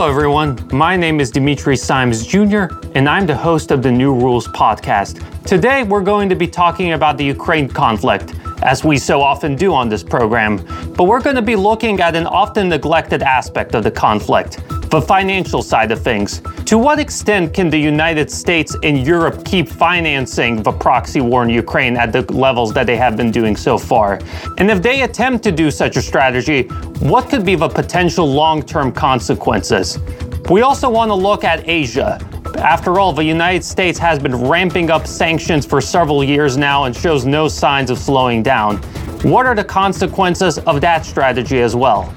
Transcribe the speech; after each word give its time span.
Hello, 0.00 0.08
everyone. 0.08 0.58
My 0.72 0.96
name 0.96 1.20
is 1.20 1.30
Dimitri 1.30 1.76
Simes 1.76 2.26
Jr., 2.26 2.68
and 2.94 3.06
I'm 3.06 3.26
the 3.26 3.36
host 3.36 3.70
of 3.70 3.82
the 3.82 3.92
New 3.92 4.14
Rules 4.14 4.48
podcast. 4.48 5.20
Today, 5.44 5.82
we're 5.82 6.00
going 6.00 6.30
to 6.30 6.34
be 6.34 6.46
talking 6.46 6.92
about 6.92 7.18
the 7.18 7.24
Ukraine 7.26 7.68
conflict, 7.68 8.34
as 8.62 8.82
we 8.82 8.96
so 8.96 9.20
often 9.20 9.54
do 9.56 9.74
on 9.74 9.90
this 9.90 10.02
program, 10.02 10.56
but 10.96 11.04
we're 11.04 11.20
going 11.20 11.36
to 11.36 11.42
be 11.42 11.54
looking 11.54 12.00
at 12.00 12.16
an 12.16 12.26
often 12.26 12.70
neglected 12.70 13.22
aspect 13.22 13.74
of 13.74 13.84
the 13.84 13.90
conflict 13.90 14.60
the 14.90 15.00
financial 15.00 15.62
side 15.62 15.92
of 15.92 16.02
things. 16.02 16.42
To 16.66 16.76
what 16.76 16.98
extent 16.98 17.54
can 17.54 17.70
the 17.70 17.78
United 17.78 18.28
States 18.30 18.76
and 18.82 19.06
Europe 19.06 19.44
keep 19.44 19.68
financing 19.68 20.62
the 20.62 20.72
proxy 20.72 21.20
war 21.20 21.44
in 21.44 21.50
Ukraine 21.50 21.96
at 21.96 22.12
the 22.12 22.22
levels 22.32 22.72
that 22.74 22.86
they 22.86 22.96
have 22.96 23.16
been 23.16 23.30
doing 23.30 23.56
so 23.56 23.78
far? 23.78 24.18
And 24.58 24.68
if 24.68 24.82
they 24.82 25.02
attempt 25.02 25.44
to 25.44 25.52
do 25.52 25.70
such 25.70 25.96
a 25.96 26.02
strategy, 26.02 26.62
what 26.98 27.28
could 27.28 27.46
be 27.46 27.54
the 27.54 27.68
potential 27.68 28.26
long 28.26 28.64
term 28.64 28.90
consequences? 28.90 29.98
We 30.50 30.62
also 30.62 30.90
want 30.90 31.10
to 31.10 31.14
look 31.14 31.44
at 31.44 31.68
Asia. 31.68 32.18
After 32.56 32.98
all, 32.98 33.12
the 33.12 33.22
United 33.22 33.64
States 33.64 33.98
has 34.00 34.18
been 34.18 34.34
ramping 34.34 34.90
up 34.90 35.06
sanctions 35.06 35.64
for 35.64 35.80
several 35.80 36.24
years 36.24 36.56
now 36.56 36.84
and 36.84 36.96
shows 36.96 37.24
no 37.24 37.46
signs 37.46 37.90
of 37.90 37.98
slowing 37.98 38.42
down. 38.42 38.78
What 39.22 39.46
are 39.46 39.54
the 39.54 39.62
consequences 39.64 40.58
of 40.58 40.80
that 40.80 41.06
strategy 41.06 41.60
as 41.60 41.76
well? 41.76 42.12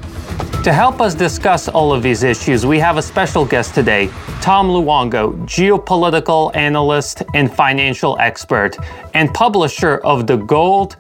To 0.63 0.71
help 0.71 1.01
us 1.01 1.13
discuss 1.13 1.67
all 1.67 1.91
of 1.91 2.01
these 2.01 2.23
issues, 2.23 2.65
we 2.65 2.79
have 2.79 2.95
a 2.95 3.01
special 3.01 3.45
guest 3.45 3.75
today, 3.75 4.07
Tom 4.39 4.69
Luongo, 4.69 5.33
geopolitical 5.45 6.55
analyst 6.55 7.21
and 7.33 7.53
financial 7.53 8.17
expert, 8.19 8.77
and 9.13 9.33
publisher 9.33 9.97
of 10.05 10.25
the 10.25 10.38
Gold, 10.38 10.95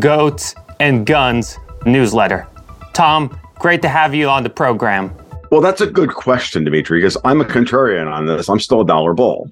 Goats, 0.00 0.54
and 0.80 1.06
Guns 1.06 1.58
newsletter. 1.86 2.46
Tom, 2.92 3.40
great 3.58 3.80
to 3.82 3.88
have 3.88 4.14
you 4.14 4.28
on 4.28 4.42
the 4.42 4.50
program. 4.50 5.14
Well, 5.50 5.60
that's 5.60 5.80
a 5.80 5.86
good 5.86 6.12
question, 6.12 6.64
Dimitri, 6.64 7.00
because 7.00 7.16
I'm 7.24 7.40
a 7.40 7.44
contrarian 7.44 8.12
on 8.12 8.26
this. 8.26 8.50
I'm 8.50 8.60
still 8.60 8.82
a 8.82 8.86
dollar 8.86 9.14
bull. 9.14 9.50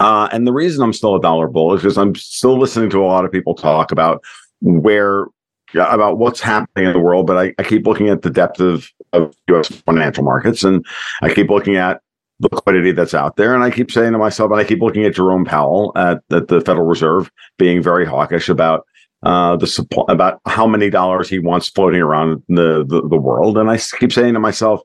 Uh, 0.00 0.28
and 0.32 0.46
the 0.46 0.52
reason 0.52 0.82
I'm 0.82 0.92
still 0.92 1.16
a 1.16 1.20
dollar 1.20 1.48
bull 1.48 1.74
is 1.74 1.82
because 1.82 1.98
I'm 1.98 2.14
still 2.14 2.58
listening 2.58 2.90
to 2.90 3.02
a 3.02 3.06
lot 3.06 3.24
of 3.24 3.32
people 3.32 3.54
talk 3.54 3.90
about 3.90 4.22
where 4.60 5.26
about 5.74 6.18
what's 6.18 6.40
happening 6.40 6.86
in 6.86 6.92
the 6.92 7.00
world, 7.00 7.26
but 7.26 7.36
I, 7.36 7.54
I 7.58 7.62
keep 7.62 7.86
looking 7.86 8.08
at 8.08 8.22
the 8.22 8.30
depth 8.30 8.60
of, 8.60 8.88
of 9.12 9.36
U.S. 9.48 9.68
financial 9.68 10.24
markets, 10.24 10.64
and 10.64 10.84
I 11.22 11.32
keep 11.32 11.50
looking 11.50 11.76
at 11.76 12.00
liquidity 12.40 12.92
that's 12.92 13.14
out 13.14 13.36
there, 13.36 13.54
and 13.54 13.62
I 13.62 13.70
keep 13.70 13.90
saying 13.90 14.12
to 14.12 14.18
myself, 14.18 14.50
and 14.50 14.60
I 14.60 14.64
keep 14.64 14.80
looking 14.80 15.04
at 15.04 15.14
Jerome 15.14 15.44
Powell 15.44 15.92
at, 15.96 16.22
at 16.30 16.48
the 16.48 16.60
Federal 16.60 16.86
Reserve 16.86 17.30
being 17.58 17.82
very 17.82 18.04
hawkish 18.04 18.48
about 18.48 18.86
uh, 19.22 19.56
the 19.56 19.66
supply, 19.66 20.04
about 20.08 20.40
how 20.46 20.66
many 20.66 20.90
dollars 20.90 21.28
he 21.28 21.38
wants 21.38 21.68
floating 21.68 22.00
around 22.00 22.42
the, 22.48 22.84
the 22.86 23.06
the 23.08 23.16
world, 23.16 23.56
and 23.56 23.70
I 23.70 23.78
keep 23.78 24.12
saying 24.12 24.34
to 24.34 24.40
myself, 24.40 24.80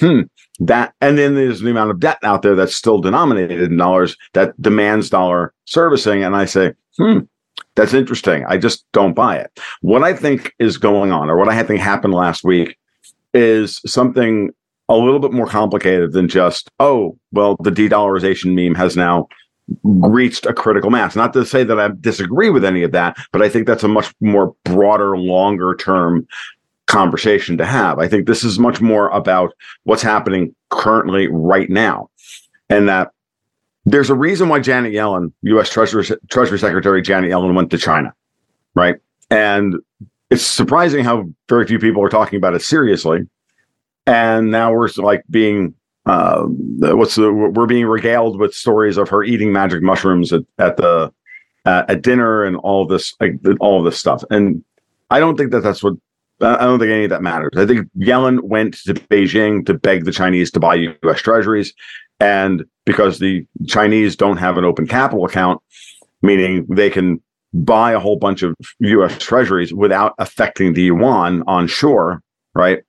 hmm, 0.00 0.22
that, 0.60 0.94
and 1.00 1.18
then 1.18 1.34
there's 1.34 1.60
the 1.60 1.70
amount 1.70 1.90
of 1.90 2.00
debt 2.00 2.18
out 2.22 2.42
there 2.42 2.54
that's 2.54 2.74
still 2.74 3.00
denominated 3.00 3.60
in 3.60 3.76
dollars 3.76 4.16
that 4.32 4.60
demands 4.60 5.10
dollar 5.10 5.52
servicing, 5.66 6.24
and 6.24 6.34
I 6.36 6.46
say, 6.46 6.72
hmm, 6.98 7.20
that's 7.74 7.94
interesting. 7.94 8.44
I 8.46 8.58
just 8.58 8.84
don't 8.92 9.14
buy 9.14 9.36
it. 9.36 9.50
What 9.80 10.02
I 10.02 10.14
think 10.14 10.54
is 10.58 10.76
going 10.76 11.12
on, 11.12 11.30
or 11.30 11.36
what 11.36 11.48
I 11.48 11.62
think 11.62 11.80
happened 11.80 12.14
last 12.14 12.44
week, 12.44 12.76
is 13.34 13.80
something 13.86 14.50
a 14.88 14.96
little 14.96 15.20
bit 15.20 15.32
more 15.32 15.46
complicated 15.46 16.12
than 16.12 16.28
just, 16.28 16.68
oh, 16.80 17.16
well, 17.32 17.56
the 17.60 17.70
de 17.70 17.88
dollarization 17.88 18.54
meme 18.54 18.74
has 18.74 18.96
now 18.96 19.26
reached 19.84 20.44
a 20.44 20.52
critical 20.52 20.90
mass. 20.90 21.16
Not 21.16 21.32
to 21.32 21.46
say 21.46 21.64
that 21.64 21.80
I 21.80 21.88
disagree 22.00 22.50
with 22.50 22.64
any 22.64 22.82
of 22.82 22.92
that, 22.92 23.16
but 23.32 23.42
I 23.42 23.48
think 23.48 23.66
that's 23.66 23.84
a 23.84 23.88
much 23.88 24.12
more 24.20 24.54
broader, 24.64 25.16
longer 25.16 25.74
term 25.76 26.26
conversation 26.86 27.56
to 27.56 27.64
have. 27.64 27.98
I 27.98 28.08
think 28.08 28.26
this 28.26 28.44
is 28.44 28.58
much 28.58 28.80
more 28.80 29.08
about 29.10 29.54
what's 29.84 30.02
happening 30.02 30.54
currently 30.70 31.28
right 31.28 31.70
now. 31.70 32.10
And 32.68 32.88
that 32.88 33.12
there's 33.84 34.10
a 34.10 34.14
reason 34.14 34.48
why 34.48 34.60
Janet 34.60 34.92
Yellen, 34.92 35.32
U.S. 35.42 35.70
Treasury 35.70 36.04
Treasury 36.30 36.58
Secretary 36.58 37.02
Janet 37.02 37.30
Yellen, 37.30 37.54
went 37.54 37.70
to 37.70 37.78
China, 37.78 38.14
right? 38.74 38.96
And 39.30 39.76
it's 40.30 40.44
surprising 40.46 41.04
how 41.04 41.28
very 41.48 41.66
few 41.66 41.78
people 41.78 42.02
are 42.02 42.08
talking 42.08 42.36
about 42.36 42.54
it 42.54 42.62
seriously. 42.62 43.28
And 44.06 44.50
now 44.50 44.72
we're 44.72 44.88
like 44.96 45.24
being 45.30 45.74
uh, 46.06 46.42
what's 46.44 47.16
the 47.16 47.32
we're 47.32 47.66
being 47.66 47.86
regaled 47.86 48.38
with 48.38 48.54
stories 48.54 48.96
of 48.96 49.08
her 49.08 49.22
eating 49.22 49.52
magic 49.52 49.82
mushrooms 49.82 50.32
at, 50.32 50.42
at 50.58 50.76
the 50.76 51.12
uh, 51.64 51.84
at 51.88 52.02
dinner 52.02 52.44
and 52.44 52.56
all 52.56 52.86
this 52.86 53.14
like 53.20 53.34
all 53.60 53.82
this 53.82 53.98
stuff. 53.98 54.24
And 54.30 54.64
I 55.10 55.20
don't 55.20 55.36
think 55.36 55.52
that 55.52 55.60
that's 55.60 55.82
what 55.82 55.94
I 56.40 56.64
don't 56.64 56.78
think 56.78 56.90
any 56.90 57.04
of 57.04 57.10
that 57.10 57.22
matters. 57.22 57.52
I 57.56 57.66
think 57.66 57.88
Yellen 57.96 58.40
went 58.40 58.74
to 58.84 58.94
Beijing 58.94 59.64
to 59.66 59.74
beg 59.74 60.04
the 60.04 60.12
Chinese 60.12 60.50
to 60.52 60.60
buy 60.60 60.74
U.S. 60.74 61.20
Treasuries, 61.20 61.72
and 62.22 62.64
because 62.86 63.18
the 63.18 63.44
Chinese 63.66 64.14
don't 64.14 64.36
have 64.36 64.56
an 64.56 64.64
open 64.64 64.86
capital 64.86 65.24
account, 65.24 65.60
meaning 66.22 66.64
they 66.70 66.88
can 66.88 67.20
buy 67.52 67.92
a 67.92 67.98
whole 67.98 68.16
bunch 68.16 68.44
of 68.44 68.54
US 68.78 69.18
treasuries 69.18 69.74
without 69.74 70.14
affecting 70.18 70.72
the 70.72 70.82
yuan 70.82 71.42
on 71.48 71.66
shore, 71.66 72.22
right? 72.54 72.84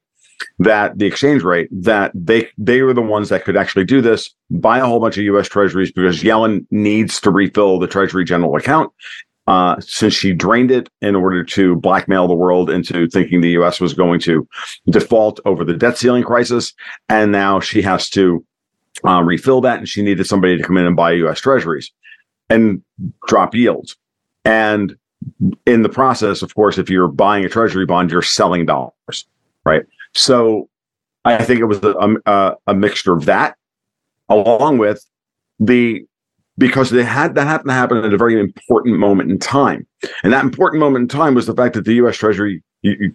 That 0.59 0.99
the 0.99 1.07
exchange 1.07 1.41
rate, 1.41 1.67
that 1.71 2.11
they 2.13 2.47
they 2.59 2.83
were 2.83 2.93
the 2.93 3.01
ones 3.01 3.29
that 3.29 3.43
could 3.43 3.57
actually 3.57 3.85
do 3.85 4.01
this, 4.01 4.29
buy 4.51 4.77
a 4.77 4.85
whole 4.85 4.99
bunch 4.99 5.17
of 5.17 5.23
US 5.23 5.49
treasuries 5.49 5.91
because 5.91 6.21
Yellen 6.21 6.67
needs 6.69 7.19
to 7.21 7.31
refill 7.31 7.79
the 7.79 7.87
Treasury 7.87 8.25
General 8.25 8.55
account. 8.55 8.93
Uh, 9.45 9.75
since 9.81 10.13
she 10.13 10.31
drained 10.31 10.71
it 10.71 10.87
in 11.01 11.17
order 11.17 11.43
to 11.43 11.75
blackmail 11.75 12.29
the 12.29 12.33
world 12.33 12.69
into 12.69 13.09
thinking 13.09 13.41
the 13.41 13.57
US 13.59 13.81
was 13.81 13.93
going 13.93 14.17
to 14.17 14.47
default 14.89 15.41
over 15.43 15.65
the 15.65 15.73
debt 15.73 15.97
ceiling 15.97 16.23
crisis. 16.23 16.71
And 17.09 17.33
now 17.33 17.59
she 17.59 17.81
has 17.81 18.09
to 18.11 18.45
uh, 19.05 19.21
refill 19.21 19.61
that, 19.61 19.79
and 19.79 19.87
she 19.87 20.01
needed 20.01 20.25
somebody 20.25 20.57
to 20.57 20.63
come 20.63 20.77
in 20.77 20.85
and 20.85 20.95
buy 20.95 21.11
U.S. 21.11 21.39
Treasuries 21.39 21.91
and 22.49 22.81
drop 23.27 23.55
yields. 23.55 23.95
And 24.45 24.95
in 25.65 25.83
the 25.83 25.89
process, 25.89 26.41
of 26.41 26.53
course, 26.55 26.77
if 26.77 26.89
you're 26.89 27.07
buying 27.07 27.45
a 27.45 27.49
Treasury 27.49 27.85
bond, 27.85 28.11
you're 28.11 28.21
selling 28.21 28.65
dollars, 28.65 29.25
right? 29.65 29.83
So 30.13 30.69
I 31.25 31.43
think 31.43 31.59
it 31.59 31.65
was 31.65 31.83
a, 31.83 32.15
a, 32.25 32.55
a 32.67 32.73
mixture 32.73 33.13
of 33.13 33.25
that, 33.25 33.55
along 34.29 34.77
with 34.77 35.05
the 35.59 36.05
because 36.57 36.91
they 36.91 37.03
had 37.03 37.33
that 37.35 37.47
happened 37.47 37.69
to 37.69 37.73
happen 37.73 37.97
at 37.97 38.13
a 38.13 38.17
very 38.17 38.39
important 38.39 38.99
moment 38.99 39.31
in 39.31 39.39
time, 39.39 39.87
and 40.23 40.33
that 40.33 40.43
important 40.43 40.79
moment 40.79 41.03
in 41.03 41.07
time 41.07 41.33
was 41.33 41.47
the 41.47 41.55
fact 41.55 41.73
that 41.73 41.85
the 41.85 41.95
U.S. 41.95 42.17
Treasury 42.17 42.61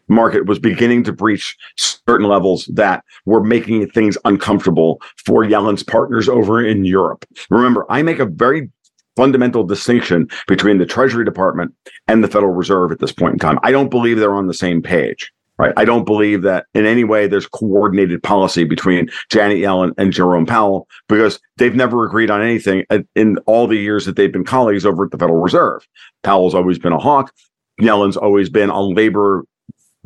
market 0.08 0.46
was 0.46 0.58
beginning 0.58 1.04
to 1.04 1.12
breach 1.12 1.56
certain 1.76 2.26
levels 2.26 2.66
that 2.72 3.04
were 3.26 3.42
making 3.42 3.88
things 3.90 4.16
uncomfortable 4.24 5.00
for 5.16 5.44
Yellen's 5.44 5.82
partners 5.82 6.28
over 6.28 6.64
in 6.64 6.84
Europe. 6.84 7.24
Remember, 7.50 7.84
I 7.88 8.02
make 8.02 8.18
a 8.18 8.26
very 8.26 8.70
fundamental 9.16 9.64
distinction 9.64 10.28
between 10.46 10.78
the 10.78 10.86
Treasury 10.86 11.24
Department 11.24 11.74
and 12.06 12.22
the 12.22 12.28
Federal 12.28 12.54
Reserve 12.54 12.92
at 12.92 13.00
this 13.00 13.12
point 13.12 13.32
in 13.32 13.38
time. 13.38 13.58
I 13.62 13.72
don't 13.72 13.90
believe 13.90 14.18
they're 14.18 14.34
on 14.34 14.46
the 14.46 14.54
same 14.54 14.80
page. 14.80 15.32
Right. 15.58 15.74
I 15.76 15.84
don't 15.84 16.04
believe 16.04 16.42
that 16.42 16.66
in 16.72 16.86
any 16.86 17.02
way 17.02 17.26
there's 17.26 17.48
coordinated 17.48 18.22
policy 18.22 18.62
between 18.62 19.10
Janet 19.28 19.58
Yellen 19.58 19.92
and 19.98 20.12
Jerome 20.12 20.46
Powell 20.46 20.86
because 21.08 21.40
they've 21.56 21.74
never 21.74 22.06
agreed 22.06 22.30
on 22.30 22.40
anything 22.40 22.84
in 23.16 23.38
all 23.38 23.66
the 23.66 23.76
years 23.76 24.06
that 24.06 24.14
they've 24.14 24.30
been 24.30 24.44
colleagues 24.44 24.86
over 24.86 25.06
at 25.06 25.10
the 25.10 25.18
Federal 25.18 25.40
Reserve. 25.40 25.84
Powell's 26.22 26.54
always 26.54 26.78
been 26.78 26.92
a 26.92 26.98
hawk. 27.00 27.34
Yellen's 27.80 28.16
always 28.16 28.48
been 28.48 28.70
a 28.70 28.80
labor 28.80 29.44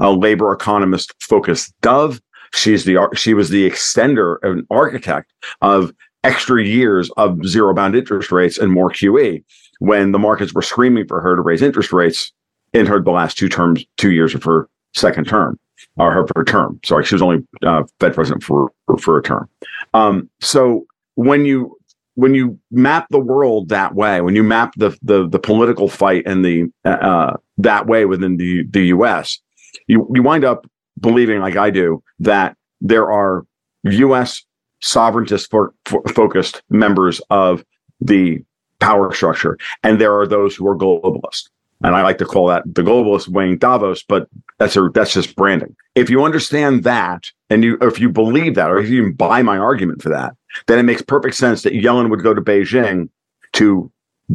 a 0.03 0.11
labor 0.13 0.53
economist 0.53 1.15
focused 1.23 1.73
dove. 1.81 2.21
She's 2.53 2.85
the 2.85 2.99
she 3.15 3.33
was 3.33 3.49
the 3.49 3.69
extender 3.69 4.37
an 4.43 4.67
architect 4.71 5.33
of 5.63 5.93
extra 6.25 6.63
years 6.63 7.11
of 7.17 7.45
zero 7.47 7.73
bound 7.73 7.97
interest 7.97 8.31
rates 8.31 8.59
and 8.59 8.71
more 8.71 8.91
QE 8.91 9.43
when 9.79 10.13
the 10.13 10.19
markets 10.19 10.53
were 10.53 10.63
screaming 10.63 11.07
for 11.07 11.21
her 11.21 11.35
to 11.35 11.43
raise 11.43 11.63
interest 11.63 11.93
rates 11.93 12.33
in 12.73 12.87
her 12.87 13.01
the 13.01 13.11
last 13.11 13.39
two 13.39 13.49
terms, 13.49 13.85
two 13.97 14.13
years 14.13 14.35
of 14.35 14.43
her 14.45 14.69
second 14.95 15.27
term 15.27 15.59
or 15.97 16.13
her, 16.13 16.27
her 16.37 16.45
term. 16.45 16.79
Sorry, 16.85 17.05
she 17.05 17.15
was 17.15 17.23
only 17.23 17.45
uh, 17.65 17.85
Fed 17.99 18.15
president 18.15 18.43
for, 18.43 18.71
for, 18.87 18.99
for 18.99 19.19
a 19.19 19.23
term. 19.23 19.49
Um, 19.95 20.29
so 20.41 20.87
when 21.15 21.45
you 21.45 21.77
when 22.15 22.35
you 22.35 22.59
map 22.71 23.07
the 23.11 23.19
world 23.19 23.71
that 23.71 23.95
way, 23.95 24.21
when 24.21 24.37
you 24.37 24.43
map 24.43 24.75
the 24.77 24.97
the, 25.03 25.29
the 25.29 25.39
political 25.39 25.89
fight 25.89 26.25
and 26.27 26.45
the 26.45 26.71
uh, 26.85 27.37
that 27.59 27.87
way 27.87 28.05
within 28.05 28.37
the 28.37 28.65
the 28.71 28.87
U.S., 28.89 29.39
you, 29.87 30.09
you 30.15 30.23
wind 30.23 30.45
up 30.45 30.67
believing, 31.01 31.41
like 31.41 31.57
I 31.57 31.71
do, 31.71 32.03
that 32.21 32.57
there 32.81 33.11
are 33.11 33.45
U.S. 33.85 34.45
sovereigntist 34.83 35.51
for, 35.51 35.75
for 35.85 36.03
focused 36.09 36.63
members 36.71 37.21
of 37.31 37.65
the 38.01 38.43
power 38.81 39.13
structure, 39.15 39.59
and 39.83 40.01
there 40.01 40.19
are 40.19 40.27
those 40.27 40.57
who 40.57 40.67
are 40.67 40.77
globalist. 40.77 41.49
And 41.85 41.97
I 41.97 42.03
like 42.03 42.19
to 42.19 42.25
call 42.25 42.47
that 42.47 42.63
the 42.67 42.83
globalist 42.83 43.29
wing 43.29 43.59
Davos, 43.59 44.05
but 44.05 44.29
that's 44.59 44.77
a 44.77 44.89
that's 44.95 45.13
just 45.13 45.35
branding. 45.35 45.75
If 45.97 46.11
you 46.11 46.25
understand 46.25 46.85
that, 46.85 47.31
and 47.51 47.65
you 47.65 47.77
if 47.81 47.99
you 47.99 48.09
believe 48.09 48.55
that, 48.55 48.71
or 48.71 48.79
if 48.79 48.89
you 48.89 49.01
even 49.01 49.15
buy 49.15 49.43
my 49.43 49.59
argument 49.59 50.01
for 50.01 50.09
that, 50.11 50.35
then 50.69 50.79
it 50.79 50.85
makes 50.85 51.03
perfect 51.03 51.35
sense 51.35 51.63
that 51.63 51.73
Yellen 51.73 52.09
would 52.11 52.23
go 52.23 52.35
to 52.35 52.41
Beijing 52.41 53.09
to 53.55 53.91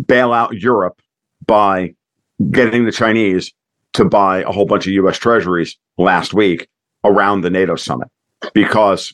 bail 0.06 0.34
out 0.34 0.54
Europe 0.56 1.02
by 1.46 1.96
getting 2.52 2.86
the 2.86 2.92
Chinese 2.92 3.54
to 3.98 4.06
buy 4.06 4.44
a 4.44 4.52
whole 4.52 4.66
bunch 4.66 4.88
of 4.88 4.94
US 4.94 5.18
treasuries 5.18 5.76
last 5.98 6.34
week 6.34 6.68
around 7.04 7.42
the 7.42 7.50
NATO 7.50 7.76
summit 7.76 8.08
because 8.54 9.14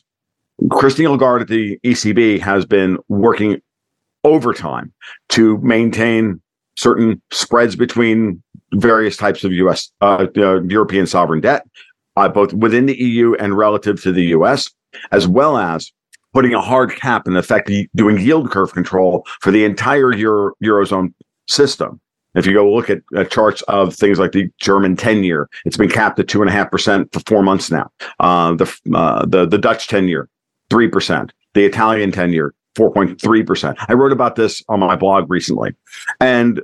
Christine 0.70 1.10
Lagarde 1.10 1.42
at 1.42 1.48
the 1.48 1.78
ECB 1.84 2.38
has 2.40 2.64
been 2.64 2.98
working 3.08 3.60
overtime 4.22 4.92
to 5.30 5.58
maintain 5.58 6.40
certain 6.76 7.20
spreads 7.32 7.76
between 7.76 8.42
various 8.74 9.16
types 9.16 9.42
of 9.44 9.52
U.S. 9.52 9.90
Uh, 10.00 10.26
uh, 10.36 10.62
European 10.62 11.06
sovereign 11.06 11.40
debt, 11.40 11.66
uh, 12.16 12.28
both 12.28 12.52
within 12.52 12.86
the 12.86 12.96
EU 12.96 13.34
and 13.34 13.56
relative 13.56 14.02
to 14.02 14.12
the 14.12 14.24
U.S., 14.24 14.70
as 15.12 15.26
well 15.26 15.56
as 15.56 15.92
putting 16.32 16.52
a 16.52 16.60
hard 16.60 16.94
cap 16.94 17.26
in 17.26 17.36
effect, 17.36 17.70
doing 17.94 18.18
yield 18.18 18.50
curve 18.50 18.72
control 18.72 19.24
for 19.40 19.50
the 19.50 19.64
entire 19.64 20.12
Euro, 20.14 20.52
eurozone 20.62 21.14
system. 21.48 22.00
If 22.34 22.46
you 22.46 22.52
go 22.52 22.72
look 22.72 22.90
at 22.90 23.02
uh, 23.16 23.24
charts 23.24 23.62
of 23.62 23.94
things 23.94 24.18
like 24.18 24.32
the 24.32 24.50
German 24.58 24.96
10 24.96 25.24
year, 25.24 25.48
it's 25.64 25.76
been 25.76 25.90
capped 25.90 26.18
at 26.18 26.28
two 26.28 26.40
and 26.42 26.50
a 26.50 26.52
half 26.52 26.70
percent 26.70 27.12
for 27.12 27.20
four 27.20 27.42
months 27.42 27.70
now. 27.70 27.90
Uh, 28.20 28.54
the, 28.54 28.72
uh, 28.94 29.24
the, 29.26 29.46
the 29.46 29.58
Dutch 29.58 29.88
10 29.88 30.08
year, 30.08 30.28
3%. 30.70 31.30
The 31.54 31.64
Italian 31.64 32.10
10 32.10 32.32
year, 32.32 32.54
4.3%. 32.76 33.76
I 33.88 33.92
wrote 33.92 34.12
about 34.12 34.36
this 34.36 34.62
on 34.68 34.80
my 34.80 34.96
blog 34.96 35.30
recently. 35.30 35.74
And 36.20 36.60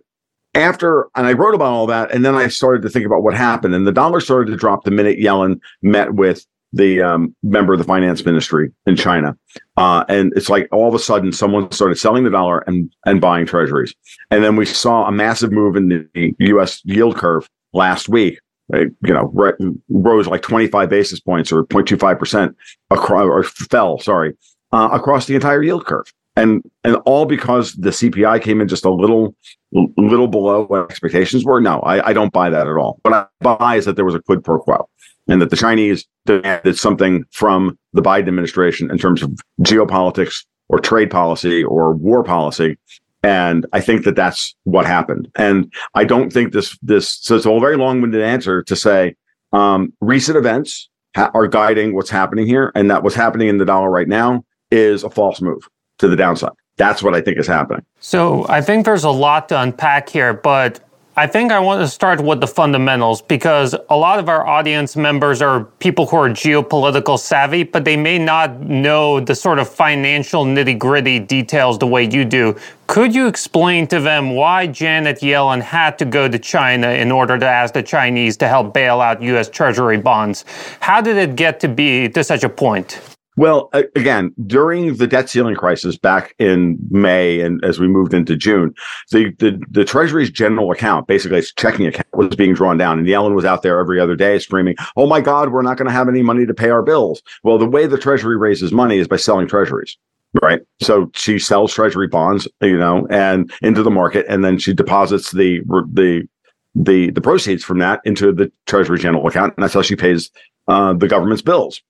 after, 0.55 1.09
and 1.15 1.27
I 1.27 1.33
wrote 1.33 1.55
about 1.55 1.73
all 1.73 1.87
that, 1.87 2.11
and 2.11 2.25
then 2.25 2.35
I 2.35 2.49
started 2.49 2.83
to 2.83 2.91
think 2.91 3.07
about 3.07 3.23
what 3.23 3.35
happened. 3.35 3.75
And 3.75 3.87
the 3.87 3.93
dollar 3.93 4.21
started 4.21 4.51
to 4.51 4.57
drop 4.57 4.85
the 4.85 4.91
minute 4.91 5.19
Yellen 5.19 5.61
met 5.83 6.15
with 6.15 6.45
the 6.73 7.03
um, 7.03 7.35
member 7.43 7.73
of 7.73 7.79
the 7.79 7.85
finance 7.85 8.25
ministry 8.25 8.71
in 8.87 8.97
China. 8.97 9.37
Uh, 9.77 10.05
and 10.09 10.33
it's 10.37 10.49
like 10.49 10.69
all 10.73 10.89
of 10.89 10.95
a 10.95 10.99
sudden 10.99 11.33
someone 11.33 11.71
started 11.73 11.97
selling 11.97 12.25
the 12.25 12.31
dollar 12.31 12.61
and, 12.67 12.93
and 13.07 13.21
buying 13.21 13.47
treasuries. 13.47 13.95
And 14.31 14.45
then 14.45 14.57
we 14.57 14.67
saw 14.67 15.07
a 15.07 15.13
massive 15.13 15.51
move 15.53 15.77
in 15.77 15.89
the 16.15 16.35
US 16.39 16.81
yield 16.85 17.17
curve 17.17 17.49
last 17.73 18.09
week. 18.09 18.39
It, 18.73 18.93
you 19.05 19.13
know, 19.13 19.31
re- 19.35 19.53
rose 19.89 20.29
like 20.29 20.43
25 20.43 20.89
basis 20.89 21.19
points 21.19 21.51
or 21.51 21.65
0.25% 21.65 22.55
across, 22.91 23.25
or 23.25 23.43
fell, 23.43 23.99
sorry, 23.99 24.37
uh, 24.73 24.91
across 24.93 25.27
the 25.27 25.35
entire 25.35 25.63
yield 25.63 25.87
curve. 25.87 26.13
And, 26.37 26.63
and 26.85 26.95
all 27.05 27.27
because 27.27 27.75
the 27.75 27.91
CPI 27.91 28.41
came 28.43 28.61
in 28.61 28.69
just 28.69 28.85
a 28.85 28.91
little, 28.91 29.35
little 29.73 30.29
below 30.29 30.67
what 30.67 30.89
expectations 30.89 31.45
were. 31.45 31.61
No, 31.61 31.81
I, 31.81 32.11
I 32.11 32.13
don't 32.13 32.33
buy 32.33 32.49
that 32.49 32.69
at 32.69 32.77
all. 32.77 33.01
What 33.03 33.13
I 33.13 33.27
buy 33.41 33.75
is 33.75 33.87
that 33.87 33.97
there 33.97 34.05
was 34.05 34.15
a 34.15 34.23
quid 34.23 34.45
pro 34.45 34.61
quo 34.61 34.89
and 35.31 35.41
that 35.41 35.51
the 35.51 35.57
Chinese 35.57 36.07
demanded 36.27 36.77
something 36.79 37.25
from 37.31 37.79
the 37.93 38.03
Biden 38.03 38.29
administration 38.29 38.91
in 38.91 38.99
terms 38.99 39.23
of 39.23 39.33
geopolitics 39.61 40.45
or 40.69 40.79
trade 40.79 41.11
policy 41.11 41.65
or 41.65 41.93
war 41.95 42.23
policy. 42.23 42.77
And 43.23 43.67
I 43.73 43.81
think 43.81 44.05
that 44.05 44.17
that's 44.17 44.55
what 44.65 44.87
happened. 44.87 45.31
And 45.37 45.73
I 45.95 46.05
don't 46.05 46.33
think 46.33 46.53
this 46.53 46.79
this 46.83 47.09
so 47.09 47.37
it's 47.37 47.47
a 47.47 47.61
very 47.61 47.77
long-winded 47.77 48.23
answer 48.23 48.63
to 48.65 48.75
say 48.75 49.15
um, 49.53 49.93
recent 50.01 50.37
events 50.37 50.89
ha- 51.15 51.31
are 51.35 51.47
guiding 51.47 51.95
what's 51.95 52.11
happening 52.11 52.47
here, 52.47 52.73
and 52.75 52.91
that 52.91 53.03
what's 53.03 53.17
happening 53.17 53.49
in 53.49 53.59
the 53.59 53.65
dollar 53.65 53.91
right 53.91 54.09
now 54.09 54.45
is 54.71 55.05
a 55.05 55.11
false 55.11 55.41
move 55.41 55.69
to 55.99 56.09
the 56.09 56.17
downside. 56.17 56.53
That's 56.77 57.03
what 57.03 57.15
I 57.15 57.21
think 57.21 57.39
is 57.39 57.47
happening. 57.47 57.85
So 58.01 58.47
I 58.49 58.63
think 58.63 58.87
there's 58.87 59.05
a 59.05 59.11
lot 59.11 59.51
to 59.51 59.61
unpack 59.61 60.09
here, 60.09 60.33
but 60.33 60.81
I 61.21 61.27
think 61.27 61.53
I 61.53 61.59
want 61.59 61.83
to 61.83 61.87
start 61.87 62.19
with 62.23 62.41
the 62.41 62.47
fundamentals 62.47 63.21
because 63.21 63.75
a 63.91 63.95
lot 63.95 64.19
of 64.19 64.31
our 64.31 64.47
audience 64.47 64.97
members 64.97 65.43
are 65.43 65.65
people 65.79 66.07
who 66.07 66.17
are 66.17 66.31
geopolitical 66.31 67.19
savvy, 67.19 67.63
but 67.63 67.85
they 67.85 67.95
may 67.95 68.19
not 68.19 68.61
know 68.61 69.21
the 69.21 69.35
sort 69.35 69.59
of 69.59 69.69
financial 69.69 70.47
nitty 70.47 70.79
gritty 70.79 71.19
details 71.19 71.79
the 71.79 71.87
way 71.87 72.09
you 72.11 72.25
do. 72.25 72.57
Could 72.87 73.15
you 73.15 73.27
explain 73.27 73.87
to 73.89 74.01
them 74.01 74.35
why 74.35 74.67
Janet 74.67 75.21
Yellen 75.21 75.61
had 75.61 75.99
to 75.99 76.07
go 76.07 76.27
to 76.27 76.39
China 76.39 76.89
in 76.89 77.13
order 77.13 77.39
to 77.39 77.47
ask 77.47 77.75
the 77.75 77.83
Chinese 77.83 78.39
to 78.39 78.49
help 78.49 78.73
bail 78.73 79.03
out 79.03 79.21
US 79.21 79.51
Treasury 79.51 79.99
bonds? 79.99 80.47
How 80.81 81.03
did 81.03 81.19
it 81.19 81.37
get 81.37 81.61
to 81.61 81.69
be 81.69 82.09
to 82.09 82.25
such 82.25 82.45
a 82.45 82.49
point? 82.49 82.99
Well, 83.41 83.71
again, 83.73 84.35
during 84.47 84.97
the 84.97 85.07
debt 85.07 85.31
ceiling 85.31 85.55
crisis 85.55 85.97
back 85.97 86.35
in 86.39 86.77
May 86.91 87.41
and 87.41 87.65
as 87.65 87.81
we 87.81 87.89
moved 87.89 88.13
into 88.13 88.37
June, 88.37 88.75
the, 89.13 89.35
the, 89.39 89.59
the 89.71 89.87
Treasury's 89.87 90.29
general 90.29 90.71
account, 90.71 91.07
basically 91.07 91.39
its 91.39 91.51
checking 91.55 91.87
account, 91.87 92.07
was 92.13 92.37
being 92.37 92.53
drawn 92.53 92.77
down. 92.77 92.99
And 92.99 93.09
Yellen 93.09 93.35
was 93.35 93.47
out 93.47 93.63
there 93.63 93.79
every 93.79 93.99
other 93.99 94.15
day 94.15 94.39
screaming, 94.41 94.77
Oh 94.95 95.07
my 95.07 95.23
God, 95.23 95.53
we're 95.53 95.63
not 95.63 95.79
going 95.79 95.87
to 95.87 95.93
have 95.93 96.07
any 96.07 96.21
money 96.21 96.45
to 96.45 96.53
pay 96.53 96.69
our 96.69 96.83
bills. 96.83 97.23
Well, 97.43 97.57
the 97.57 97.65
way 97.65 97.87
the 97.87 97.97
Treasury 97.97 98.37
raises 98.37 98.73
money 98.73 98.99
is 98.99 99.09
by 99.09 99.17
selling 99.17 99.49
treasuries. 99.49 99.97
Right. 100.43 100.61
So 100.83 101.11
she 101.15 101.39
sells 101.39 101.73
treasury 101.73 102.09
bonds, 102.09 102.47
you 102.61 102.77
know, 102.77 103.07
and 103.09 103.51
into 103.63 103.83
the 103.83 103.91
market, 103.91 104.27
and 104.29 104.45
then 104.45 104.59
she 104.59 104.75
deposits 104.75 105.31
the 105.31 105.61
the 105.95 106.29
the 106.75 107.11
the 107.11 107.21
proceeds 107.23 107.65
from 107.65 107.79
that 107.79 108.03
into 108.05 108.33
the 108.33 108.53
Treasury 108.67 108.99
general 108.99 109.27
account, 109.27 109.55
and 109.57 109.65
that's 109.65 109.75
how 109.75 109.83
she 109.83 109.97
pays 109.97 110.31
uh, 110.69 110.93
the 110.93 111.09
government's 111.09 111.43
bills 111.43 111.81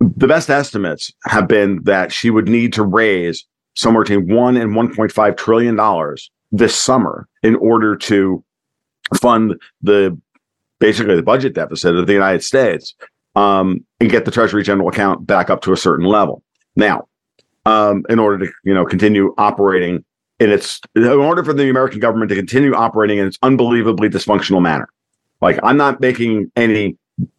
the 0.00 0.26
best 0.26 0.50
estimates 0.50 1.12
have 1.24 1.46
been 1.46 1.82
that 1.84 2.12
she 2.12 2.30
would 2.30 2.48
need 2.48 2.72
to 2.72 2.82
raise 2.82 3.46
somewhere 3.74 4.02
between 4.02 4.34
one 4.34 4.56
and 4.56 4.72
1.5 4.72 5.36
trillion 5.36 5.76
dollars 5.76 6.30
this 6.52 6.74
summer 6.74 7.28
in 7.42 7.54
order 7.56 7.96
to 7.96 8.42
fund 9.20 9.54
the 9.82 10.18
basically 10.78 11.14
the 11.14 11.22
budget 11.22 11.54
deficit 11.54 11.94
of 11.94 12.06
the 12.06 12.12
United 12.12 12.42
States 12.42 12.94
um, 13.36 13.84
and 14.00 14.10
get 14.10 14.24
the 14.24 14.30
Treasury 14.30 14.62
General 14.62 14.88
account 14.88 15.26
back 15.26 15.50
up 15.50 15.60
to 15.62 15.72
a 15.72 15.76
certain 15.76 16.06
level. 16.06 16.42
Now, 16.76 17.06
um, 17.66 18.04
in 18.08 18.18
order 18.18 18.46
to 18.46 18.52
you 18.64 18.74
know 18.74 18.84
continue 18.84 19.34
operating 19.38 20.04
in 20.38 20.50
its 20.50 20.80
in 20.96 21.04
order 21.04 21.44
for 21.44 21.52
the 21.52 21.68
American 21.68 22.00
government 22.00 22.30
to 22.30 22.34
continue 22.34 22.74
operating 22.74 23.18
in 23.18 23.26
its 23.26 23.38
unbelievably 23.42 24.08
dysfunctional 24.08 24.62
manner. 24.62 24.88
Like 25.40 25.58
I'm 25.62 25.76
not 25.76 26.00
making 26.00 26.50
any 26.56 26.96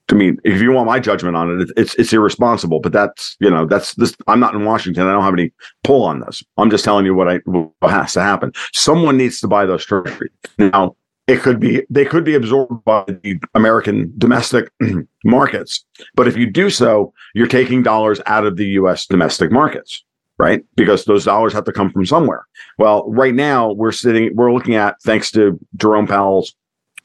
I 0.10 0.16
mean, 0.16 0.40
if 0.44 0.62
you 0.62 0.72
want 0.72 0.88
my 0.88 1.00
judgment 1.00 1.36
on 1.36 1.62
it, 1.62 1.72
it's 1.78 1.96
it's 1.96 2.12
irresponsible. 2.12 2.80
But 2.80 2.92
that's 2.92 3.38
you 3.40 3.50
know 3.50 3.66
that's 3.66 3.96
this. 3.96 4.16
I'm 4.28 4.40
not 4.40 4.54
in 4.54 4.66
Washington. 4.66 5.08
I 5.08 5.14
don't 5.14 5.24
have 5.24 5.34
any 5.34 5.52
pull 5.84 6.04
on 6.04 6.20
this. 6.20 6.44
I'm 6.58 6.70
just 6.70 6.84
telling 6.84 7.06
you 7.06 7.16
what 7.16 7.30
I 7.30 7.38
what 7.46 7.92
has 7.92 8.14
to 8.14 8.22
happen. 8.22 8.52
Someone 8.74 9.18
needs 9.18 9.40
to 9.40 9.48
buy 9.48 9.66
those 9.66 9.86
treasuries 9.86 10.32
now. 10.58 10.96
It 11.28 11.40
could 11.40 11.60
be 11.60 11.86
they 11.90 12.04
could 12.04 12.26
be 12.26 12.36
absorbed 12.36 12.84
by 12.84 13.06
the 13.08 13.40
American 13.56 14.14
domestic 14.18 14.70
markets, 15.24 15.86
but 16.16 16.28
if 16.28 16.36
you 16.36 16.50
do 16.50 16.70
so, 16.70 17.14
you're 17.34 17.48
taking 17.48 17.84
dollars 17.84 18.20
out 18.26 18.46
of 18.46 18.58
the 18.58 18.66
U.S. 18.66 19.06
domestic 19.06 19.52
markets 19.52 20.04
right? 20.42 20.66
Because 20.76 21.06
those 21.06 21.24
dollars 21.24 21.54
have 21.54 21.66
to 21.66 21.72
come 21.72 21.92
from 21.92 22.04
somewhere. 22.04 22.48
Well, 22.80 23.08
right 23.08 23.36
now 23.36 23.74
we're 23.74 23.92
sitting, 23.92 24.36
we're 24.36 24.52
looking 24.52 24.74
at, 24.74 25.00
thanks 25.04 25.30
to 25.34 25.60
Jerome 25.76 26.08
Powell's 26.08 26.56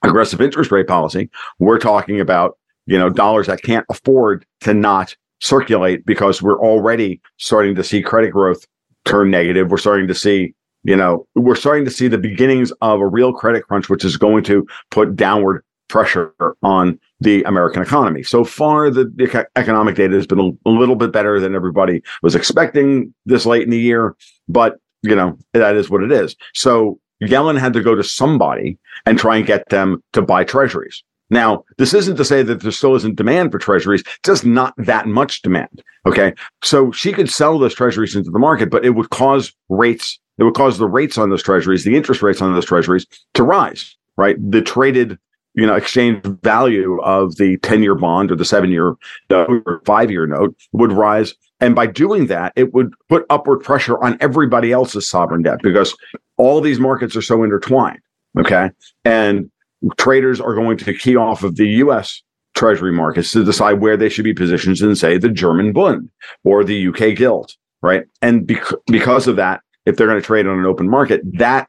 aggressive 0.02 0.40
interest 0.40 0.70
rate 0.70 0.86
policy, 0.86 1.28
we're 1.58 1.78
talking 1.78 2.18
about 2.18 2.56
you 2.86 2.98
know, 2.98 3.10
dollars 3.10 3.46
that 3.46 3.62
can't 3.62 3.86
afford 3.90 4.46
to 4.60 4.74
not 4.74 5.16
circulate 5.40 6.06
because 6.06 6.42
we're 6.42 6.60
already 6.60 7.20
starting 7.36 7.74
to 7.74 7.84
see 7.84 8.02
credit 8.02 8.30
growth 8.30 8.66
turn 9.04 9.30
negative. 9.30 9.70
We're 9.70 9.76
starting 9.76 10.08
to 10.08 10.14
see, 10.14 10.54
you 10.84 10.96
know, 10.96 11.26
we're 11.34 11.56
starting 11.56 11.84
to 11.84 11.90
see 11.90 12.08
the 12.08 12.18
beginnings 12.18 12.72
of 12.80 13.00
a 13.00 13.06
real 13.06 13.32
credit 13.32 13.64
crunch, 13.66 13.88
which 13.88 14.04
is 14.04 14.16
going 14.16 14.44
to 14.44 14.66
put 14.90 15.16
downward 15.16 15.62
pressure 15.88 16.32
on 16.62 16.98
the 17.20 17.42
American 17.44 17.82
economy. 17.82 18.22
So 18.22 18.44
far, 18.44 18.90
the, 18.90 19.46
economic 19.56 19.94
data 19.94 20.14
has 20.14 20.26
been 20.26 20.58
a, 20.64 20.68
little 20.68 20.96
bit 20.96 21.12
better 21.12 21.38
than 21.38 21.54
everybody 21.54 22.02
was 22.22 22.34
expecting 22.34 23.14
this 23.24 23.46
late 23.46 23.62
in 23.62 23.70
the 23.70 23.78
year, 23.78 24.16
but 24.48 24.78
you 25.02 25.14
know 25.14 25.38
that 25.52 25.76
is 25.76 25.88
what 25.88 26.02
it 26.02 26.10
is. 26.10 26.34
So 26.54 26.98
Yellen 27.22 27.58
had 27.58 27.72
to 27.74 27.82
go 27.82 27.94
to 27.94 28.02
somebody 28.02 28.78
and 29.06 29.18
try 29.18 29.36
and 29.36 29.46
get 29.46 29.68
them 29.68 30.02
to 30.12 30.22
buy 30.22 30.44
treasuries. 30.44 31.02
Now, 31.30 31.64
this 31.78 31.92
isn't 31.92 32.16
to 32.16 32.24
say 32.24 32.42
that 32.42 32.60
there 32.60 32.70
still 32.70 32.94
isn't 32.94 33.16
demand 33.16 33.52
for 33.52 33.58
treasuries, 33.58 34.04
just 34.24 34.44
not 34.44 34.74
that 34.78 35.06
much 35.06 35.42
demand. 35.42 35.82
Okay. 36.06 36.34
So 36.62 36.92
she 36.92 37.12
could 37.12 37.30
sell 37.30 37.58
those 37.58 37.74
treasuries 37.74 38.14
into 38.14 38.30
the 38.30 38.38
market, 38.38 38.70
but 38.70 38.84
it 38.84 38.90
would 38.90 39.10
cause 39.10 39.52
rates, 39.68 40.18
it 40.38 40.44
would 40.44 40.54
cause 40.54 40.78
the 40.78 40.86
rates 40.86 41.18
on 41.18 41.30
those 41.30 41.42
treasuries, 41.42 41.84
the 41.84 41.96
interest 41.96 42.22
rates 42.22 42.40
on 42.40 42.54
those 42.54 42.66
treasuries 42.66 43.06
to 43.34 43.42
rise, 43.42 43.96
right? 44.16 44.36
The 44.38 44.62
traded, 44.62 45.18
you 45.54 45.66
know, 45.66 45.74
exchange 45.74 46.22
value 46.42 47.00
of 47.02 47.36
the 47.36 47.56
10 47.58 47.82
year 47.82 47.96
bond 47.96 48.30
or 48.30 48.36
the 48.36 48.44
seven 48.44 48.70
year 48.70 48.94
or 49.30 49.82
five 49.84 50.10
year 50.10 50.26
note 50.26 50.54
would 50.72 50.92
rise. 50.92 51.34
And 51.58 51.74
by 51.74 51.86
doing 51.86 52.26
that, 52.26 52.52
it 52.54 52.72
would 52.74 52.92
put 53.08 53.26
upward 53.30 53.64
pressure 53.64 53.98
on 53.98 54.16
everybody 54.20 54.70
else's 54.70 55.08
sovereign 55.08 55.42
debt 55.42 55.60
because 55.62 55.96
all 56.36 56.60
these 56.60 56.78
markets 56.78 57.16
are 57.16 57.22
so 57.22 57.42
intertwined. 57.42 57.98
Okay. 58.38 58.70
And 59.04 59.50
traders 59.98 60.40
are 60.40 60.54
going 60.54 60.76
to 60.78 60.94
key 60.94 61.16
off 61.16 61.42
of 61.42 61.56
the 61.56 61.66
US 61.66 62.22
treasury 62.54 62.92
markets 62.92 63.30
to 63.32 63.44
decide 63.44 63.80
where 63.80 63.96
they 63.96 64.08
should 64.08 64.24
be 64.24 64.34
positioned 64.34 64.80
in, 64.80 64.96
say, 64.96 65.18
the 65.18 65.28
German 65.28 65.72
Bund 65.72 66.10
or 66.44 66.64
the 66.64 66.88
UK 66.88 67.14
Gilt, 67.14 67.56
right? 67.82 68.04
And 68.22 68.46
bec- 68.46 68.72
because 68.86 69.28
of 69.28 69.36
that, 69.36 69.60
if 69.84 69.96
they're 69.96 70.06
going 70.06 70.20
to 70.20 70.26
trade 70.26 70.46
on 70.46 70.58
an 70.58 70.66
open 70.66 70.88
market, 70.88 71.20
that 71.38 71.68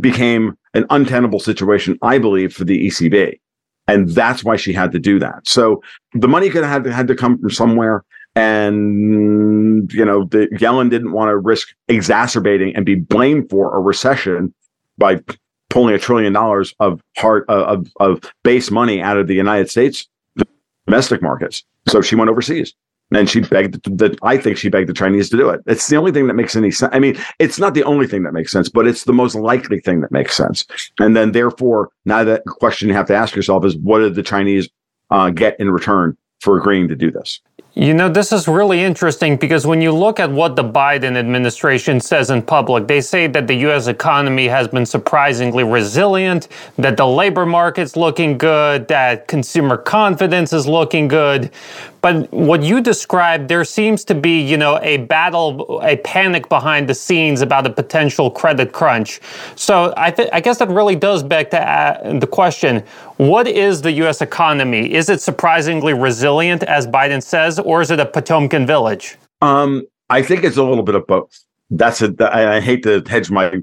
became 0.00 0.58
an 0.74 0.84
untenable 0.90 1.40
situation, 1.40 1.98
I 2.02 2.18
believe, 2.18 2.52
for 2.52 2.64
the 2.64 2.86
ECB. 2.86 3.38
And 3.88 4.08
that's 4.10 4.44
why 4.44 4.56
she 4.56 4.72
had 4.72 4.92
to 4.92 4.98
do 4.98 5.18
that. 5.20 5.46
So 5.46 5.82
the 6.14 6.28
money 6.28 6.50
could 6.50 6.64
have 6.64 6.84
had 6.86 7.08
to, 7.08 7.14
come 7.14 7.38
from 7.38 7.50
somewhere. 7.50 8.04
And, 8.36 9.92
you 9.92 10.04
know, 10.04 10.24
the 10.24 10.46
Yellen 10.52 10.90
didn't 10.90 11.12
want 11.12 11.30
to 11.30 11.36
risk 11.36 11.68
exacerbating 11.88 12.76
and 12.76 12.86
be 12.86 12.94
blamed 12.94 13.50
for 13.50 13.74
a 13.74 13.80
recession 13.80 14.54
by 14.98 15.20
pulling 15.70 15.94
a 15.94 15.98
trillion 15.98 16.32
dollars 16.34 16.74
of 16.78 17.00
uh, 17.22 17.40
of 17.48 17.86
of 17.98 18.20
base 18.44 18.70
money 18.70 19.00
out 19.00 19.16
of 19.16 19.26
the 19.26 19.34
United 19.34 19.70
States 19.70 20.08
domestic 20.86 21.22
markets. 21.22 21.64
So 21.88 22.02
she 22.02 22.16
went 22.16 22.30
overseas. 22.30 22.74
And 23.12 23.28
she 23.28 23.40
begged 23.40 23.98
that 23.98 24.16
I 24.22 24.36
think 24.36 24.56
she 24.56 24.68
begged 24.68 24.88
the 24.88 24.92
Chinese 24.92 25.28
to 25.30 25.36
do 25.36 25.48
it. 25.48 25.60
It's 25.66 25.88
the 25.88 25.96
only 25.96 26.12
thing 26.12 26.28
that 26.28 26.34
makes 26.34 26.54
any 26.54 26.70
sense. 26.70 26.94
I 26.94 27.00
mean, 27.00 27.18
it's 27.40 27.58
not 27.58 27.74
the 27.74 27.82
only 27.82 28.06
thing 28.06 28.22
that 28.22 28.32
makes 28.32 28.52
sense, 28.52 28.68
but 28.68 28.86
it's 28.86 29.02
the 29.02 29.12
most 29.12 29.34
likely 29.34 29.80
thing 29.80 30.00
that 30.02 30.12
makes 30.12 30.36
sense. 30.36 30.64
And 31.00 31.16
then, 31.16 31.32
therefore, 31.32 31.88
now 32.04 32.22
that 32.22 32.44
question 32.46 32.86
you 32.86 32.94
have 32.94 33.08
to 33.08 33.14
ask 33.16 33.34
yourself 33.34 33.64
is, 33.64 33.76
what 33.78 33.98
did 33.98 34.14
the 34.14 34.22
Chinese 34.22 34.68
uh, 35.10 35.30
get 35.30 35.58
in 35.58 35.72
return 35.72 36.16
for 36.40 36.56
agreeing 36.56 36.86
to 36.86 36.94
do 36.94 37.10
this? 37.10 37.40
You 37.74 37.94
know, 37.94 38.08
this 38.08 38.32
is 38.32 38.48
really 38.48 38.82
interesting 38.82 39.36
because 39.36 39.66
when 39.66 39.80
you 39.80 39.92
look 39.92 40.20
at 40.20 40.30
what 40.30 40.56
the 40.56 40.64
Biden 40.64 41.16
administration 41.16 42.00
says 42.00 42.30
in 42.30 42.42
public, 42.42 42.86
they 42.86 43.00
say 43.00 43.26
that 43.28 43.46
the 43.46 43.54
U.S. 43.68 43.86
economy 43.86 44.48
has 44.48 44.68
been 44.68 44.86
surprisingly 44.86 45.64
resilient, 45.64 46.48
that 46.78 46.96
the 46.96 47.06
labor 47.06 47.46
market's 47.46 47.96
looking 47.96 48.38
good, 48.38 48.88
that 48.88 49.28
consumer 49.28 49.76
confidence 49.76 50.52
is 50.52 50.66
looking 50.66 51.08
good. 51.08 51.50
But 52.00 52.32
what 52.32 52.62
you 52.62 52.80
described, 52.80 53.48
there 53.48 53.64
seems 53.64 54.04
to 54.06 54.14
be, 54.14 54.40
you 54.40 54.56
know, 54.56 54.78
a 54.82 54.98
battle, 54.98 55.80
a 55.82 55.96
panic 55.98 56.48
behind 56.48 56.88
the 56.88 56.94
scenes 56.94 57.42
about 57.42 57.66
a 57.66 57.70
potential 57.70 58.30
credit 58.30 58.72
crunch. 58.72 59.20
So 59.54 59.92
I, 59.96 60.10
th- 60.10 60.30
I 60.32 60.40
guess 60.40 60.58
that 60.58 60.68
really 60.68 60.96
does 60.96 61.22
beg 61.22 61.50
to 61.50 61.60
uh, 61.60 62.18
the 62.18 62.26
question: 62.26 62.82
What 63.18 63.46
is 63.46 63.82
the 63.82 63.92
U.S. 63.92 64.22
economy? 64.22 64.92
Is 64.92 65.08
it 65.10 65.20
surprisingly 65.20 65.92
resilient, 65.92 66.62
as 66.62 66.86
Biden 66.86 67.22
says, 67.22 67.49
or 67.58 67.80
is 67.80 67.90
it 67.90 68.00
a 68.00 68.06
Potemkin 68.06 68.66
village? 68.66 69.16
Um, 69.40 69.84
I 70.08 70.22
think 70.22 70.44
it's 70.44 70.56
a 70.56 70.62
little 70.62 70.84
bit 70.84 70.94
of 70.94 71.06
both. 71.06 71.30
That's 71.70 72.02
a. 72.02 72.14
I, 72.20 72.60
hate 72.60 72.82
to 72.82 73.02
hedge 73.08 73.30
my 73.30 73.60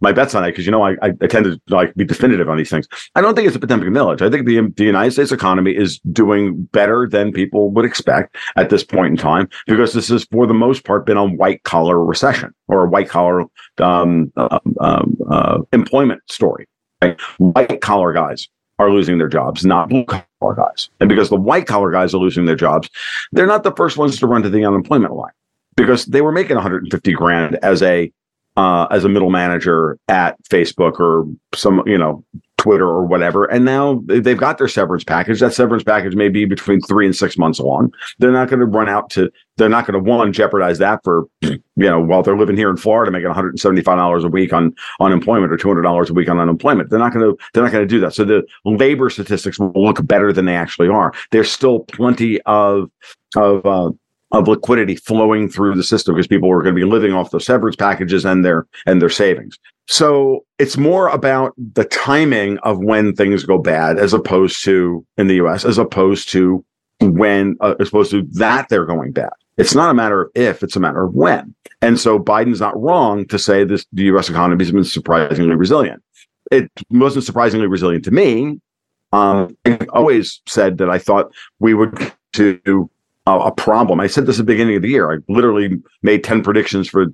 my 0.00 0.12
bets 0.12 0.34
on 0.34 0.44
it 0.44 0.48
because 0.48 0.66
you 0.66 0.72
know 0.72 0.82
I, 0.82 0.96
I, 1.02 1.26
tend 1.26 1.44
to 1.44 1.60
like 1.68 1.94
be 1.94 2.04
definitive 2.04 2.48
on 2.48 2.56
these 2.56 2.70
things. 2.70 2.88
I 3.14 3.20
don't 3.20 3.34
think 3.34 3.46
it's 3.46 3.56
a 3.56 3.60
Potemkin 3.60 3.92
village. 3.92 4.22
I 4.22 4.30
think 4.30 4.46
the 4.46 4.60
the 4.76 4.84
United 4.84 5.12
States 5.12 5.32
economy 5.32 5.72
is 5.72 6.00
doing 6.10 6.64
better 6.72 7.08
than 7.08 7.32
people 7.32 7.70
would 7.70 7.84
expect 7.84 8.36
at 8.56 8.70
this 8.70 8.84
point 8.84 9.08
in 9.08 9.16
time 9.16 9.48
because 9.66 9.92
this 9.92 10.08
has 10.08 10.24
for 10.24 10.46
the 10.46 10.54
most 10.54 10.84
part 10.84 11.06
been 11.06 11.16
a 11.16 11.24
white 11.24 11.62
collar 11.64 12.02
recession 12.02 12.52
or 12.68 12.86
a 12.86 12.88
white 12.88 13.08
collar 13.08 13.44
um, 13.78 14.32
uh, 14.36 14.58
um, 14.80 15.16
uh, 15.28 15.58
employment 15.72 16.22
story. 16.30 16.66
Right? 17.02 17.20
White 17.38 17.80
collar 17.80 18.12
guys 18.12 18.48
are 18.82 18.90
losing 18.90 19.18
their 19.18 19.28
jobs, 19.28 19.64
not 19.64 19.88
blue 19.88 20.04
collar 20.04 20.54
guys. 20.54 20.88
And 21.00 21.08
because 21.08 21.28
the 21.28 21.36
white 21.36 21.66
collar 21.66 21.90
guys 21.90 22.14
are 22.14 22.18
losing 22.18 22.44
their 22.44 22.56
jobs, 22.56 22.90
they're 23.32 23.46
not 23.46 23.62
the 23.62 23.72
first 23.72 23.96
ones 23.96 24.18
to 24.18 24.26
run 24.26 24.42
to 24.42 24.50
the 24.50 24.64
unemployment 24.64 25.14
line 25.14 25.32
because 25.76 26.06
they 26.06 26.20
were 26.20 26.32
making 26.32 26.56
150 26.56 27.12
grand 27.12 27.58
as 27.62 27.82
a 27.82 28.12
uh, 28.56 28.86
as 28.90 29.04
a 29.04 29.08
middle 29.08 29.30
manager 29.30 29.98
at 30.08 30.36
Facebook 30.44 31.00
or 31.00 31.26
some, 31.54 31.82
you 31.86 31.96
know, 31.96 32.22
Twitter 32.62 32.86
or 32.86 33.04
whatever. 33.04 33.44
And 33.46 33.64
now 33.64 34.02
they've 34.06 34.38
got 34.38 34.58
their 34.58 34.68
severance 34.68 35.02
package. 35.02 35.40
That 35.40 35.52
severance 35.52 35.82
package 35.82 36.14
may 36.14 36.28
be 36.28 36.44
between 36.44 36.80
three 36.80 37.06
and 37.06 37.14
six 37.14 37.36
months 37.36 37.58
long. 37.58 37.92
They're 38.20 38.30
not 38.30 38.48
going 38.48 38.60
to 38.60 38.66
run 38.66 38.88
out 38.88 39.10
to, 39.10 39.32
they're 39.56 39.68
not 39.68 39.84
going 39.84 40.02
to 40.02 40.10
one 40.10 40.32
jeopardize 40.32 40.78
that 40.78 41.00
for, 41.02 41.24
you 41.42 41.60
know, 41.76 42.00
while 42.00 42.22
they're 42.22 42.38
living 42.38 42.56
here 42.56 42.70
in 42.70 42.76
Florida 42.76 43.10
making 43.10 43.30
$175 43.30 44.24
a 44.24 44.28
week 44.28 44.52
on 44.52 44.72
unemployment 45.00 45.52
or 45.52 45.56
$200 45.56 46.08
a 46.08 46.12
week 46.12 46.28
on 46.28 46.38
unemployment. 46.38 46.88
They're 46.88 47.00
not 47.00 47.12
going 47.12 47.24
to, 47.24 47.36
they're 47.52 47.64
not 47.64 47.72
going 47.72 47.86
to 47.86 47.92
do 47.92 47.98
that. 48.00 48.14
So 48.14 48.24
the 48.24 48.46
labor 48.64 49.10
statistics 49.10 49.58
will 49.58 49.72
look 49.74 50.06
better 50.06 50.32
than 50.32 50.44
they 50.44 50.54
actually 50.54 50.88
are. 50.88 51.12
There's 51.32 51.50
still 51.50 51.80
plenty 51.80 52.40
of, 52.42 52.90
of, 53.34 53.66
uh, 53.66 53.90
of 54.30 54.48
liquidity 54.48 54.96
flowing 54.96 55.48
through 55.48 55.74
the 55.74 55.82
system 55.82 56.14
because 56.14 56.26
people 56.26 56.50
are 56.50 56.62
going 56.62 56.74
to 56.74 56.80
be 56.80 56.86
living 56.86 57.12
off 57.12 57.32
those 57.32 57.44
severance 57.44 57.76
packages 57.76 58.24
and 58.24 58.44
their 58.44 58.66
and 58.86 59.02
their 59.02 59.10
savings. 59.10 59.58
So 59.92 60.46
it's 60.58 60.78
more 60.78 61.08
about 61.08 61.52
the 61.74 61.84
timing 61.84 62.56
of 62.60 62.78
when 62.78 63.14
things 63.14 63.44
go 63.44 63.58
bad 63.58 63.98
as 63.98 64.14
opposed 64.14 64.64
to 64.64 65.04
in 65.18 65.26
the 65.26 65.34
US 65.44 65.66
as 65.66 65.76
opposed 65.76 66.30
to 66.30 66.64
when 67.02 67.58
uh, 67.60 67.74
as 67.78 67.88
opposed 67.88 68.10
to 68.12 68.22
that 68.32 68.70
they're 68.70 68.86
going 68.86 69.12
bad. 69.12 69.34
It's 69.58 69.74
not 69.74 69.90
a 69.90 69.94
matter 69.94 70.22
of 70.22 70.30
if, 70.34 70.62
it's 70.62 70.76
a 70.76 70.80
matter 70.80 71.04
of 71.04 71.12
when. 71.12 71.54
And 71.82 72.00
so 72.00 72.18
Biden's 72.18 72.60
not 72.60 72.80
wrong 72.80 73.26
to 73.26 73.38
say 73.38 73.64
this 73.64 73.84
the 73.92 74.04
US 74.04 74.30
economy 74.30 74.64
has 74.64 74.72
been 74.72 74.82
surprisingly 74.82 75.56
resilient. 75.56 76.02
It 76.50 76.70
wasn't 76.88 77.26
surprisingly 77.26 77.66
resilient 77.66 78.06
to 78.06 78.12
me. 78.12 78.62
Um, 79.12 79.54
I 79.66 79.78
always 79.90 80.40
said 80.46 80.78
that 80.78 80.88
I 80.88 80.98
thought 80.98 81.34
we 81.58 81.74
would 81.74 82.14
to 82.32 82.88
a 83.26 83.52
problem. 83.52 84.00
I 84.00 84.06
said 84.06 84.24
this 84.24 84.36
at 84.36 84.46
the 84.46 84.52
beginning 84.52 84.76
of 84.76 84.82
the 84.82 84.88
year. 84.88 85.12
I 85.12 85.18
literally 85.28 85.82
made 86.02 86.24
10 86.24 86.42
predictions 86.42 86.88
for 86.88 87.06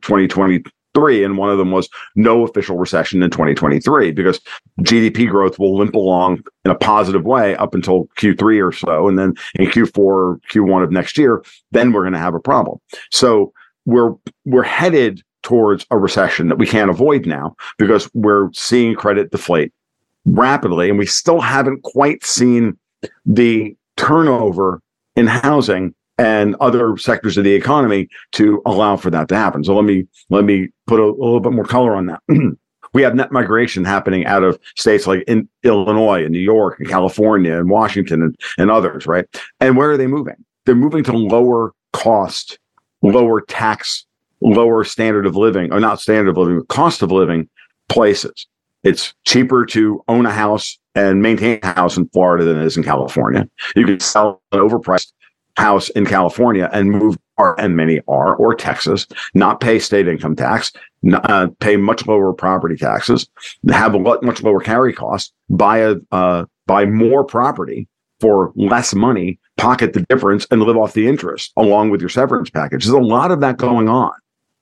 2023, 0.94 1.24
and 1.24 1.38
one 1.38 1.50
of 1.50 1.58
them 1.58 1.70
was 1.70 1.88
no 2.14 2.44
official 2.44 2.76
recession 2.76 3.22
in 3.22 3.30
2023 3.30 4.12
because 4.12 4.40
GDP 4.80 5.28
growth 5.28 5.58
will 5.58 5.76
limp 5.76 5.94
along 5.94 6.42
in 6.64 6.70
a 6.70 6.74
positive 6.74 7.24
way 7.24 7.56
up 7.56 7.74
until 7.74 8.08
Q3 8.18 8.66
or 8.66 8.72
so. 8.72 9.08
And 9.08 9.18
then 9.18 9.34
in 9.54 9.66
Q4, 9.66 10.40
Q1 10.50 10.84
of 10.84 10.92
next 10.92 11.18
year, 11.18 11.42
then 11.72 11.92
we're 11.92 12.02
going 12.02 12.12
to 12.12 12.18
have 12.18 12.34
a 12.34 12.40
problem. 12.40 12.78
So 13.10 13.52
we're 13.86 14.14
we're 14.44 14.62
headed 14.62 15.22
towards 15.42 15.86
a 15.90 15.96
recession 15.96 16.48
that 16.48 16.58
we 16.58 16.66
can't 16.66 16.90
avoid 16.90 17.26
now 17.26 17.54
because 17.78 18.10
we're 18.12 18.52
seeing 18.52 18.94
credit 18.94 19.30
deflate 19.30 19.72
rapidly, 20.26 20.90
and 20.90 20.98
we 20.98 21.06
still 21.06 21.40
haven't 21.40 21.82
quite 21.82 22.24
seen 22.24 22.76
the 23.24 23.74
turnover 23.96 24.82
in 25.16 25.26
housing 25.26 25.94
and 26.18 26.56
other 26.60 26.96
sectors 26.96 27.38
of 27.38 27.44
the 27.44 27.54
economy 27.54 28.08
to 28.32 28.60
allow 28.66 28.96
for 28.96 29.10
that 29.10 29.28
to 29.28 29.36
happen. 29.36 29.64
So 29.64 29.74
let 29.74 29.84
me 29.84 30.06
let 30.30 30.44
me 30.44 30.68
put 30.86 31.00
a, 31.00 31.04
a 31.04 31.06
little 31.06 31.40
bit 31.40 31.52
more 31.52 31.64
color 31.64 31.94
on 31.94 32.06
that. 32.06 32.20
we 32.92 33.02
have 33.02 33.14
net 33.14 33.32
migration 33.32 33.84
happening 33.84 34.26
out 34.26 34.42
of 34.42 34.58
states 34.76 35.06
like 35.06 35.22
in 35.26 35.48
Illinois 35.62 36.24
and 36.24 36.32
New 36.32 36.38
York 36.38 36.78
and 36.78 36.88
California 36.88 37.56
and 37.56 37.70
Washington 37.70 38.22
and, 38.22 38.36
and 38.58 38.70
others, 38.70 39.06
right? 39.06 39.26
And 39.60 39.76
where 39.76 39.90
are 39.90 39.96
they 39.96 40.06
moving? 40.06 40.36
They're 40.66 40.74
moving 40.74 41.04
to 41.04 41.12
lower 41.12 41.72
cost, 41.92 42.58
lower 43.02 43.40
tax, 43.40 44.04
lower 44.40 44.84
standard 44.84 45.26
of 45.26 45.36
living, 45.36 45.72
or 45.72 45.80
not 45.80 46.00
standard 46.00 46.30
of 46.30 46.36
living, 46.36 46.64
cost 46.66 47.02
of 47.02 47.12
living 47.12 47.48
places. 47.88 48.46
It's 48.84 49.12
cheaper 49.24 49.66
to 49.66 50.02
own 50.08 50.26
a 50.26 50.32
house 50.32 50.78
and 50.94 51.22
maintain 51.22 51.58
a 51.62 51.74
house 51.74 51.96
in 51.96 52.08
Florida 52.08 52.44
than 52.44 52.58
it 52.58 52.64
is 52.64 52.76
in 52.76 52.82
California. 52.82 53.48
You 53.74 53.84
can 53.84 54.00
sell 54.00 54.42
an 54.52 54.60
overpriced 54.60 55.12
house 55.58 55.90
in 55.90 56.06
California 56.06 56.70
and 56.72 56.92
move, 56.92 57.18
are 57.36 57.58
and 57.58 57.76
many 57.76 58.00
are, 58.08 58.36
or 58.36 58.54
Texas, 58.54 59.06
not 59.34 59.60
pay 59.60 59.78
state 59.78 60.08
income 60.08 60.36
tax, 60.36 60.72
uh, 61.12 61.48
pay 61.60 61.76
much 61.76 62.06
lower 62.06 62.32
property 62.32 62.76
taxes, 62.76 63.28
have 63.68 63.92
a 63.92 63.98
lot, 63.98 64.22
much 64.22 64.42
lower 64.42 64.60
carry 64.60 64.92
cost, 64.92 65.32
buy 65.50 65.78
a 65.78 65.96
uh, 66.12 66.44
buy 66.66 66.86
more 66.86 67.24
property 67.24 67.88
for 68.20 68.52
less 68.56 68.94
money, 68.94 69.38
pocket 69.56 69.92
the 69.92 70.02
difference, 70.02 70.46
and 70.50 70.62
live 70.62 70.76
off 70.76 70.94
the 70.94 71.06
interest 71.06 71.52
along 71.56 71.90
with 71.90 72.00
your 72.00 72.10
severance 72.10 72.50
package. 72.50 72.84
There's 72.84 72.94
a 72.94 72.98
lot 73.00 73.30
of 73.30 73.40
that 73.40 73.56
going 73.56 73.88
on. 73.88 74.12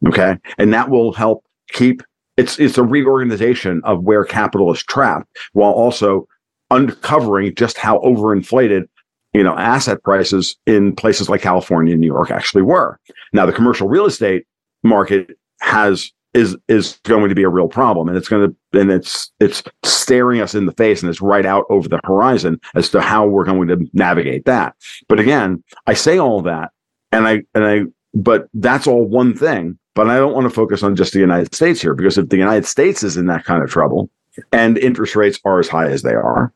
Okay, 0.07 0.37
and 0.59 0.73
that 0.73 0.88
will 0.88 1.12
help 1.12 1.45
keep 1.73 2.03
it's 2.37 2.59
it's 2.59 2.79
a 2.79 2.83
reorganization 2.83 3.83
of 3.85 4.03
where 4.03 4.25
capital 4.25 4.73
is 4.73 4.83
trapped 4.83 5.29
while 5.53 5.73
also 5.73 6.26
uncovering 6.71 7.55
just 7.55 7.79
how 7.79 7.99
overinflated 8.00 8.88
you 9.37 9.43
know, 9.43 9.55
asset 9.59 10.02
prices 10.02 10.57
in 10.66 10.97
places 10.97 11.28
like 11.28 11.43
California 11.43 11.93
and 11.93 12.00
New 12.00 12.07
York 12.07 12.31
actually 12.31 12.62
were. 12.62 12.99
Now, 13.35 13.45
the 13.45 13.52
commercial 13.52 13.87
real 13.87 14.07
estate 14.07 14.47
market 14.83 15.38
has 15.61 16.11
is 16.33 16.57
is 16.69 16.99
going 17.05 17.28
to 17.28 17.35
be 17.35 17.43
a 17.43 17.49
real 17.50 17.69
problem, 17.69 18.09
and 18.09 18.16
it's 18.16 18.28
going 18.28 18.49
to 18.49 18.81
and 18.81 18.90
it's 18.90 19.31
it's 19.38 19.62
staring 19.85 20.40
us 20.40 20.55
in 20.55 20.64
the 20.64 20.73
face, 20.73 21.02
and 21.02 21.11
it's 21.11 21.21
right 21.21 21.45
out 21.45 21.66
over 21.69 21.87
the 21.87 22.00
horizon 22.05 22.59
as 22.75 22.88
to 22.88 23.02
how 23.02 23.26
we're 23.26 23.45
going 23.45 23.69
to 23.69 23.87
navigate 23.93 24.47
that. 24.47 24.75
But 25.07 25.21
again, 25.21 25.62
I 25.87 25.93
say 25.93 26.19
all 26.19 26.40
that, 26.43 26.71
and 27.12 27.28
I 27.28 27.43
and 27.55 27.64
I, 27.64 27.81
but 28.14 28.49
that's 28.55 28.87
all 28.87 29.05
one 29.05 29.35
thing. 29.35 29.78
But 29.95 30.09
I 30.09 30.16
don't 30.16 30.33
want 30.33 30.45
to 30.45 30.50
focus 30.50 30.83
on 30.83 30.97
just 30.97 31.12
the 31.12 31.21
United 31.21 31.55
States 31.55 31.83
here, 31.83 31.95
because 31.95 32.16
if 32.16 32.31
the 32.31 32.38
United 32.38 32.64
States 32.64 33.02
is 33.02 33.19
in 33.19 33.26
that 33.26 33.45
kind 33.45 33.62
of 33.62 33.69
trouble, 33.69 34.09
and 34.50 34.78
interest 34.78 35.14
rates 35.14 35.38
are 35.45 35.61
as 35.61 35.69
high 35.69 35.90
as 35.90 36.00
they 36.00 36.14
are, 36.14 36.55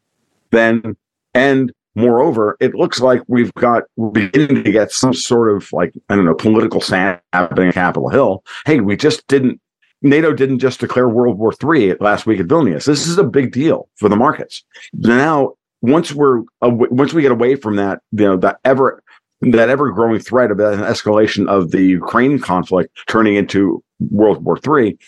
then 0.50 0.96
and 1.34 1.72
Moreover, 1.94 2.56
it 2.60 2.74
looks 2.74 3.00
like 3.00 3.22
we've 3.26 3.52
got 3.54 3.84
we're 3.96 4.10
beginning 4.10 4.62
to 4.62 4.72
get 4.72 4.92
some 4.92 5.12
sort 5.12 5.54
of 5.54 5.72
like 5.72 5.92
I 6.08 6.16
don't 6.16 6.24
know 6.24 6.34
political 6.34 6.80
sand 6.80 7.20
happening 7.32 7.68
at 7.68 7.74
Capitol 7.74 8.08
Hill. 8.08 8.44
Hey, 8.64 8.80
we 8.80 8.96
just 8.96 9.26
didn't. 9.26 9.60
NATO 10.02 10.32
didn't 10.32 10.60
just 10.60 10.80
declare 10.80 11.08
World 11.08 11.36
War 11.36 11.52
III 11.62 11.96
last 12.00 12.26
week 12.26 12.40
at 12.40 12.46
Vilnius. 12.46 12.86
This 12.86 13.06
is 13.06 13.18
a 13.18 13.24
big 13.24 13.52
deal 13.52 13.88
for 13.96 14.08
the 14.08 14.16
markets. 14.16 14.64
Now, 14.94 15.54
once 15.82 16.12
we're 16.12 16.42
once 16.62 17.12
we 17.12 17.22
get 17.22 17.32
away 17.32 17.56
from 17.56 17.76
that, 17.76 18.00
you 18.12 18.24
know, 18.24 18.36
that 18.38 18.60
ever 18.64 19.02
that 19.42 19.68
ever 19.68 19.90
growing 19.90 20.20
threat 20.20 20.50
of 20.50 20.60
an 20.60 20.80
escalation 20.80 21.48
of 21.48 21.70
the 21.70 21.82
Ukraine 21.82 22.38
conflict 22.38 22.96
turning 23.08 23.34
into 23.34 23.82
World 24.10 24.44
War 24.44 24.58
III, 24.58 24.98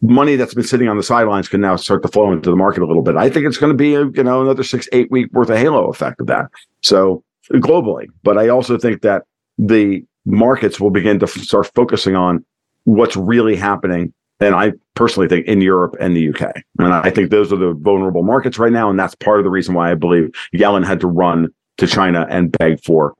money 0.00 0.36
that's 0.36 0.54
been 0.54 0.64
sitting 0.64 0.88
on 0.88 0.96
the 0.96 1.02
sidelines 1.02 1.48
can 1.48 1.60
now 1.60 1.76
start 1.76 2.02
to 2.02 2.08
flow 2.08 2.32
into 2.32 2.50
the 2.50 2.56
market 2.56 2.82
a 2.82 2.86
little 2.86 3.02
bit. 3.02 3.16
I 3.16 3.28
think 3.28 3.46
it's 3.46 3.58
going 3.58 3.72
to 3.72 3.76
be 3.76 3.94
a, 3.94 4.06
you 4.06 4.22
know 4.22 4.42
another 4.42 4.62
six 4.62 4.88
eight 4.92 5.10
week 5.10 5.30
worth 5.32 5.50
of 5.50 5.58
halo 5.58 5.88
effect 5.88 6.20
of 6.20 6.26
that. 6.28 6.46
So 6.82 7.22
globally, 7.52 8.06
but 8.22 8.38
I 8.38 8.48
also 8.48 8.78
think 8.78 9.02
that 9.02 9.24
the 9.58 10.04
markets 10.24 10.80
will 10.80 10.90
begin 10.90 11.18
to 11.20 11.26
f- 11.26 11.42
start 11.42 11.70
focusing 11.74 12.16
on 12.16 12.44
what's 12.84 13.16
really 13.16 13.56
happening. 13.56 14.12
And 14.40 14.54
I 14.54 14.72
personally 14.94 15.28
think 15.28 15.46
in 15.46 15.60
Europe 15.60 15.96
and 15.98 16.14
the 16.14 16.28
UK, 16.28 16.62
and 16.78 16.92
I 16.92 17.08
think 17.10 17.30
those 17.30 17.52
are 17.52 17.56
the 17.56 17.72
vulnerable 17.72 18.22
markets 18.22 18.58
right 18.58 18.72
now, 18.72 18.90
and 18.90 18.98
that's 18.98 19.14
part 19.14 19.38
of 19.38 19.44
the 19.44 19.50
reason 19.50 19.74
why 19.74 19.90
I 19.90 19.94
believe 19.94 20.30
Yellen 20.54 20.84
had 20.84 21.00
to 21.00 21.06
run 21.06 21.48
to 21.78 21.86
China 21.86 22.26
and 22.28 22.52
beg 22.52 22.82
for 22.84 23.14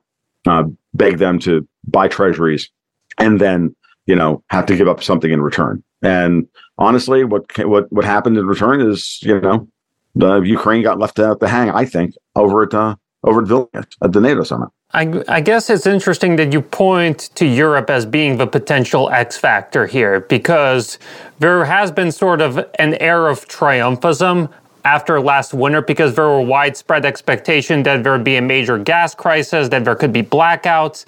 uh, 0.47 0.63
beg 0.93 1.17
them 1.17 1.39
to 1.39 1.67
buy 1.87 2.07
treasuries, 2.07 2.69
and 3.17 3.41
then 3.41 3.75
you 4.05 4.15
know 4.15 4.43
have 4.49 4.65
to 4.67 4.75
give 4.75 4.87
up 4.87 5.03
something 5.03 5.31
in 5.31 5.41
return. 5.41 5.83
And 6.01 6.47
honestly, 6.77 7.23
what 7.23 7.45
what 7.65 7.91
what 7.91 8.05
happened 8.05 8.37
in 8.37 8.45
return 8.45 8.81
is 8.81 9.19
you 9.21 9.39
know 9.39 9.67
the 10.15 10.41
Ukraine 10.41 10.83
got 10.83 10.99
left 10.99 11.19
out 11.19 11.39
to 11.39 11.47
hang. 11.47 11.69
I 11.71 11.85
think 11.85 12.15
over 12.35 12.63
at 12.63 12.73
uh, 12.73 12.95
over 13.23 13.41
at 13.41 13.47
Vilnius 13.47 13.87
at 14.01 14.13
the 14.13 14.21
NATO 14.21 14.43
summit. 14.43 14.69
I, 14.93 15.21
I, 15.27 15.41
guess 15.41 15.69
it's 15.69 15.85
interesting 15.85 16.37
that 16.37 16.53
you 16.53 16.61
point 16.61 17.29
to 17.35 17.45
Europe 17.45 17.89
as 17.89 18.05
being 18.05 18.37
the 18.37 18.47
potential 18.47 19.09
X 19.09 19.35
factor 19.35 19.85
here 19.85 20.21
because 20.21 20.97
there 21.39 21.65
has 21.65 21.91
been 21.91 22.09
sort 22.09 22.39
of 22.39 22.57
an 22.79 22.93
air 22.95 23.27
of 23.27 23.49
triumphism 23.49 24.47
after 24.85 25.19
last 25.19 25.53
winter 25.53 25.81
because 25.81 26.15
there 26.15 26.25
were 26.25 26.41
widespread 26.41 27.05
expectation 27.05 27.83
that 27.83 28.03
there 28.03 28.11
would 28.11 28.23
be 28.23 28.37
a 28.37 28.41
major 28.41 28.77
gas 28.77 29.13
crisis, 29.13 29.69
that 29.69 29.83
there 29.83 29.95
could 29.95 30.13
be 30.13 30.23
blackouts, 30.23 31.05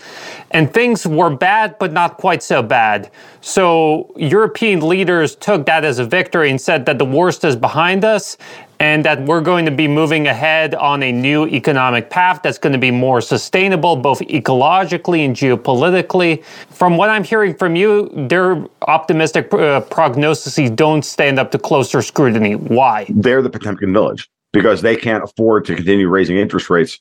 and 0.51 0.73
things 0.73 1.05
were 1.05 1.29
bad, 1.29 1.77
but 1.79 1.91
not 1.93 2.17
quite 2.17 2.43
so 2.43 2.61
bad. 2.61 3.11
So 3.41 4.13
European 4.17 4.88
leaders 4.88 5.35
took 5.35 5.65
that 5.65 5.85
as 5.85 5.99
a 5.99 6.05
victory 6.05 6.49
and 6.49 6.59
said 6.59 6.85
that 6.85 6.97
the 6.97 7.05
worst 7.05 7.43
is 7.43 7.55
behind 7.55 8.03
us 8.03 8.38
and 8.79 9.03
that 9.03 9.21
we're 9.25 9.41
going 9.41 9.65
to 9.65 9.71
be 9.71 9.88
moving 9.88 10.27
ahead 10.27 10.74
on 10.75 11.03
a 11.03 11.12
new 11.12 11.45
economic 11.48 12.09
path 12.09 12.41
that's 12.41 12.57
going 12.57 12.74
to 12.74 12.79
be 12.79 12.91
more 12.91 13.19
sustainable, 13.19 13.95
both 13.95 14.19
ecologically 14.21 15.25
and 15.25 15.36
geopolitically. 15.36 16.43
From 16.69 16.95
what 16.95 17.09
I'm 17.09 17.24
hearing 17.24 17.53
from 17.53 17.75
you, 17.75 18.09
their 18.29 18.65
optimistic 18.88 19.53
uh, 19.53 19.81
prognoses 19.81 20.75
don't 20.75 21.03
stand 21.03 21.39
up 21.39 21.51
to 21.51 21.59
closer 21.59 22.01
scrutiny. 22.01 22.55
Why? 22.55 23.05
They're 23.09 23.41
the 23.41 23.50
Potemkin 23.50 23.91
village 23.91 24.29
because 24.53 24.81
they 24.81 24.95
can't 24.95 25.24
afford 25.24 25.65
to 25.65 25.75
continue 25.75 26.07
raising 26.07 26.38
interest 26.38 26.69
rates 26.69 27.00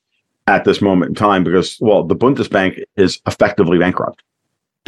at 0.48 0.64
this 0.64 0.80
moment 0.80 1.10
in 1.10 1.14
time 1.14 1.44
because, 1.44 1.78
well, 1.80 2.02
the 2.02 2.16
Bundesbank 2.16 2.82
is 2.96 3.20
effectively 3.26 3.78
bankrupt. 3.78 4.22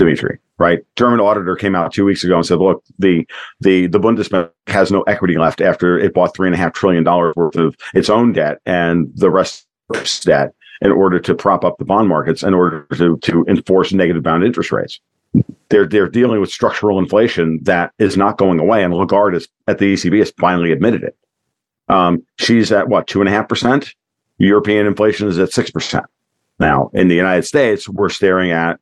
Dimitri, 0.01 0.39
right? 0.59 0.81
German 0.97 1.21
auditor 1.21 1.55
came 1.57 1.77
out 1.77 1.93
two 1.93 2.07
weeks 2.07 2.25
ago 2.25 2.37
and 2.37 2.47
said, 2.47 2.59
look, 2.59 2.83
the 2.99 3.27
the 3.61 3.87
the 3.87 4.01
Bundesbank 4.01 4.51
has 4.67 4.91
no 4.91 5.03
equity 5.03 5.37
left 5.37 5.61
after 5.61 5.99
it 5.99 6.15
bought 6.15 6.35
three 6.35 6.49
and 6.49 6.55
a 6.55 6.59
half 6.59 6.73
trillion 6.73 7.05
dollars 7.05 7.35
worth 7.37 7.57
of 7.57 7.77
its 7.95 8.09
own 8.09 8.33
debt 8.33 8.61
and 8.65 9.13
the 9.15 9.31
rest 9.31 9.67
of 9.91 10.01
its 10.01 10.21
debt 10.21 10.55
in 10.81 10.91
order 10.91 11.21
to 11.21 11.35
prop 11.35 11.65
up 11.65 11.77
the 11.79 11.85
bond 11.85 12.09
markets 12.09 12.43
in 12.43 12.55
order 12.55 12.87
to 12.95 13.19
to 13.19 13.45
enforce 13.47 13.93
negative 13.93 14.23
bound 14.23 14.43
interest 14.43 14.73
rates. 14.73 14.99
They're 15.69 15.87
they're 15.87 16.09
dealing 16.09 16.41
with 16.41 16.51
structural 16.51 16.99
inflation 16.99 17.61
that 17.65 17.93
is 17.99 18.17
not 18.17 18.39
going 18.39 18.59
away, 18.59 18.83
and 18.83 18.95
Lagarde 18.95 19.37
is 19.37 19.49
at 19.69 19.79
the 19.79 19.93
ECB 19.93 20.19
has 20.21 20.33
finally 20.39 20.73
admitted 20.73 21.05
it. 21.05 21.17
Um, 21.89 22.25
she's 22.39 22.73
at 22.73 22.89
what 22.89 23.07
two 23.07 23.21
and 23.21 23.29
a 23.29 23.33
half 23.33 23.49
percent. 23.49 23.95
European 24.39 24.87
inflation 24.87 25.29
is 25.29 25.39
at 25.39 25.53
six 25.53 25.71
percent. 25.71 26.07
Now, 26.59 26.91
in 26.95 27.09
the 27.09 27.15
United 27.15 27.45
States, 27.45 27.89
we're 27.89 28.09
staring 28.09 28.51
at 28.51 28.81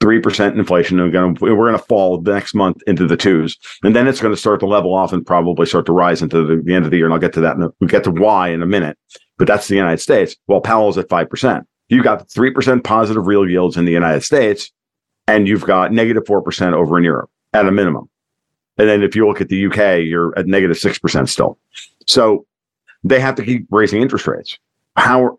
three 0.00 0.20
percent 0.20 0.58
inflation. 0.58 0.98
And 0.98 1.08
we're 1.08 1.12
going 1.12 1.34
to 1.34 1.44
we're 1.44 1.68
going 1.68 1.78
to 1.78 1.86
fall 1.86 2.20
next 2.20 2.54
month 2.54 2.82
into 2.86 3.06
the 3.06 3.16
twos, 3.16 3.56
and 3.82 3.94
then 3.94 4.06
it's 4.06 4.20
going 4.20 4.32
to 4.32 4.40
start 4.40 4.60
to 4.60 4.66
level 4.66 4.94
off 4.94 5.12
and 5.12 5.26
probably 5.26 5.66
start 5.66 5.86
to 5.86 5.92
rise 5.92 6.22
into 6.22 6.44
the, 6.44 6.62
the 6.62 6.74
end 6.74 6.84
of 6.84 6.90
the 6.90 6.96
year. 6.96 7.06
And 7.06 7.12
I'll 7.12 7.20
get 7.20 7.32
to 7.34 7.40
that. 7.40 7.58
we 7.58 7.68
we'll 7.80 7.88
get 7.88 8.04
to 8.04 8.10
why 8.10 8.48
in 8.48 8.62
a 8.62 8.66
minute. 8.66 8.98
But 9.36 9.46
that's 9.46 9.68
the 9.68 9.76
United 9.76 9.98
States. 9.98 10.36
Well, 10.46 10.60
Powell's 10.60 10.98
at 10.98 11.08
five 11.08 11.30
percent. 11.30 11.66
You've 11.88 12.04
got 12.04 12.30
three 12.30 12.50
percent 12.50 12.84
positive 12.84 13.26
real 13.26 13.48
yields 13.48 13.76
in 13.76 13.84
the 13.84 13.92
United 13.92 14.22
States, 14.22 14.70
and 15.26 15.48
you've 15.48 15.64
got 15.64 15.92
negative 15.92 16.24
four 16.26 16.42
percent 16.42 16.74
over 16.74 16.98
in 16.98 17.04
Europe 17.04 17.30
at 17.52 17.66
a 17.66 17.72
minimum. 17.72 18.08
And 18.76 18.88
then 18.88 19.02
if 19.02 19.16
you 19.16 19.26
look 19.26 19.40
at 19.40 19.48
the 19.48 19.66
UK, 19.66 20.06
you're 20.06 20.38
at 20.38 20.46
negative 20.46 20.78
six 20.78 20.98
percent 20.98 21.28
still. 21.28 21.58
So 22.06 22.46
they 23.04 23.20
have 23.20 23.34
to 23.36 23.44
keep 23.44 23.66
raising 23.70 24.02
interest 24.02 24.26
rates 24.26 24.58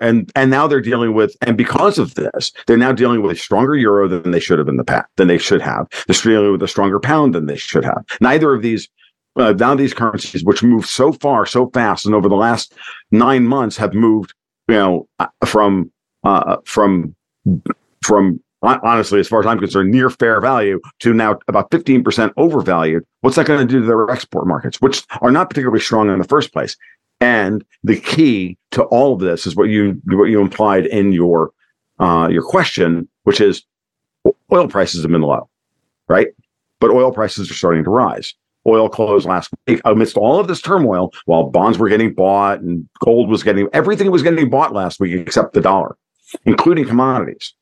and 0.02 0.32
and 0.36 0.50
now 0.50 0.67
they're 0.67 0.82
dealing 0.82 1.13
with 1.13 1.36
and 1.41 1.58
because 1.58 1.98
of 1.98 2.15
this 2.15 2.52
they're 2.65 2.78
now 2.78 2.91
dealing 2.91 3.22
with 3.22 3.32
a 3.32 3.39
stronger 3.39 3.76
euro 3.76 4.08
than 4.08 4.32
they 4.32 4.39
should 4.39 4.60
have 4.60 4.67
in 4.67 4.78
the 4.78 4.84
past 4.84 5.08
than 5.17 5.28
they 5.28 5.38
should 5.38 5.62
have. 5.62 5.88
They're 6.08 6.15
dealing 6.15 6.52
with 6.52 6.63
a 6.63 6.67
stronger 6.67 7.00
pound 7.00 7.36
than 7.36 7.45
they 7.45 7.58
should 7.58 7.84
have. 7.84 8.06
Neither 8.22 8.54
of 8.54 8.62
these 8.62 8.89
uh, 9.36 9.54
now 9.54 9.76
these 9.76 9.93
currencies 9.93 10.43
which 10.43 10.63
move 10.63 10.86
so 10.86 11.12
far 11.12 11.45
so 11.45 11.69
fast 11.72 12.06
and 12.06 12.15
over 12.15 12.30
the 12.30 12.36
last 12.36 12.74
nine 13.12 13.48
months 13.48 13.78
have 13.78 13.93
moved 13.93 14.34
you 14.67 14.76
know 14.76 15.08
uh, 15.19 15.28
from 15.45 15.91
uh, 16.24 16.58
from 16.65 17.15
from 18.02 18.41
honestly 18.62 19.22
as 19.22 19.28
far 19.28 19.39
as 19.39 19.45
i'm 19.45 19.58
concerned 19.58 19.89
near 19.89 20.10
fair 20.10 20.41
value 20.41 20.82
to 21.00 21.13
now 21.13 21.39
about 21.48 21.72
15% 21.72 22.34
overvalued. 22.36 23.06
What's 23.22 23.38
that 23.38 23.45
going 23.45 23.65
to 23.65 23.74
do 23.74 23.80
to 23.80 23.86
their 23.86 24.10
export 24.10 24.48
markets 24.48 24.82
which 24.82 25.06
are 25.22 25.32
not 25.32 25.50
particularly 25.50 25.80
strong 25.80 26.10
in 26.10 26.19
the 26.19 26.28
first 26.28 26.52
place 26.52 26.76
and 27.21 27.63
the 27.84 27.99
key 27.99 28.58
to 28.71 28.84
all 28.84 29.13
of 29.13 29.19
this 29.19 29.45
is 29.45 29.55
what 29.55 29.69
you 29.69 30.01
what 30.05 30.25
you 30.25 30.41
implied 30.41 30.86
in 30.86 31.12
your 31.12 31.51
uh, 31.99 32.27
your 32.32 32.43
question, 32.43 33.08
which 33.23 33.41
is 33.41 33.63
oil 34.51 34.67
prices 34.67 35.01
have 35.01 35.12
been 35.12 35.21
low, 35.21 35.49
right? 36.08 36.27
But 36.79 36.91
oil 36.91 37.12
prices 37.12 37.51
are 37.51 37.55
starting 37.55 37.84
to 37.84 37.89
rise. 37.89 38.34
Oil 38.65 38.89
closed 38.89 39.27
last 39.27 39.51
week 39.67 39.82
amidst 39.86 40.17
all 40.17 40.39
of 40.39 40.47
this 40.47 40.62
turmoil, 40.62 41.12
while 41.25 41.49
bonds 41.49 41.77
were 41.77 41.89
getting 41.89 42.13
bought 42.13 42.60
and 42.60 42.88
gold 43.03 43.29
was 43.29 43.43
getting 43.43 43.67
everything 43.73 44.12
was 44.12 44.23
getting 44.23 44.49
bought 44.49 44.73
last 44.73 44.99
week 44.99 45.13
except 45.13 45.53
the 45.53 45.62
dollar, 45.62 45.97
including 46.45 46.86
commodities. 46.86 47.53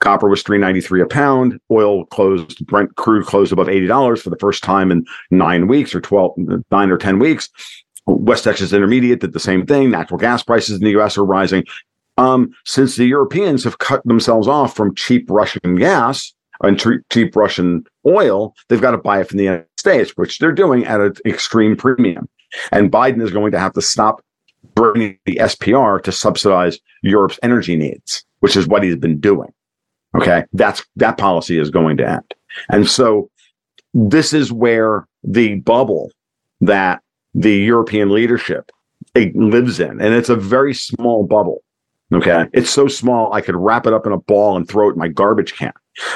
Copper 0.00 0.28
was 0.28 0.42
393 0.42 1.02
a 1.02 1.06
pound. 1.06 1.58
Oil 1.70 2.04
closed, 2.06 2.64
Brent 2.66 2.94
crude 2.96 3.26
closed 3.26 3.52
above 3.52 3.66
$80 3.66 4.22
for 4.22 4.30
the 4.30 4.38
first 4.38 4.62
time 4.62 4.92
in 4.92 5.04
nine 5.30 5.66
weeks 5.66 5.94
or 5.94 6.00
12, 6.00 6.34
nine 6.70 6.90
or 6.90 6.96
10 6.96 7.18
weeks. 7.18 7.48
West 8.08 8.44
Texas 8.44 8.72
Intermediate 8.72 9.20
did 9.20 9.32
the 9.32 9.40
same 9.40 9.66
thing. 9.66 9.90
Natural 9.90 10.18
gas 10.18 10.42
prices 10.42 10.78
in 10.78 10.84
the 10.84 10.98
US 10.98 11.18
are 11.18 11.24
rising. 11.24 11.64
Um, 12.16 12.52
since 12.64 12.96
the 12.96 13.06
Europeans 13.06 13.62
have 13.64 13.78
cut 13.78 14.04
themselves 14.04 14.48
off 14.48 14.74
from 14.74 14.94
cheap 14.94 15.30
Russian 15.30 15.76
gas 15.76 16.32
and 16.62 16.82
cheap 17.12 17.36
Russian 17.36 17.84
oil, 18.06 18.54
they've 18.68 18.80
got 18.80 18.90
to 18.92 18.98
buy 18.98 19.20
it 19.20 19.28
from 19.28 19.38
the 19.38 19.44
United 19.44 19.66
States, 19.76 20.12
which 20.16 20.38
they're 20.38 20.52
doing 20.52 20.84
at 20.84 21.00
an 21.00 21.14
extreme 21.24 21.76
premium. 21.76 22.28
And 22.72 22.90
Biden 22.90 23.22
is 23.22 23.30
going 23.30 23.52
to 23.52 23.58
have 23.58 23.74
to 23.74 23.82
stop 23.82 24.24
bringing 24.74 25.18
the 25.26 25.36
SPR 25.36 26.02
to 26.02 26.10
subsidize 26.10 26.78
Europe's 27.02 27.38
energy 27.42 27.76
needs, 27.76 28.24
which 28.40 28.56
is 28.56 28.66
what 28.66 28.82
he's 28.82 28.96
been 28.96 29.20
doing. 29.20 29.52
Okay. 30.16 30.44
That's 30.52 30.84
that 30.96 31.18
policy 31.18 31.58
is 31.58 31.70
going 31.70 31.98
to 31.98 32.08
end. 32.08 32.34
And 32.70 32.88
so 32.88 33.30
this 33.94 34.32
is 34.32 34.50
where 34.50 35.06
the 35.22 35.56
bubble 35.56 36.10
that 36.60 37.02
the 37.34 37.54
European 37.54 38.10
leadership 38.10 38.70
it 39.14 39.34
lives 39.36 39.80
in. 39.80 40.00
And 40.00 40.14
it's 40.14 40.28
a 40.28 40.36
very 40.36 40.74
small 40.74 41.24
bubble. 41.24 41.62
Okay. 42.12 42.46
It's 42.54 42.70
so 42.70 42.88
small, 42.88 43.32
I 43.32 43.42
could 43.42 43.56
wrap 43.56 43.86
it 43.86 43.92
up 43.92 44.06
in 44.06 44.12
a 44.12 44.18
ball 44.18 44.56
and 44.56 44.66
throw 44.66 44.88
it 44.88 44.92
in 44.92 44.98
my 44.98 45.08
garbage 45.08 45.54
can. 45.54 45.72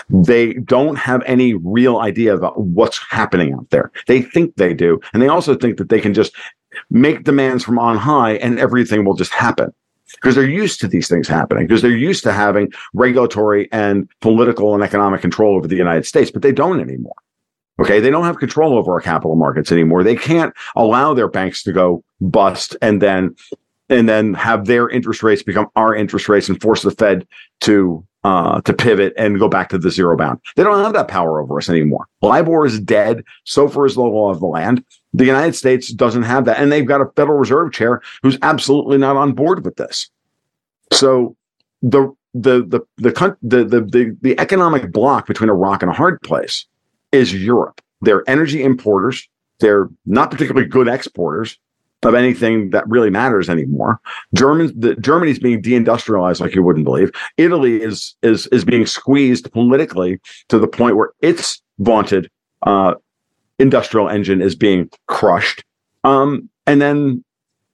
They 0.09 0.55
don't 0.55 0.97
have 0.97 1.23
any 1.27 1.55
real 1.55 1.99
idea 1.99 2.35
about 2.35 2.59
what's 2.59 2.99
happening 3.11 3.53
out 3.53 3.69
there. 3.71 3.93
They 4.07 4.23
think 4.23 4.57
they 4.57 4.73
do. 4.73 5.01
And 5.13 5.23
they 5.23 5.29
also 5.29 5.55
think 5.55 5.77
that 5.79 5.91
they 5.91 6.01
can 6.01 6.15
just 6.15 6.35
make 6.91 7.25
demands 7.25 7.63
from 7.63 7.79
on 7.79 7.99
high 7.99 8.35
and 8.37 8.59
everything 8.59 9.05
will 9.05 9.15
just 9.15 9.33
happen 9.33 9.73
because 10.15 10.35
they're 10.35 10.45
used 10.49 10.81
to 10.81 10.89
these 10.89 11.09
things 11.09 11.29
happening 11.29 11.67
because 11.67 11.83
they're 11.83 11.91
used 11.91 12.23
to 12.25 12.33
having 12.33 12.73
regulatory 12.95 13.69
and 13.73 14.09
political 14.21 14.75
and 14.75 14.83
economic 14.83 15.21
control 15.21 15.57
over 15.57 15.69
the 15.69 15.77
United 15.77 16.07
States, 16.07 16.31
but 16.31 16.43
they 16.43 16.53
don't 16.53 16.81
anymore. 16.81 17.15
Okay. 17.83 18.01
They 18.01 18.11
don't 18.11 18.25
have 18.25 18.39
control 18.39 18.79
over 18.79 18.93
our 18.93 19.01
capital 19.01 19.37
markets 19.37 19.73
anymore. 19.73 20.05
They 20.05 20.17
can't 20.17 20.55
allow 20.77 21.15
their 21.15 21.29
banks 21.29 21.63
to 21.65 21.73
go 21.73 22.05
bust 22.21 22.77
and 22.81 23.03
then 23.03 23.35
and 23.89 24.09
then 24.09 24.35
have 24.35 24.67
their 24.67 24.89
interest 24.89 25.23
rates 25.23 25.43
become 25.43 25.69
our 25.77 25.95
interest 25.95 26.29
rates 26.29 26.49
and 26.49 26.61
force 26.61 26.83
the 26.83 26.91
Fed 26.91 27.27
to 27.61 28.05
uh, 28.25 28.61
to 28.63 28.73
pivot 28.73 29.13
and 29.17 29.41
go 29.41 29.49
back 29.49 29.69
to 29.69 29.79
the 29.79 29.91
zero 29.91 30.17
bound. 30.17 30.41
They 30.55 30.63
don't 30.63 30.83
have 30.83 30.93
that 30.93 31.09
power 31.09 31.41
over 31.41 31.59
us 31.59 31.69
anymore. 31.69 32.07
LIBOR 32.23 32.65
is 32.65 32.79
dead. 32.79 33.25
SOFR 33.47 33.87
is 33.87 33.95
the 33.95 34.03
law 34.03 34.31
of 34.31 34.39
the 34.39 34.47
land. 34.47 34.85
The 35.13 35.25
United 35.25 35.55
States 35.55 35.93
doesn't 35.93 36.23
have 36.23 36.45
that, 36.45 36.59
and 36.59 36.71
they've 36.71 36.87
got 36.87 37.01
a 37.01 37.11
Federal 37.17 37.39
Reserve 37.39 37.73
chair 37.73 38.01
who's 38.23 38.39
absolutely 38.43 38.99
not 38.99 39.17
on 39.17 39.33
board 39.33 39.65
with 39.65 39.77
this. 39.77 40.09
So 40.93 41.37
the 41.83 42.15
the 42.33 42.65
the 42.65 42.81
the 42.99 43.37
the 43.43 43.65
the, 43.65 43.81
the, 43.81 44.17
the 44.23 44.41
economic 44.41 44.93
bloc 44.93 45.27
between 45.27 45.51
a 45.51 45.55
rock 45.55 45.83
and 45.83 45.91
a 45.91 45.95
hard 45.95 46.23
place 46.23 46.67
is 47.13 47.35
Europe. 47.35 47.81
They're 48.01 48.29
energy 48.29 48.63
importers. 48.63 49.29
They're 49.61 49.89
not 50.07 50.31
particularly 50.31 50.67
good 50.67 50.89
exporters 50.89 51.59
of 52.03 52.15
anything 52.15 52.71
that 52.71 52.89
really 52.89 53.11
matters 53.11 53.49
anymore. 53.49 54.01
The, 54.33 54.97
Germany's 55.01 55.39
being 55.39 55.63
deindustrialized 55.63 56.41
like 56.41 56.55
you 56.55 56.63
wouldn't 56.63 56.85
believe. 56.85 57.13
Italy 57.37 57.81
is 57.81 58.17
is 58.23 58.49
is 58.49 58.65
being 58.65 58.87
squeezed 58.87 59.53
politically 59.53 60.21
to 60.49 60.59
the 60.59 60.67
point 60.67 60.97
where 60.97 61.11
its 61.21 61.63
vaunted 61.79 62.29
uh, 62.67 62.95
industrial 63.59 64.09
engine 64.09 64.41
is 64.41 64.57
being 64.57 64.91
crushed. 65.07 65.65
Um, 66.05 66.49
and 66.67 66.81
then 66.81 67.25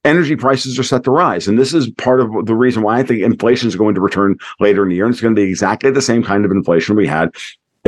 energy 0.05 0.35
prices 0.35 0.79
are 0.79 0.83
set 0.83 1.03
to 1.03 1.11
rise. 1.11 1.47
And 1.47 1.59
this 1.59 1.73
is 1.73 1.89
part 1.91 2.21
of 2.21 2.45
the 2.45 2.55
reason 2.55 2.83
why 2.83 2.99
I 2.99 3.03
think 3.03 3.21
inflation 3.21 3.67
is 3.67 3.75
going 3.75 3.95
to 3.95 4.01
return 4.01 4.37
later 4.59 4.83
in 4.83 4.89
the 4.89 4.95
year. 4.95 5.05
And 5.05 5.13
it's 5.13 5.21
going 5.21 5.35
to 5.35 5.41
be 5.41 5.49
exactly 5.49 5.91
the 5.91 6.01
same 6.01 6.23
kind 6.23 6.45
of 6.45 6.51
inflation 6.51 6.95
we 6.95 7.07
had 7.07 7.31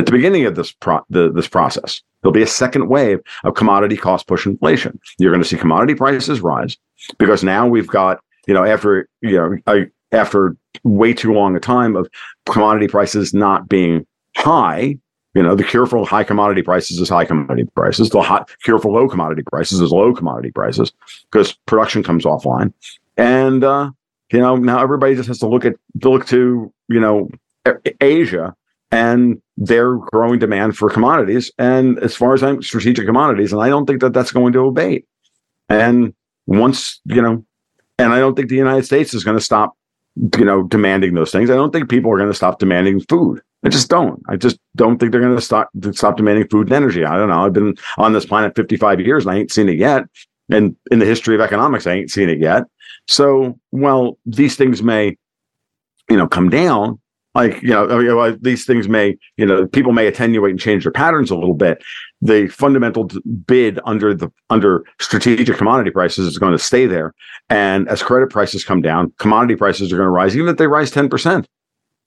at 0.01 0.07
the 0.07 0.11
beginning 0.11 0.45
of 0.45 0.55
this 0.55 0.71
pro- 0.71 1.05
the, 1.09 1.31
this 1.31 1.47
process. 1.47 2.01
There'll 2.21 2.33
be 2.33 2.41
a 2.41 2.47
second 2.47 2.89
wave 2.89 3.19
of 3.43 3.53
commodity 3.53 3.97
cost 3.97 4.27
push 4.27 4.45
inflation. 4.45 4.99
You're 5.17 5.31
going 5.31 5.43
to 5.43 5.47
see 5.47 5.57
commodity 5.57 5.95
prices 5.95 6.41
rise 6.41 6.77
because 7.17 7.43
now 7.43 7.67
we've 7.67 7.87
got 7.87 8.19
you 8.47 8.53
know 8.53 8.65
after 8.65 9.07
you 9.21 9.37
know 9.37 9.57
a, 9.67 9.85
after 10.11 10.55
way 10.83 11.13
too 11.13 11.33
long 11.33 11.55
a 11.55 11.59
time 11.59 11.95
of 11.95 12.09
commodity 12.47 12.87
prices 12.87 13.33
not 13.33 13.69
being 13.69 14.05
high. 14.35 14.97
You 15.33 15.41
know, 15.41 15.55
the 15.55 15.63
cure 15.63 15.85
for 15.85 16.05
high 16.05 16.25
commodity 16.25 16.61
prices 16.61 16.99
is 16.99 17.07
high 17.07 17.25
commodity 17.25 17.69
prices. 17.73 18.09
The 18.09 18.21
hot 18.21 18.51
cure 18.63 18.79
for 18.79 18.91
low 18.91 19.07
commodity 19.07 19.43
prices 19.43 19.79
is 19.79 19.91
low 19.91 20.13
commodity 20.13 20.51
prices 20.51 20.91
because 21.31 21.53
production 21.67 22.03
comes 22.03 22.25
offline. 22.25 22.73
And 23.17 23.63
uh, 23.63 23.91
you 24.31 24.39
know, 24.39 24.57
now 24.57 24.81
everybody 24.81 25.15
just 25.15 25.27
has 25.27 25.39
to 25.39 25.47
look 25.47 25.63
at 25.63 25.75
to 26.01 26.09
look 26.09 26.25
to 26.27 26.73
you 26.89 26.99
know 26.99 27.29
Asia 28.01 28.55
and 28.91 29.41
their 29.63 29.95
growing 29.95 30.39
demand 30.39 30.77
for 30.77 30.89
commodities. 30.89 31.51
And 31.57 31.99
as 31.99 32.15
far 32.15 32.33
as 32.33 32.43
I'm 32.43 32.61
strategic 32.61 33.05
commodities, 33.05 33.53
and 33.53 33.61
I 33.61 33.69
don't 33.69 33.85
think 33.85 34.01
that 34.01 34.13
that's 34.13 34.31
going 34.31 34.53
to 34.53 34.67
abate. 34.67 35.05
And 35.69 36.13
once 36.47 36.99
you 37.05 37.21
know, 37.21 37.45
and 37.97 38.13
I 38.13 38.19
don't 38.19 38.35
think 38.35 38.49
the 38.49 38.55
United 38.55 38.85
States 38.85 39.13
is 39.13 39.23
going 39.23 39.37
to 39.37 39.43
stop 39.43 39.75
you 40.15 40.45
know, 40.45 40.63
demanding 40.63 41.13
those 41.13 41.31
things. 41.31 41.49
I 41.49 41.55
don't 41.55 41.71
think 41.71 41.89
people 41.89 42.11
are 42.11 42.17
going 42.17 42.29
to 42.29 42.35
stop 42.35 42.59
demanding 42.59 42.99
food. 43.01 43.41
I 43.63 43.69
just 43.69 43.89
don't. 43.89 44.21
I 44.27 44.35
just 44.35 44.59
don't 44.75 44.97
think 44.97 45.11
they're 45.11 45.21
going 45.21 45.35
to 45.35 45.41
stop 45.41 45.69
stop 45.91 46.17
demanding 46.17 46.47
food 46.47 46.67
and 46.67 46.75
energy. 46.75 47.05
I 47.05 47.15
don't 47.17 47.29
know. 47.29 47.45
I've 47.45 47.53
been 47.53 47.75
on 47.97 48.13
this 48.13 48.25
planet 48.25 48.55
55 48.55 48.99
years 48.99 49.25
and 49.25 49.33
I 49.33 49.37
ain't 49.37 49.51
seen 49.51 49.69
it 49.69 49.77
yet. 49.77 50.03
And 50.49 50.75
in 50.89 50.99
the 50.99 51.05
history 51.05 51.35
of 51.35 51.41
economics, 51.41 51.87
I 51.87 51.93
ain't 51.93 52.11
seen 52.11 52.27
it 52.27 52.39
yet. 52.39 52.63
So, 53.07 53.57
well, 53.71 54.17
these 54.25 54.55
things 54.55 54.83
may, 54.83 55.15
you 56.09 56.17
know, 56.17 56.27
come 56.27 56.49
down. 56.49 56.99
Like, 57.33 57.61
you 57.61 57.69
know, 57.69 58.31
these 58.41 58.65
things 58.65 58.89
may, 58.89 59.17
you 59.37 59.45
know, 59.45 59.65
people 59.67 59.93
may 59.93 60.07
attenuate 60.07 60.51
and 60.51 60.59
change 60.59 60.83
their 60.83 60.91
patterns 60.91 61.31
a 61.31 61.35
little 61.35 61.53
bit. 61.53 61.81
The 62.21 62.47
fundamental 62.47 63.09
bid 63.45 63.79
under 63.85 64.13
the 64.13 64.29
under 64.49 64.83
strategic 64.99 65.57
commodity 65.57 65.91
prices 65.91 66.27
is 66.27 66.37
going 66.37 66.51
to 66.51 66.59
stay 66.59 66.87
there. 66.87 67.13
And 67.49 67.87
as 67.87 68.03
credit 68.03 68.29
prices 68.29 68.65
come 68.65 68.81
down 68.81 69.13
commodity 69.17 69.55
prices 69.55 69.93
are 69.93 69.97
going 69.97 70.07
to 70.07 70.11
rise 70.11 70.35
even 70.35 70.49
if 70.49 70.57
they 70.57 70.67
rise 70.67 70.91
10% 70.91 71.45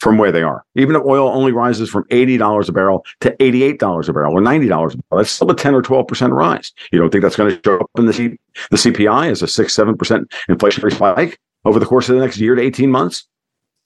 from 0.01 0.19
where 0.19 0.31
they 0.31 0.43
are. 0.43 0.65
Even 0.75 0.97
if 0.97 1.03
oil 1.07 1.29
only 1.29 1.53
rises 1.53 1.89
from 1.89 2.05
$80 2.05 2.69
a 2.69 2.73
barrel 2.73 3.07
to 3.21 3.31
$88 3.39 4.09
a 4.09 4.13
barrel 4.13 4.37
or 4.37 4.41
$90 4.43 4.65
a 4.65 4.69
barrel 4.69 4.99
that's 5.13 5.31
still 5.31 5.51
a 5.51 5.57
10 5.57 5.75
or 5.75 5.83
12% 5.83 6.31
rise. 6.31 6.73
You 6.93 6.99
don't 6.99 7.11
think 7.11 7.23
that's 7.23 7.37
going 7.37 7.57
to 7.57 7.61
show 7.65 7.79
up 7.79 7.91
in 7.97 8.07
the, 8.07 8.13
C- 8.13 8.39
the 8.71 8.77
cpi 8.77 9.31
as 9.31 9.41
a 9.41 9.49
6 9.49 9.75
7% 9.75 10.25
inflationary 10.51 10.93
spike 10.93 11.39
over 11.65 11.79
the 11.79 11.87
course 11.87 12.09
of 12.11 12.17
the 12.17 12.21
next 12.21 12.39
year 12.39 12.55
to 12.55 12.61
18 12.61 12.91
months? 12.91 13.27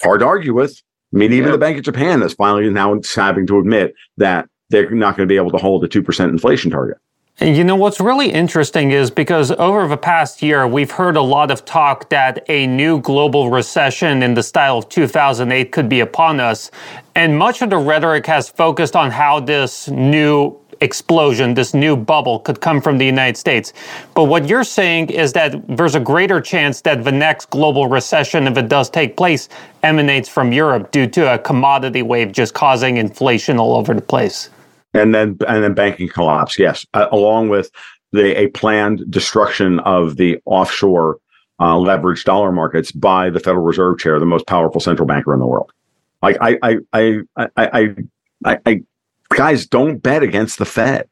Hard 0.02 0.20
to 0.20 0.26
argue 0.26 0.54
with. 0.54 0.72
I 0.72 0.82
mean, 1.16 1.32
even 1.32 1.46
yeah. 1.46 1.52
the 1.52 1.58
Bank 1.58 1.78
of 1.78 1.84
Japan 1.84 2.22
is 2.22 2.34
finally 2.34 2.68
now 2.70 2.98
having 3.14 3.46
to 3.46 3.58
admit 3.58 3.94
that 4.16 4.48
they're 4.70 4.90
not 4.90 5.16
going 5.16 5.26
to 5.26 5.32
be 5.32 5.36
able 5.36 5.50
to 5.50 5.56
hold 5.56 5.84
a 5.84 5.88
2% 5.88 6.28
inflation 6.28 6.70
target. 6.70 6.98
And 7.40 7.56
you 7.56 7.62
know, 7.62 7.76
what's 7.76 8.00
really 8.00 8.30
interesting 8.32 8.90
is 8.90 9.12
because 9.12 9.52
over 9.52 9.86
the 9.86 9.96
past 9.96 10.42
year, 10.42 10.66
we've 10.66 10.90
heard 10.90 11.16
a 11.16 11.22
lot 11.22 11.52
of 11.52 11.64
talk 11.64 12.08
that 12.08 12.44
a 12.48 12.66
new 12.66 13.00
global 13.00 13.48
recession 13.48 14.24
in 14.24 14.34
the 14.34 14.42
style 14.42 14.78
of 14.78 14.88
2008 14.88 15.70
could 15.70 15.88
be 15.88 16.00
upon 16.00 16.40
us. 16.40 16.72
And 17.14 17.38
much 17.38 17.62
of 17.62 17.70
the 17.70 17.78
rhetoric 17.78 18.26
has 18.26 18.48
focused 18.48 18.96
on 18.96 19.12
how 19.12 19.38
this 19.38 19.86
new 19.88 20.58
explosion, 20.80 21.54
this 21.54 21.74
new 21.74 21.96
bubble 21.96 22.40
could 22.40 22.60
come 22.60 22.80
from 22.80 22.98
the 22.98 23.06
United 23.06 23.36
States. 23.36 23.72
But 24.14 24.24
what 24.24 24.48
you're 24.48 24.64
saying 24.64 25.10
is 25.10 25.32
that 25.32 25.66
there's 25.68 25.94
a 25.94 26.00
greater 26.00 26.40
chance 26.40 26.80
that 26.82 27.04
the 27.04 27.12
next 27.12 27.50
global 27.50 27.86
recession, 27.88 28.46
if 28.46 28.56
it 28.56 28.68
does 28.68 28.90
take 28.90 29.16
place, 29.16 29.48
emanates 29.82 30.28
from 30.28 30.52
Europe 30.52 30.90
due 30.90 31.06
to 31.08 31.34
a 31.34 31.38
commodity 31.38 32.02
wave 32.02 32.32
just 32.32 32.54
causing 32.54 32.96
inflation 32.96 33.58
all 33.58 33.76
over 33.76 33.94
the 33.94 34.00
place 34.00 34.50
and 34.94 35.14
then 35.14 35.36
and 35.46 35.64
then 35.64 35.74
banking 35.74 36.08
collapse. 36.08 36.58
Yes, 36.58 36.86
uh, 36.94 37.06
along 37.12 37.48
with 37.48 37.70
the 38.12 38.38
a 38.38 38.48
planned 38.48 39.04
destruction 39.10 39.80
of 39.80 40.16
the 40.16 40.38
offshore 40.44 41.18
uh, 41.58 41.74
leveraged 41.74 42.24
dollar 42.24 42.52
markets 42.52 42.92
by 42.92 43.30
the 43.30 43.40
Federal 43.40 43.64
Reserve 43.64 43.98
Chair, 43.98 44.18
the 44.18 44.26
most 44.26 44.46
powerful 44.46 44.80
central 44.80 45.06
banker 45.06 45.32
in 45.32 45.40
the 45.40 45.46
world. 45.46 45.72
Like 46.22 46.36
I 46.40 46.58
I 46.62 46.76
I 46.92 47.18
I 47.36 47.48
I, 47.56 47.96
I, 48.44 48.58
I 48.66 48.82
guys 49.34 49.66
don't 49.66 49.98
bet 49.98 50.22
against 50.22 50.58
the 50.58 50.64
Fed. 50.64 51.08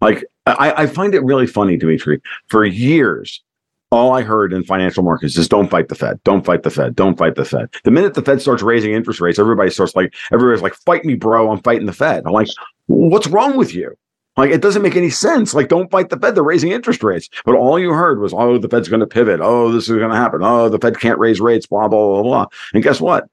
Like 0.00 0.24
I, 0.46 0.74
I 0.76 0.86
find 0.86 1.14
it 1.14 1.24
really 1.24 1.46
funny, 1.46 1.76
Dimitri. 1.76 2.20
For 2.48 2.64
years, 2.64 3.42
all 3.90 4.12
I 4.12 4.22
heard 4.22 4.52
in 4.52 4.64
financial 4.64 5.02
markets 5.02 5.38
is 5.38 5.48
don't 5.48 5.70
fight 5.70 5.88
the 5.88 5.94
Fed, 5.94 6.22
don't 6.24 6.44
fight 6.44 6.64
the 6.64 6.70
Fed, 6.70 6.96
don't 6.96 7.16
fight 7.16 7.36
the 7.36 7.44
Fed. 7.44 7.72
The 7.84 7.90
minute 7.90 8.14
the 8.14 8.22
Fed 8.22 8.42
starts 8.42 8.62
raising 8.62 8.92
interest 8.92 9.20
rates, 9.20 9.38
everybody 9.38 9.70
starts 9.70 9.94
like, 9.94 10.14
everybody's 10.32 10.62
like, 10.62 10.74
fight 10.74 11.04
me, 11.04 11.14
bro, 11.14 11.50
I'm 11.50 11.62
fighting 11.62 11.86
the 11.86 11.92
Fed. 11.92 12.24
I'm 12.26 12.32
like, 12.32 12.48
what's 12.86 13.28
wrong 13.28 13.56
with 13.56 13.74
you? 13.74 13.96
Like, 14.36 14.50
it 14.50 14.62
doesn't 14.62 14.82
make 14.82 14.96
any 14.96 15.10
sense. 15.10 15.54
Like, 15.54 15.68
don't 15.68 15.90
fight 15.92 16.08
the 16.08 16.18
Fed. 16.18 16.34
They're 16.34 16.42
raising 16.42 16.72
interest 16.72 17.04
rates. 17.04 17.30
But 17.44 17.54
all 17.54 17.78
you 17.78 17.90
heard 17.90 18.18
was, 18.18 18.34
oh, 18.34 18.58
the 18.58 18.68
Fed's 18.68 18.88
going 18.88 18.98
to 18.98 19.06
pivot. 19.06 19.38
Oh, 19.40 19.70
this 19.70 19.84
is 19.84 19.96
going 19.96 20.10
to 20.10 20.16
happen. 20.16 20.40
Oh, 20.42 20.68
the 20.68 20.78
Fed 20.80 20.98
can't 20.98 21.20
raise 21.20 21.40
rates, 21.40 21.66
blah, 21.66 21.86
blah, 21.86 22.04
blah, 22.04 22.22
blah. 22.22 22.46
And 22.72 22.82
guess 22.82 23.00
what? 23.00 23.28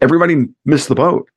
Everybody 0.00 0.46
missed 0.64 0.88
the 0.88 0.94
boat. 0.94 1.28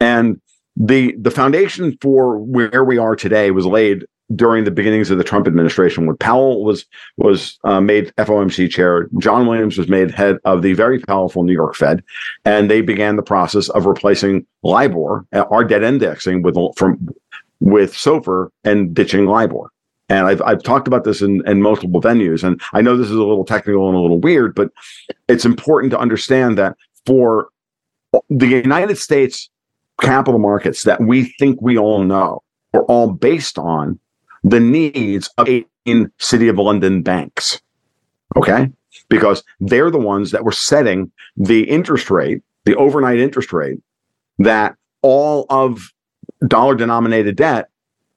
And 0.00 0.38
the 0.76 1.14
the 1.18 1.30
foundation 1.30 1.96
for 2.00 2.38
where 2.38 2.84
we 2.84 2.98
are 2.98 3.16
today 3.16 3.50
was 3.50 3.66
laid 3.66 4.04
during 4.34 4.64
the 4.64 4.70
beginnings 4.70 5.10
of 5.10 5.18
the 5.18 5.24
Trump 5.24 5.46
administration, 5.46 6.06
when 6.06 6.16
Powell 6.16 6.64
was 6.64 6.84
was 7.16 7.58
uh, 7.64 7.80
made 7.80 8.12
FOMC 8.16 8.70
chair, 8.70 9.08
John 9.18 9.46
Williams 9.46 9.78
was 9.78 9.88
made 9.88 10.10
head 10.10 10.38
of 10.44 10.62
the 10.62 10.72
very 10.72 10.98
powerful 11.00 11.44
New 11.44 11.52
York 11.52 11.76
Fed, 11.76 12.02
and 12.44 12.70
they 12.70 12.80
began 12.80 13.16
the 13.16 13.22
process 13.22 13.68
of 13.70 13.86
replacing 13.86 14.46
LIBOR, 14.62 15.24
uh, 15.32 15.44
our 15.50 15.64
debt 15.64 15.84
indexing, 15.84 16.42
with 16.42 16.56
from 16.76 17.08
with 17.60 17.92
SOFR 17.94 18.50
and 18.64 18.92
ditching 18.94 19.26
LIBOR. 19.26 19.70
And 20.08 20.26
I've 20.26 20.42
I've 20.42 20.62
talked 20.62 20.88
about 20.88 21.04
this 21.04 21.22
in, 21.22 21.46
in 21.48 21.62
multiple 21.62 22.00
venues, 22.00 22.42
and 22.42 22.60
I 22.72 22.82
know 22.82 22.96
this 22.96 23.06
is 23.06 23.16
a 23.16 23.24
little 23.24 23.44
technical 23.44 23.88
and 23.88 23.96
a 23.96 24.00
little 24.00 24.20
weird, 24.20 24.54
but 24.54 24.70
it's 25.28 25.44
important 25.44 25.92
to 25.92 25.98
understand 25.98 26.58
that 26.58 26.76
for 27.06 27.48
the 28.28 28.46
United 28.46 28.98
States 28.98 29.48
capital 30.00 30.38
markets 30.38 30.82
that 30.84 31.00
we 31.00 31.24
think 31.38 31.60
we 31.60 31.78
all 31.78 32.02
know 32.02 32.42
were 32.72 32.84
all 32.84 33.12
based 33.12 33.58
on 33.58 33.98
the 34.44 34.60
needs 34.60 35.28
of 35.38 35.48
18 35.48 36.10
City 36.18 36.48
of 36.48 36.58
London 36.58 37.02
banks. 37.02 37.60
Okay. 38.36 38.70
Because 39.08 39.42
they're 39.60 39.90
the 39.90 39.98
ones 39.98 40.30
that 40.30 40.44
were 40.44 40.52
setting 40.52 41.10
the 41.36 41.62
interest 41.64 42.10
rate, 42.10 42.42
the 42.64 42.74
overnight 42.76 43.18
interest 43.18 43.52
rate 43.52 43.80
that 44.38 44.74
all 45.02 45.46
of 45.48 45.92
dollar 46.46 46.74
denominated 46.74 47.36
debt 47.36 47.68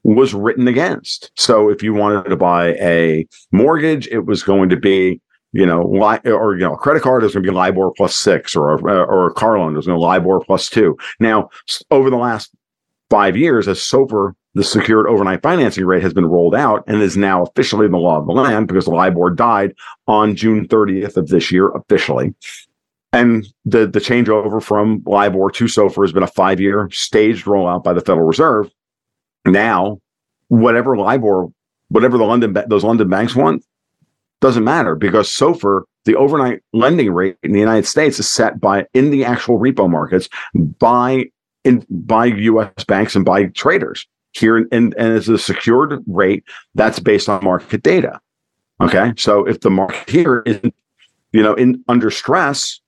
was 0.03 0.33
written 0.33 0.67
against. 0.67 1.31
So 1.35 1.69
if 1.69 1.83
you 1.83 1.93
wanted 1.93 2.29
to 2.29 2.35
buy 2.35 2.73
a 2.75 3.27
mortgage, 3.51 4.07
it 4.07 4.25
was 4.25 4.43
going 4.43 4.69
to 4.69 4.77
be, 4.77 5.21
you 5.51 5.65
know, 5.65 5.83
li- 5.83 6.31
or 6.31 6.53
you 6.55 6.61
know, 6.61 6.73
a 6.73 6.77
credit 6.77 7.01
card 7.01 7.23
is 7.23 7.33
going 7.33 7.43
to 7.43 7.51
be 7.51 7.55
LIBOR 7.55 7.91
plus 7.97 8.15
six, 8.15 8.55
or 8.55 8.71
a, 8.71 8.81
or 8.81 9.27
a 9.27 9.33
car 9.33 9.59
loan 9.59 9.77
is 9.77 9.87
going 9.87 9.97
to 9.97 10.05
LIBOR 10.05 10.41
plus 10.41 10.69
two. 10.69 10.97
Now, 11.19 11.49
over 11.91 12.09
the 12.09 12.17
last 12.17 12.51
five 13.09 13.35
years, 13.35 13.67
as 13.67 13.79
SOFR 13.79 14.33
the 14.55 14.63
secured 14.63 15.07
overnight 15.07 15.43
financing 15.43 15.85
rate 15.85 16.01
has 16.01 16.13
been 16.13 16.25
rolled 16.25 16.55
out 16.55 16.83
and 16.87 17.01
is 17.01 17.15
now 17.15 17.43
officially 17.43 17.87
the 17.87 17.97
law 17.97 18.19
of 18.19 18.25
the 18.25 18.33
land 18.33 18.67
because 18.67 18.85
the 18.85 18.91
LIBOR 18.91 19.31
died 19.31 19.75
on 20.07 20.35
June 20.35 20.67
30th 20.67 21.17
of 21.17 21.27
this 21.27 21.51
year 21.51 21.69
officially. 21.69 22.33
And 23.13 23.47
the, 23.65 23.87
the 23.87 23.99
changeover 23.99 24.61
from 24.61 25.03
LIBOR 25.05 25.51
to 25.51 25.65
SOFR 25.65 26.03
has 26.03 26.11
been 26.11 26.23
a 26.23 26.27
five 26.27 26.59
year 26.59 26.89
staged 26.91 27.45
rollout 27.45 27.83
by 27.83 27.93
the 27.93 28.01
Federal 28.01 28.27
Reserve. 28.27 28.69
Now, 29.45 29.99
whatever 30.47 30.97
LIBOR, 30.97 31.47
whatever 31.89 32.17
the 32.17 32.25
London 32.25 32.57
those 32.67 32.83
London 32.83 33.09
banks 33.09 33.35
want, 33.35 33.63
doesn't 34.41 34.63
matter 34.63 34.95
because 34.95 35.29
SOFR, 35.29 35.83
the 36.05 36.15
overnight 36.15 36.61
lending 36.73 37.11
rate 37.11 37.37
in 37.43 37.51
the 37.51 37.59
United 37.59 37.85
States, 37.85 38.19
is 38.19 38.29
set 38.29 38.59
by 38.59 38.85
in 38.93 39.11
the 39.11 39.25
actual 39.25 39.59
repo 39.59 39.89
markets 39.89 40.29
by 40.55 41.25
in 41.63 41.85
by 41.89 42.25
U.S. 42.25 42.83
banks 42.85 43.15
and 43.15 43.25
by 43.25 43.45
traders 43.47 44.07
here 44.33 44.57
and, 44.57 44.71
and 44.71 44.95
as 44.97 45.27
a 45.29 45.37
secured 45.37 46.03
rate 46.07 46.43
that's 46.75 46.99
based 46.99 47.29
on 47.29 47.43
market 47.43 47.81
data 47.81 48.19
okay 48.81 49.11
so 49.17 49.45
if 49.45 49.61
the 49.61 49.69
market 49.69 50.09
here 50.09 50.43
is 50.45 50.59
you 51.31 51.41
know 51.41 51.53
in 51.55 51.83
under 51.87 52.11
stress 52.11 52.79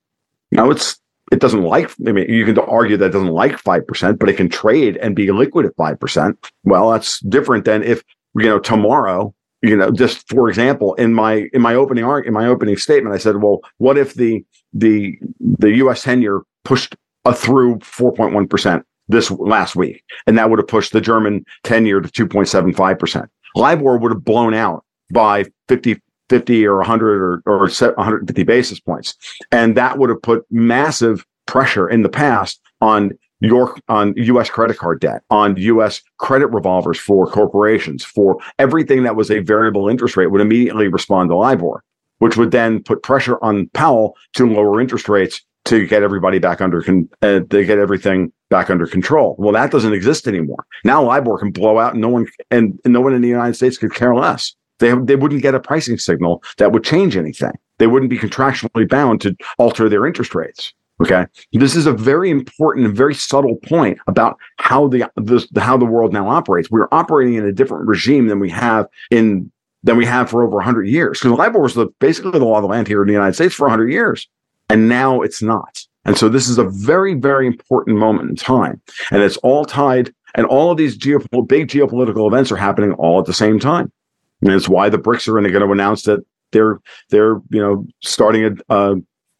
you 0.50 0.56
know 0.56 0.70
it's 0.70 1.00
it 1.32 1.40
doesn't 1.40 1.62
like 1.62 1.90
i 2.06 2.12
mean 2.12 2.28
you 2.28 2.44
can 2.44 2.58
argue 2.58 2.96
that 2.96 3.12
doesn't 3.12 3.28
like 3.28 3.52
5% 3.52 4.18
but 4.18 4.28
it 4.28 4.36
can 4.36 4.48
trade 4.48 4.96
and 4.98 5.16
be 5.16 5.32
liquid 5.32 5.66
at 5.66 5.76
5% 5.76 6.36
well 6.64 6.90
that's 6.90 7.18
different 7.20 7.64
than 7.64 7.82
if 7.82 8.02
you 8.36 8.46
know 8.46 8.58
tomorrow 8.58 9.34
you 9.62 9.76
know 9.76 9.90
just 9.90 10.28
for 10.28 10.48
example 10.48 10.94
in 10.94 11.14
my 11.14 11.48
in 11.52 11.62
my 11.62 11.74
opening 11.74 12.04
arc 12.04 12.26
in 12.26 12.32
my 12.32 12.46
opening 12.46 12.76
statement 12.76 13.14
i 13.14 13.18
said 13.18 13.36
well 13.36 13.60
what 13.78 13.96
if 13.96 14.14
the 14.14 14.44
the 14.72 15.18
the 15.40 15.70
us 15.70 16.02
10 16.02 16.22
year 16.22 16.42
pushed 16.64 16.96
a 17.24 17.34
through 17.34 17.76
4.1% 17.76 18.82
this 19.08 19.30
last 19.30 19.76
week, 19.76 20.02
and 20.26 20.38
that 20.38 20.50
would 20.50 20.58
have 20.58 20.68
pushed 20.68 20.92
the 20.92 21.00
German 21.00 21.44
10 21.64 21.86
year 21.86 22.00
to 22.00 22.08
2.75%. 22.08 23.28
LIBOR 23.54 23.98
would 23.98 24.12
have 24.12 24.24
blown 24.24 24.54
out 24.54 24.84
by 25.12 25.44
50, 25.68 26.00
50 26.28 26.66
or 26.66 26.76
100 26.76 27.20
or, 27.20 27.42
or 27.46 27.68
150 27.68 28.42
basis 28.44 28.80
points. 28.80 29.14
And 29.50 29.76
that 29.76 29.98
would 29.98 30.10
have 30.10 30.22
put 30.22 30.44
massive 30.50 31.24
pressure 31.46 31.88
in 31.88 32.02
the 32.02 32.08
past 32.08 32.60
on 32.80 33.12
your 33.42 33.76
on 33.88 34.14
US 34.16 34.48
credit 34.48 34.78
card 34.78 35.00
debt, 35.00 35.22
on 35.30 35.56
US 35.56 36.00
credit 36.18 36.46
revolvers 36.48 36.98
for 36.98 37.26
corporations, 37.26 38.04
for 38.04 38.38
everything 38.58 39.02
that 39.02 39.16
was 39.16 39.30
a 39.30 39.40
variable 39.40 39.88
interest 39.88 40.16
rate 40.16 40.28
would 40.28 40.40
immediately 40.40 40.88
respond 40.88 41.30
to 41.30 41.36
LIBOR. 41.36 41.82
which 42.20 42.36
would 42.36 42.52
then 42.52 42.80
put 42.84 43.02
pressure 43.02 43.36
on 43.42 43.68
Powell 43.74 44.16
to 44.34 44.46
lower 44.46 44.80
interest 44.80 45.08
rates 45.08 45.42
to 45.64 45.86
get 45.88 46.04
everybody 46.04 46.38
back 46.38 46.60
under 46.60 46.80
con- 46.80 47.08
uh, 47.20 47.40
to 47.50 47.64
get 47.64 47.78
everything 47.78 48.32
back 48.48 48.70
under 48.70 48.86
control. 48.86 49.34
Well, 49.40 49.52
that 49.54 49.72
doesn't 49.72 49.92
exist 49.92 50.28
anymore. 50.28 50.64
Now 50.84 51.02
LIBOR 51.02 51.38
can 51.38 51.50
blow 51.50 51.80
out, 51.80 51.92
and 51.94 52.00
no 52.00 52.08
one 52.10 52.26
and, 52.52 52.78
and 52.84 52.92
no 52.92 53.00
one 53.00 53.12
in 53.14 53.22
the 53.22 53.28
United 53.28 53.54
States 53.54 53.76
could 53.76 53.92
care 53.94 54.14
less. 54.14 54.54
They 54.78 54.94
they 55.02 55.16
wouldn't 55.16 55.42
get 55.42 55.54
a 55.56 55.60
pricing 55.60 55.98
signal 55.98 56.42
that 56.58 56.70
would 56.72 56.84
change 56.84 57.16
anything. 57.16 57.52
They 57.78 57.88
wouldn't 57.88 58.10
be 58.10 58.18
contractually 58.18 58.88
bound 58.88 59.20
to 59.22 59.36
alter 59.58 59.88
their 59.88 60.06
interest 60.06 60.34
rates. 60.34 60.72
Okay, 61.02 61.26
this 61.52 61.74
is 61.74 61.86
a 61.86 61.92
very 61.92 62.30
important 62.30 62.86
and 62.86 62.96
very 62.96 63.14
subtle 63.14 63.56
point 63.56 63.98
about 64.06 64.38
how 64.58 64.86
the, 64.86 65.10
the 65.16 65.60
how 65.60 65.76
the 65.76 65.84
world 65.84 66.12
now 66.12 66.28
operates. 66.28 66.70
We're 66.70 66.88
operating 66.92 67.34
in 67.34 67.44
a 67.44 67.52
different 67.52 67.88
regime 67.88 68.28
than 68.28 68.38
we 68.38 68.48
have 68.50 68.86
in 69.10 69.50
than 69.82 69.96
we 69.96 70.06
have 70.06 70.30
for 70.30 70.44
over 70.44 70.56
100 70.56 70.86
years. 70.86 71.18
Because 71.18 71.36
LIBOR 71.36 71.58
was 71.58 71.74
the, 71.74 71.88
basically 71.98 72.30
the 72.30 72.44
law 72.44 72.56
of 72.56 72.62
the 72.62 72.68
land 72.68 72.86
here 72.86 73.02
in 73.02 73.08
the 73.08 73.12
United 73.12 73.34
States 73.34 73.52
for 73.52 73.64
100 73.64 73.90
years, 73.90 74.28
and 74.70 74.88
now 74.88 75.20
it's 75.22 75.42
not. 75.42 75.84
And 76.04 76.16
so 76.16 76.28
this 76.28 76.48
is 76.48 76.58
a 76.58 76.64
very 76.64 77.14
very 77.14 77.48
important 77.48 77.98
moment 77.98 78.30
in 78.30 78.36
time, 78.36 78.80
and 79.10 79.22
it's 79.22 79.36
all 79.38 79.64
tied. 79.64 80.14
And 80.34 80.46
all 80.46 80.70
of 80.70 80.78
these 80.78 80.96
big 80.96 81.68
geopolitical 81.68 82.26
events 82.26 82.50
are 82.50 82.56
happening 82.56 82.92
all 82.92 83.18
at 83.18 83.26
the 83.26 83.34
same 83.34 83.58
time. 83.58 83.92
And 84.40 84.50
it's 84.52 84.68
why 84.68 84.88
the 84.88 84.98
BRICS 84.98 85.28
are 85.28 85.32
going 85.32 85.52
to 85.52 85.72
announce 85.72 86.04
that 86.04 86.20
they're 86.52 86.80
they're 87.10 87.40
you 87.50 87.60
know 87.60 87.86
starting 88.02 88.44
a, 88.44 88.74
a 88.74 88.96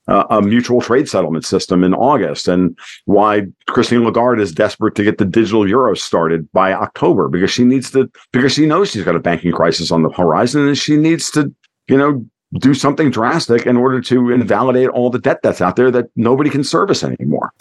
a 0.08 0.42
mutual 0.42 0.80
trade 0.80 1.08
settlement 1.08 1.44
system 1.44 1.84
in 1.84 1.94
August, 1.94 2.48
and 2.48 2.76
why 3.04 3.42
Christine 3.68 4.04
Lagarde 4.04 4.42
is 4.42 4.52
desperate 4.52 4.94
to 4.96 5.04
get 5.04 5.18
the 5.18 5.24
digital 5.24 5.68
euro 5.68 5.94
started 5.94 6.50
by 6.52 6.72
October 6.72 7.28
because 7.28 7.50
she 7.50 7.64
needs 7.64 7.90
to 7.92 8.10
because 8.32 8.52
she 8.52 8.66
knows 8.66 8.90
she's 8.90 9.04
got 9.04 9.16
a 9.16 9.20
banking 9.20 9.52
crisis 9.52 9.92
on 9.92 10.02
the 10.02 10.10
horizon 10.10 10.66
and 10.66 10.76
she 10.76 10.96
needs 10.96 11.30
to 11.30 11.54
you 11.88 11.96
know 11.96 12.24
do 12.58 12.74
something 12.74 13.10
drastic 13.10 13.66
in 13.66 13.76
order 13.76 14.00
to 14.00 14.30
invalidate 14.30 14.88
all 14.90 15.08
the 15.08 15.18
debt 15.18 15.40
that's 15.42 15.60
out 15.60 15.76
there 15.76 15.90
that 15.90 16.06
nobody 16.16 16.50
can 16.50 16.64
service 16.64 17.02
anymore. 17.02 17.52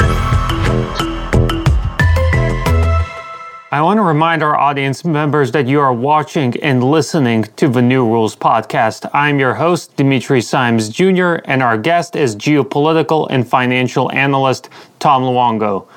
I 3.73 3.81
want 3.81 3.99
to 3.99 4.01
remind 4.01 4.43
our 4.43 4.59
audience 4.59 5.05
members 5.05 5.49
that 5.53 5.65
you 5.65 5.79
are 5.79 5.93
watching 5.93 6.61
and 6.61 6.83
listening 6.83 7.43
to 7.55 7.69
the 7.69 7.81
New 7.81 8.05
Rules 8.05 8.35
podcast. 8.35 9.09
I'm 9.13 9.39
your 9.39 9.53
host, 9.53 9.95
Dimitri 9.95 10.41
Simes 10.41 10.89
Jr., 10.89 11.35
and 11.45 11.63
our 11.63 11.77
guest 11.77 12.17
is 12.17 12.35
geopolitical 12.35 13.27
and 13.29 13.47
financial 13.47 14.11
analyst 14.11 14.67
Tom 14.99 15.23
Luongo. 15.23 15.87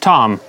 Tom, 0.00 0.40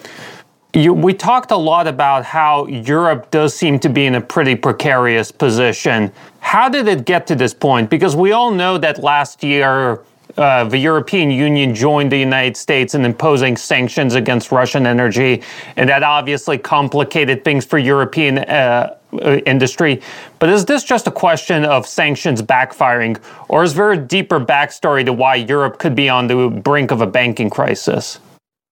you, 0.74 0.96
we 0.96 1.14
talked 1.14 1.52
a 1.52 1.56
lot 1.56 1.86
about 1.86 2.26
how 2.26 2.66
Europe 2.66 3.30
does 3.30 3.56
seem 3.56 3.78
to 3.78 3.88
be 3.88 4.08
in 4.08 4.16
a 4.16 4.22
pretty 4.22 4.56
precarious 4.56 5.32
position. 5.32 6.12
How 6.40 6.70
did 6.70 6.88
it 6.88 7.06
get 7.06 7.28
to 7.28 7.36
this 7.36 7.54
point? 7.54 7.92
Because 7.92 8.16
we 8.16 8.32
all 8.32 8.50
know 8.50 8.80
that 8.80 8.98
last 8.98 9.44
year, 9.44 10.02
uh, 10.38 10.64
the 10.64 10.78
European 10.78 11.30
Union 11.30 11.76
joined 11.76 12.12
the 12.12 12.18
United 12.18 12.58
States 12.58 12.96
in 12.96 13.06
imposing 13.06 13.56
sanctions 13.56 14.16
against 14.16 14.52
Russian 14.52 14.88
energy, 14.88 15.44
and 15.76 15.90
that 15.90 16.04
obviously 16.04 16.58
complicated 16.58 17.44
things 17.44 17.66
for 17.66 17.78
European 17.78 18.40
uh, 18.40 18.96
uh, 19.14 19.38
industry. 19.46 20.02
But 20.40 20.50
is 20.50 20.66
this 20.66 20.84
just 20.84 21.06
a 21.06 21.12
question 21.12 21.66
of 21.66 21.86
sanctions 21.86 22.42
backfiring, 22.42 23.22
or 23.48 23.64
is 23.64 23.76
there 23.76 23.92
a 23.92 23.98
deeper 23.98 24.40
backstory 24.40 25.06
to 25.06 25.14
why 25.14 25.36
Europe 25.36 25.78
could 25.78 25.96
be 25.96 26.10
on 26.10 26.28
the 26.28 26.50
brink 26.50 26.92
of 26.92 27.02
a 27.02 27.08
banking 27.08 27.50
crisis? 27.50 28.20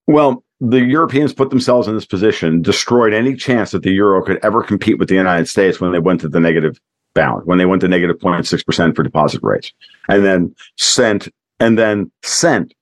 Well, 0.07 0.43
the 0.59 0.79
Europeans 0.79 1.33
put 1.33 1.49
themselves 1.49 1.87
in 1.87 1.95
this 1.95 2.05
position, 2.05 2.61
destroyed 2.61 3.13
any 3.13 3.35
chance 3.35 3.71
that 3.71 3.83
the 3.83 3.91
euro 3.91 4.23
could 4.23 4.39
ever 4.43 4.63
compete 4.63 4.99
with 4.99 5.09
the 5.09 5.15
United 5.15 5.47
States 5.47 5.79
when 5.79 5.91
they 5.91 5.99
went 5.99 6.21
to 6.21 6.27
the 6.27 6.39
negative 6.39 6.79
balance, 7.13 7.45
when 7.45 7.57
they 7.57 7.65
went 7.65 7.81
to 7.81 7.87
negative 7.87 8.17
0.6% 8.17 8.95
for 8.95 9.03
deposit 9.03 9.41
rates, 9.43 9.73
and 10.07 10.23
then 10.23 10.55
sent 10.77 11.29
and 11.61 11.77
then 11.77 12.11
sent, 12.23 12.73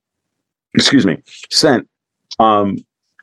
excuse 0.74 1.04
me, 1.04 1.18
sent 1.50 1.86
um, 2.38 2.78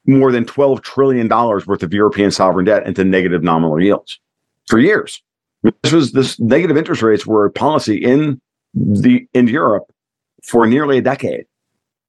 more 0.05 0.31
than 0.31 0.45
$12 0.45 0.83
trillion 0.83 1.27
worth 1.27 1.83
of 1.83 1.93
European 1.93 2.29
sovereign 2.29 2.65
debt 2.65 2.85
into 2.85 3.03
negative 3.03 3.43
nominal 3.43 3.81
yields 3.81 4.19
for 4.67 4.77
years. 4.77 5.21
This 5.81 5.91
was 5.91 6.11
this 6.11 6.39
negative 6.39 6.77
interest 6.77 7.01
rates 7.01 7.25
were 7.25 7.45
a 7.45 7.51
policy 7.51 7.97
in 7.97 8.39
the 8.75 9.27
in 9.33 9.47
Europe 9.47 9.91
for 10.43 10.67
nearly 10.67 10.99
a 10.99 11.01
decade. 11.01 11.45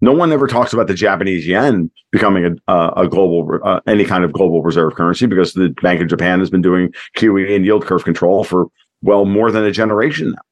No 0.02 0.12
one 0.12 0.30
ever 0.30 0.46
talks 0.46 0.72
about 0.74 0.86
the 0.86 0.94
Japanese 0.94 1.46
yen 1.46 1.90
becoming 2.12 2.60
a, 2.68 2.92
a 2.96 3.08
global, 3.08 3.58
uh, 3.64 3.80
any 3.86 4.04
kind 4.04 4.22
of 4.22 4.32
global 4.32 4.62
reserve 4.62 4.94
currency 4.94 5.26
because 5.26 5.54
the 5.54 5.70
Bank 5.82 6.00
of 6.00 6.08
Japan 6.08 6.38
has 6.38 6.50
been 6.50 6.62
doing 6.62 6.92
QE 7.16 7.56
and 7.56 7.64
yield 7.64 7.84
curve 7.86 8.04
control 8.04 8.44
for 8.44 8.66
well 9.02 9.24
more 9.24 9.50
than 9.50 9.64
a 9.64 9.72
generation 9.72 10.32
now 10.32 10.42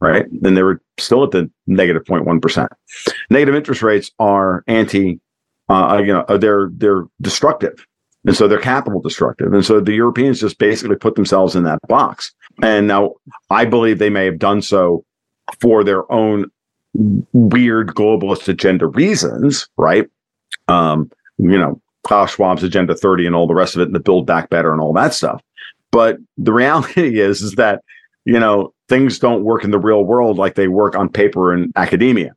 right? 0.00 0.26
And 0.42 0.56
they 0.56 0.62
were 0.62 0.80
still 0.98 1.24
at 1.24 1.30
the 1.30 1.50
negative 1.66 2.04
0.1. 2.04 2.68
Negative 3.30 3.54
interest 3.54 3.82
rates 3.82 4.10
are 4.18 4.62
anti, 4.66 5.20
uh, 5.68 6.02
you 6.04 6.12
know, 6.12 6.24
uh, 6.28 6.36
they're 6.36 6.70
they're 6.72 7.04
destructive. 7.20 7.86
And 8.26 8.36
so 8.36 8.48
they're 8.48 8.58
capital 8.58 9.00
destructive. 9.00 9.52
And 9.52 9.64
so 9.64 9.78
the 9.80 9.94
Europeans 9.94 10.40
just 10.40 10.58
basically 10.58 10.96
put 10.96 11.14
themselves 11.14 11.54
in 11.54 11.62
that 11.62 11.78
box. 11.86 12.34
And 12.60 12.88
now 12.88 13.14
I 13.50 13.64
believe 13.64 13.98
they 13.98 14.10
may 14.10 14.24
have 14.24 14.40
done 14.40 14.62
so 14.62 15.04
for 15.60 15.84
their 15.84 16.10
own 16.10 16.50
weird 17.32 17.88
globalist 17.88 18.48
agenda 18.48 18.88
reasons, 18.88 19.68
right? 19.76 20.08
Um, 20.66 21.10
you 21.38 21.58
know, 21.58 21.80
Klaus 22.06 22.34
Schwab's 22.34 22.62
Agenda 22.62 22.94
30 22.94 23.26
and 23.26 23.34
all 23.34 23.46
the 23.46 23.54
rest 23.54 23.74
of 23.74 23.80
it, 23.80 23.86
and 23.86 23.94
the 23.94 24.00
Build 24.00 24.26
Back 24.26 24.48
Better 24.48 24.72
and 24.72 24.80
all 24.80 24.92
that 24.94 25.14
stuff. 25.14 25.42
But 25.90 26.18
the 26.36 26.52
reality 26.52 27.20
is, 27.20 27.42
is 27.42 27.52
that, 27.52 27.82
you 28.26 28.38
know, 28.38 28.74
things 28.88 29.18
don't 29.18 29.44
work 29.44 29.64
in 29.64 29.70
the 29.70 29.78
real 29.78 30.04
world 30.04 30.36
like 30.36 30.56
they 30.56 30.68
work 30.68 30.94
on 30.94 31.08
paper 31.08 31.54
in 31.54 31.72
academia. 31.76 32.34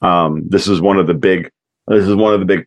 Um, 0.00 0.48
this 0.48 0.68
is 0.68 0.80
one 0.80 0.98
of 0.98 1.06
the 1.06 1.14
big 1.14 1.50
this 1.88 2.06
is 2.06 2.14
one 2.14 2.32
of 2.32 2.40
the 2.40 2.46
big 2.46 2.66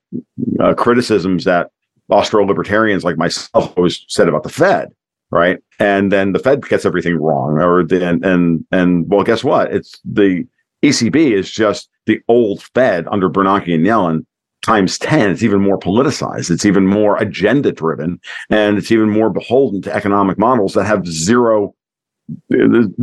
uh, 0.60 0.74
criticisms 0.74 1.46
that 1.46 1.72
Austro 2.10 2.46
libertarians 2.46 3.04
like 3.04 3.18
myself 3.18 3.74
always 3.78 4.06
said 4.10 4.28
about 4.28 4.44
the 4.44 4.50
Fed, 4.50 4.94
right? 5.32 5.58
And 5.80 6.12
then 6.12 6.34
the 6.34 6.40
Fed 6.40 6.68
gets 6.68 6.86
everything 6.86 7.16
wrong, 7.16 7.58
or 7.58 7.84
the, 7.84 8.06
and 8.06 8.24
and 8.26 8.66
and 8.72 9.10
well, 9.10 9.24
guess 9.24 9.44
what? 9.44 9.74
It's 9.74 10.00
the 10.04 10.46
ECB 10.84 11.32
is 11.32 11.50
just 11.50 11.90
the 12.06 12.20
old 12.28 12.62
Fed 12.76 13.08
under 13.10 13.30
Bernanke 13.30 13.74
and 13.74 13.86
Yellen 13.86 14.26
times 14.64 14.98
10 14.98 15.30
it's 15.30 15.44
even 15.44 15.62
more 15.62 15.78
politicized 15.78 16.50
it's 16.50 16.66
even 16.66 16.88
more 16.88 17.18
agenda 17.18 17.72
driven 17.72 18.20
and 18.50 18.80
it's 18.80 18.92
even 18.92 19.08
more 19.08 19.30
beholden 19.30 19.80
to 19.80 19.94
economic 19.94 20.40
models 20.40 20.74
that 20.74 20.86
have 20.86 21.06
zero 21.06 21.75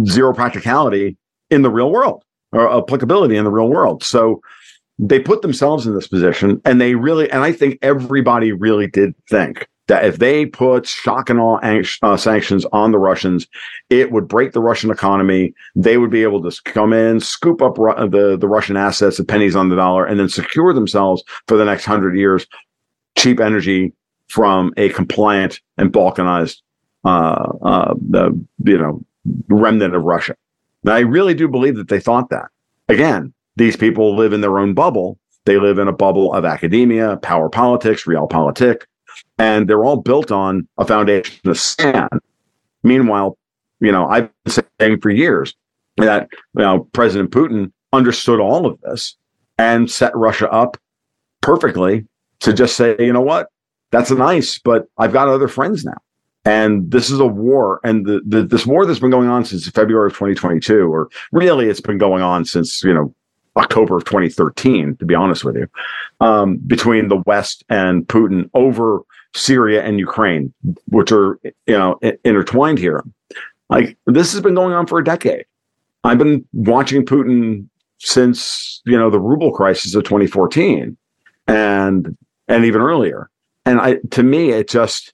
zero 0.07 0.35
practicality 0.35 1.17
in 1.51 1.63
the 1.63 1.71
real 1.71 1.91
world 1.91 2.25
or 2.53 2.77
applicability 2.77 3.37
in 3.37 3.45
the 3.45 3.51
real 3.51 3.69
world. 3.69 4.03
So 4.03 4.41
they 4.99 5.19
put 5.19 5.43
themselves 5.43 5.87
in 5.87 5.95
this 5.95 6.07
position 6.07 6.61
and 6.65 6.81
they 6.81 6.95
really, 6.95 7.31
and 7.31 7.43
I 7.43 7.53
think 7.53 7.79
everybody 7.83 8.53
really 8.53 8.87
did 8.87 9.15
think 9.29 9.69
that 9.89 10.05
if 10.05 10.19
they 10.19 10.47
put 10.47 10.87
shock 10.87 11.29
and 11.29 11.41
awe 11.41 11.59
uh, 12.03 12.17
sanctions 12.17 12.65
on 12.73 12.93
the 12.93 12.99
Russians, 12.99 13.47
it 13.91 14.13
would 14.13 14.29
break 14.29 14.53
the 14.53 14.61
Russian 14.61 14.91
economy. 14.91 15.53
They 15.75 15.99
would 15.99 16.11
be 16.11 16.23
able 16.23 16.49
to 16.49 16.63
come 16.65 16.93
in, 16.93 17.21
scoop 17.21 17.61
up 17.61 17.79
Ru- 17.79 18.09
the, 18.09 18.37
the 18.39 18.49
Russian 18.49 18.77
assets 18.77 19.19
at 19.19 19.29
pennies 19.29 19.57
on 19.57 19.71
the 19.71 19.77
dollar, 19.77 20.07
and 20.07 20.21
then 20.21 20.29
secure 20.29 20.73
themselves 20.73 21.25
for 21.49 21.57
the 21.57 21.65
next 21.65 21.85
hundred 21.85 22.17
years 22.17 22.47
cheap 23.17 23.41
energy 23.41 23.93
from 24.29 24.73
a 24.77 24.89
compliant 24.91 25.61
and 25.77 25.93
balkanized 25.93 26.59
uh, 27.05 27.53
uh, 27.63 27.95
you 28.65 28.79
know 28.79 29.05
remnant 29.49 29.95
of 29.95 30.03
Russia. 30.03 30.35
Now, 30.85 30.95
I 30.95 31.01
really 31.01 31.35
do 31.35 31.49
believe 31.49 31.77
that 31.77 31.89
they 31.89 32.01
thought 32.01 32.31
that. 32.31 32.47
Again, 32.89 33.33
these 33.57 33.77
people 33.77 34.17
live 34.17 34.33
in 34.33 34.41
their 34.41 34.59
own 34.59 34.75
bubble. 34.75 35.19
They 35.45 35.59
live 35.59 35.79
in 35.79 35.89
a 35.89 35.93
bubble 35.93 36.33
of 36.33 36.45
academia, 36.45 37.17
power 37.19 37.49
politics, 37.49 38.05
realpolitik, 38.05 38.83
and 39.39 39.69
they're 39.69 39.85
all 39.85 39.97
built 39.97 40.31
on 40.31 40.69
a 40.79 40.85
foundation 40.85 41.49
of 41.49 41.59
sand. 41.59 42.21
Meanwhile, 42.83 43.39
you 43.81 43.93
know, 43.93 44.07
I've 44.09 44.31
been 44.45 44.65
saying 44.81 45.01
for 45.01 45.11
years 45.11 45.55
that 45.97 46.29
you 46.57 46.63
know 46.63 46.89
President 46.93 47.31
Putin 47.31 47.73
understood 47.93 48.41
all 48.41 48.67
of 48.67 48.81
this 48.81 49.17
and 49.59 49.91
set 49.91 50.17
Russia 50.17 50.51
up 50.51 50.77
perfectly 51.41 52.07
to 52.41 52.53
just 52.53 52.77
say, 52.77 52.97
you 52.99 53.13
know 53.13 53.21
what, 53.21 53.49
that's 53.91 54.11
nice, 54.11 54.59
but 54.59 54.87
I've 54.99 55.13
got 55.13 55.29
other 55.29 55.49
friends 55.49 55.85
now. 55.85 55.99
And 56.45 56.91
this 56.91 57.09
is 57.09 57.21
a 57.21 57.27
war, 57.27 57.81
and 57.85 58.05
the, 58.05 58.21
the, 58.27 58.43
this 58.43 58.67
war 58.67 58.85
that's 58.85 58.99
been 58.99 59.11
going 59.11 59.29
on 59.29 59.45
since 59.45 59.69
February 59.69 60.09
of 60.09 60.15
2022, 60.15 60.93
or 60.93 61.09
really 61.31 61.69
it's 61.69 61.81
been 61.81 61.99
going 61.99 62.21
on 62.21 62.45
since 62.45 62.83
you 62.83 62.93
know 62.93 63.15
October 63.57 63.97
of 63.97 64.05
2013, 64.05 64.97
to 64.97 65.05
be 65.05 65.15
honest 65.15 65.45
with 65.45 65.57
you, 65.57 65.69
um, 66.21 66.57
between 66.67 67.09
the 67.09 67.23
West 67.27 67.65
and 67.69 68.09
Putin 68.09 68.51
over 68.55 69.03
Syria 69.35 69.85
and 69.85 70.01
Ukraine, 70.01 70.53
which 70.87 71.13
are 71.13 71.39
you 71.67 71.79
know 71.79 71.99
intertwined 72.25 72.79
here. 72.79 73.05
Like 73.71 73.97
this 74.07 74.33
has 74.33 74.41
been 74.41 74.55
going 74.55 74.75
on 74.75 74.87
for 74.87 74.99
a 74.99 75.05
decade. 75.05 75.47
I've 76.05 76.19
been 76.19 76.45
watching 76.53 77.07
Putin 77.07 77.69
since 77.99 78.83
you 78.85 78.99
know 78.99 79.11
the 79.11 79.21
ruble 79.21 79.53
crisis 79.53 79.95
of 79.95 80.05
2014, 80.05 80.97
and 81.47 82.17
and 82.49 82.65
even 82.65 82.81
earlier. 82.81 83.31
And 83.65 83.81
I, 83.81 83.95
to 84.11 84.25
me, 84.25 84.51
it 84.51 84.69
just 84.69 85.13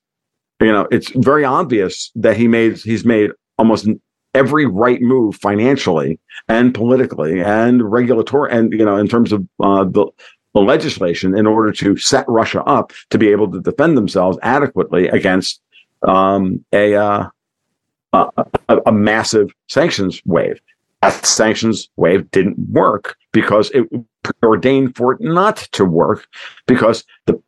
you 0.60 0.72
know, 0.72 0.86
it's 0.90 1.10
very 1.16 1.44
obvious 1.44 2.10
that 2.16 2.36
he 2.36 2.48
made 2.48 2.78
he's 2.78 3.04
made 3.04 3.30
almost 3.58 3.88
every 4.34 4.66
right 4.66 5.00
move 5.00 5.36
financially 5.36 6.18
and 6.48 6.74
politically 6.74 7.40
and 7.40 7.90
regulatory 7.90 8.50
and 8.52 8.72
you 8.72 8.84
know 8.84 8.96
in 8.96 9.08
terms 9.08 9.32
of 9.32 9.46
uh, 9.60 9.84
the, 9.84 10.06
the 10.54 10.60
legislation 10.60 11.36
in 11.36 11.46
order 11.46 11.72
to 11.72 11.96
set 11.96 12.24
Russia 12.28 12.62
up 12.64 12.92
to 13.10 13.18
be 13.18 13.28
able 13.28 13.50
to 13.50 13.60
defend 13.60 13.96
themselves 13.96 14.38
adequately 14.42 15.08
against 15.08 15.60
um, 16.06 16.64
a, 16.72 16.94
uh, 16.94 17.28
a, 18.12 18.30
a 18.86 18.92
massive 18.92 19.52
sanctions 19.68 20.22
wave. 20.24 20.60
That 21.02 21.24
sanctions 21.24 21.88
wave 21.96 22.30
didn't 22.30 22.58
work 22.70 23.16
because 23.32 23.70
it 23.70 23.86
ordained 24.42 24.96
for 24.96 25.12
it 25.12 25.20
not 25.20 25.56
to 25.72 25.84
work 25.84 26.26
because 26.66 27.04
the 27.26 27.40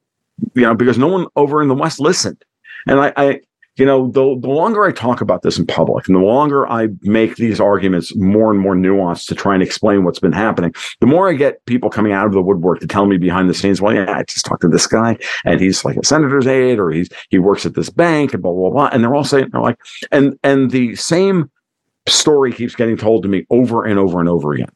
you 0.54 0.62
know 0.62 0.74
because 0.74 0.98
no 0.98 1.08
one 1.08 1.26
over 1.36 1.60
in 1.60 1.68
the 1.68 1.74
West 1.74 2.00
listened. 2.00 2.42
And 2.86 3.00
I, 3.00 3.12
I 3.16 3.40
you 3.76 3.86
know, 3.86 4.10
the, 4.10 4.38
the 4.38 4.48
longer 4.48 4.84
I 4.84 4.92
talk 4.92 5.22
about 5.22 5.40
this 5.40 5.58
in 5.58 5.66
public 5.66 6.06
and 6.06 6.14
the 6.14 6.20
longer 6.20 6.68
I 6.68 6.88
make 7.00 7.36
these 7.36 7.60
arguments 7.60 8.14
more 8.14 8.50
and 8.50 8.60
more 8.60 8.74
nuanced 8.74 9.26
to 9.28 9.34
try 9.34 9.54
and 9.54 9.62
explain 9.62 10.04
what's 10.04 10.18
been 10.18 10.32
happening, 10.32 10.74
the 11.00 11.06
more 11.06 11.30
I 11.30 11.32
get 11.32 11.64
people 11.64 11.88
coming 11.88 12.12
out 12.12 12.26
of 12.26 12.32
the 12.32 12.42
woodwork 12.42 12.80
to 12.80 12.86
tell 12.86 13.06
me 13.06 13.16
behind 13.16 13.48
the 13.48 13.54
scenes, 13.54 13.80
well, 13.80 13.94
yeah, 13.94 14.12
I 14.12 14.24
just 14.24 14.44
talked 14.44 14.62
to 14.62 14.68
this 14.68 14.86
guy 14.86 15.16
and 15.46 15.60
he's 15.60 15.82
like 15.82 15.96
a 15.96 16.04
senator's 16.04 16.46
aide 16.46 16.78
or 16.78 16.90
he's, 16.90 17.08
he 17.30 17.38
works 17.38 17.64
at 17.64 17.74
this 17.74 17.88
bank 17.88 18.34
and 18.34 18.42
blah, 18.42 18.52
blah, 18.52 18.70
blah. 18.70 18.90
And 18.92 19.02
they're 19.02 19.14
all 19.14 19.24
saying, 19.24 19.48
they're 19.50 19.62
like, 19.62 19.78
and, 20.12 20.38
and 20.42 20.70
the 20.72 20.94
same 20.96 21.50
story 22.06 22.52
keeps 22.52 22.74
getting 22.74 22.98
told 22.98 23.22
to 23.22 23.30
me 23.30 23.46
over 23.48 23.84
and 23.84 23.98
over 23.98 24.20
and 24.20 24.28
over 24.28 24.52
again. 24.52 24.68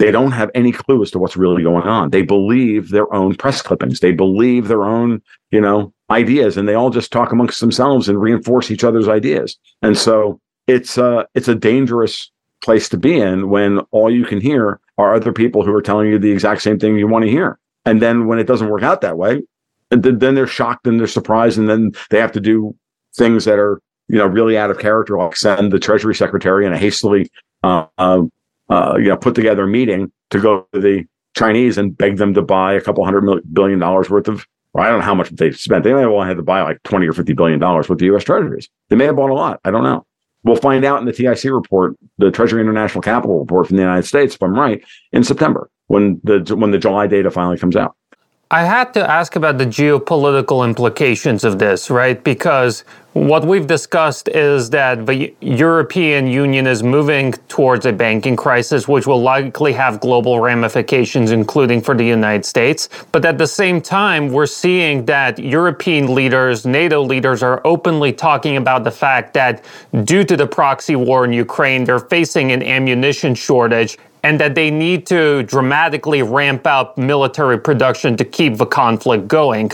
They 0.00 0.10
don't 0.10 0.32
have 0.32 0.50
any 0.54 0.72
clue 0.72 1.02
as 1.02 1.10
to 1.10 1.18
what's 1.18 1.36
really 1.36 1.62
going 1.62 1.86
on. 1.86 2.08
They 2.08 2.22
believe 2.22 2.88
their 2.88 3.12
own 3.12 3.34
press 3.34 3.60
clippings. 3.60 4.00
They 4.00 4.12
believe 4.12 4.66
their 4.66 4.84
own, 4.84 5.20
you 5.50 5.60
know, 5.60 5.92
ideas, 6.10 6.56
and 6.56 6.66
they 6.66 6.72
all 6.72 6.88
just 6.88 7.12
talk 7.12 7.32
amongst 7.32 7.60
themselves 7.60 8.08
and 8.08 8.18
reinforce 8.18 8.70
each 8.70 8.82
other's 8.82 9.08
ideas. 9.08 9.58
And 9.82 9.98
so 9.98 10.40
it's 10.66 10.96
uh 10.96 11.24
it's 11.34 11.48
a 11.48 11.54
dangerous 11.54 12.30
place 12.62 12.88
to 12.88 12.96
be 12.96 13.20
in 13.20 13.50
when 13.50 13.80
all 13.90 14.10
you 14.10 14.24
can 14.24 14.40
hear 14.40 14.80
are 14.96 15.14
other 15.14 15.34
people 15.34 15.66
who 15.66 15.74
are 15.74 15.82
telling 15.82 16.08
you 16.08 16.18
the 16.18 16.30
exact 16.30 16.62
same 16.62 16.78
thing 16.78 16.96
you 16.96 17.06
want 17.06 17.26
to 17.26 17.30
hear. 17.30 17.58
And 17.84 18.00
then 18.00 18.26
when 18.26 18.38
it 18.38 18.46
doesn't 18.46 18.70
work 18.70 18.82
out 18.82 19.02
that 19.02 19.18
way, 19.18 19.42
then 19.90 20.34
they're 20.34 20.46
shocked 20.46 20.86
and 20.86 20.98
they're 20.98 21.08
surprised, 21.08 21.58
and 21.58 21.68
then 21.68 21.92
they 22.08 22.20
have 22.20 22.32
to 22.32 22.40
do 22.40 22.74
things 23.16 23.44
that 23.44 23.58
are 23.58 23.82
you 24.08 24.16
know 24.16 24.26
really 24.26 24.56
out 24.56 24.70
of 24.70 24.78
character, 24.78 25.18
like 25.18 25.36
send 25.36 25.72
the 25.72 25.78
Treasury 25.78 26.14
Secretary 26.14 26.64
in 26.64 26.72
a 26.72 26.78
hastily 26.78 27.30
uh, 27.62 27.84
uh, 27.98 28.22
uh, 28.70 28.94
you 28.96 29.08
know, 29.08 29.16
put 29.16 29.34
together 29.34 29.64
a 29.64 29.68
meeting 29.68 30.10
to 30.30 30.40
go 30.40 30.66
to 30.72 30.80
the 30.80 31.04
Chinese 31.36 31.78
and 31.78 31.96
beg 31.96 32.16
them 32.16 32.34
to 32.34 32.42
buy 32.42 32.72
a 32.72 32.80
couple 32.80 33.04
hundred 33.04 33.22
million, 33.22 33.44
billion 33.52 33.78
dollars 33.78 34.08
worth 34.08 34.28
of. 34.28 34.46
I 34.76 34.88
don't 34.88 35.00
know 35.00 35.04
how 35.04 35.14
much 35.14 35.30
they 35.30 35.50
spent. 35.50 35.82
They 35.82 35.92
may 35.92 36.02
have 36.02 36.10
only 36.10 36.28
had 36.28 36.36
to 36.36 36.42
buy 36.44 36.62
like 36.62 36.82
twenty 36.84 37.06
or 37.06 37.12
fifty 37.12 37.32
billion 37.32 37.58
dollars 37.58 37.88
with 37.88 37.98
the 37.98 38.06
U.S. 38.06 38.24
Treasuries. 38.24 38.68
They 38.88 38.96
may 38.96 39.06
have 39.06 39.16
bought 39.16 39.30
a 39.30 39.34
lot. 39.34 39.60
I 39.64 39.70
don't 39.70 39.82
know. 39.82 40.06
We'll 40.44 40.56
find 40.56 40.84
out 40.84 41.00
in 41.00 41.06
the 41.06 41.12
TIC 41.12 41.52
report, 41.52 41.96
the 42.18 42.30
Treasury 42.30 42.60
International 42.62 43.02
Capital 43.02 43.40
report 43.40 43.66
from 43.66 43.76
the 43.76 43.82
United 43.82 44.06
States, 44.06 44.36
if 44.36 44.42
I'm 44.42 44.54
right, 44.54 44.82
in 45.12 45.22
September 45.22 45.70
when 45.88 46.20
the 46.22 46.56
when 46.56 46.70
the 46.70 46.78
July 46.78 47.08
data 47.08 47.30
finally 47.30 47.58
comes 47.58 47.74
out. 47.74 47.96
I 48.52 48.64
had 48.64 48.92
to 48.94 49.08
ask 49.08 49.36
about 49.36 49.58
the 49.58 49.64
geopolitical 49.64 50.66
implications 50.66 51.44
of 51.44 51.60
this, 51.60 51.88
right? 51.88 52.22
Because 52.24 52.82
what 53.12 53.44
we've 53.44 53.68
discussed 53.68 54.26
is 54.26 54.70
that 54.70 55.06
the 55.06 55.32
European 55.40 56.26
Union 56.26 56.66
is 56.66 56.82
moving 56.82 57.32
towards 57.46 57.86
a 57.86 57.92
banking 57.92 58.34
crisis, 58.34 58.88
which 58.88 59.06
will 59.06 59.22
likely 59.22 59.72
have 59.74 60.00
global 60.00 60.40
ramifications, 60.40 61.30
including 61.30 61.80
for 61.80 61.94
the 61.94 62.04
United 62.04 62.44
States. 62.44 62.88
But 63.12 63.24
at 63.24 63.38
the 63.38 63.46
same 63.46 63.80
time, 63.80 64.32
we're 64.32 64.46
seeing 64.46 65.04
that 65.06 65.38
European 65.38 66.12
leaders, 66.12 66.66
NATO 66.66 67.02
leaders, 67.02 67.44
are 67.44 67.60
openly 67.64 68.12
talking 68.12 68.56
about 68.56 68.82
the 68.82 68.90
fact 68.90 69.32
that 69.34 69.64
due 70.02 70.24
to 70.24 70.36
the 70.36 70.46
proxy 70.46 70.96
war 70.96 71.24
in 71.24 71.32
Ukraine, 71.32 71.84
they're 71.84 72.00
facing 72.00 72.50
an 72.50 72.64
ammunition 72.64 73.36
shortage 73.36 73.96
and 74.22 74.40
that 74.40 74.54
they 74.54 74.70
need 74.70 75.06
to 75.06 75.42
dramatically 75.44 76.22
ramp 76.22 76.66
up 76.66 76.98
military 76.98 77.58
production 77.58 78.16
to 78.16 78.24
keep 78.24 78.56
the 78.56 78.66
conflict 78.66 79.28
going. 79.28 79.70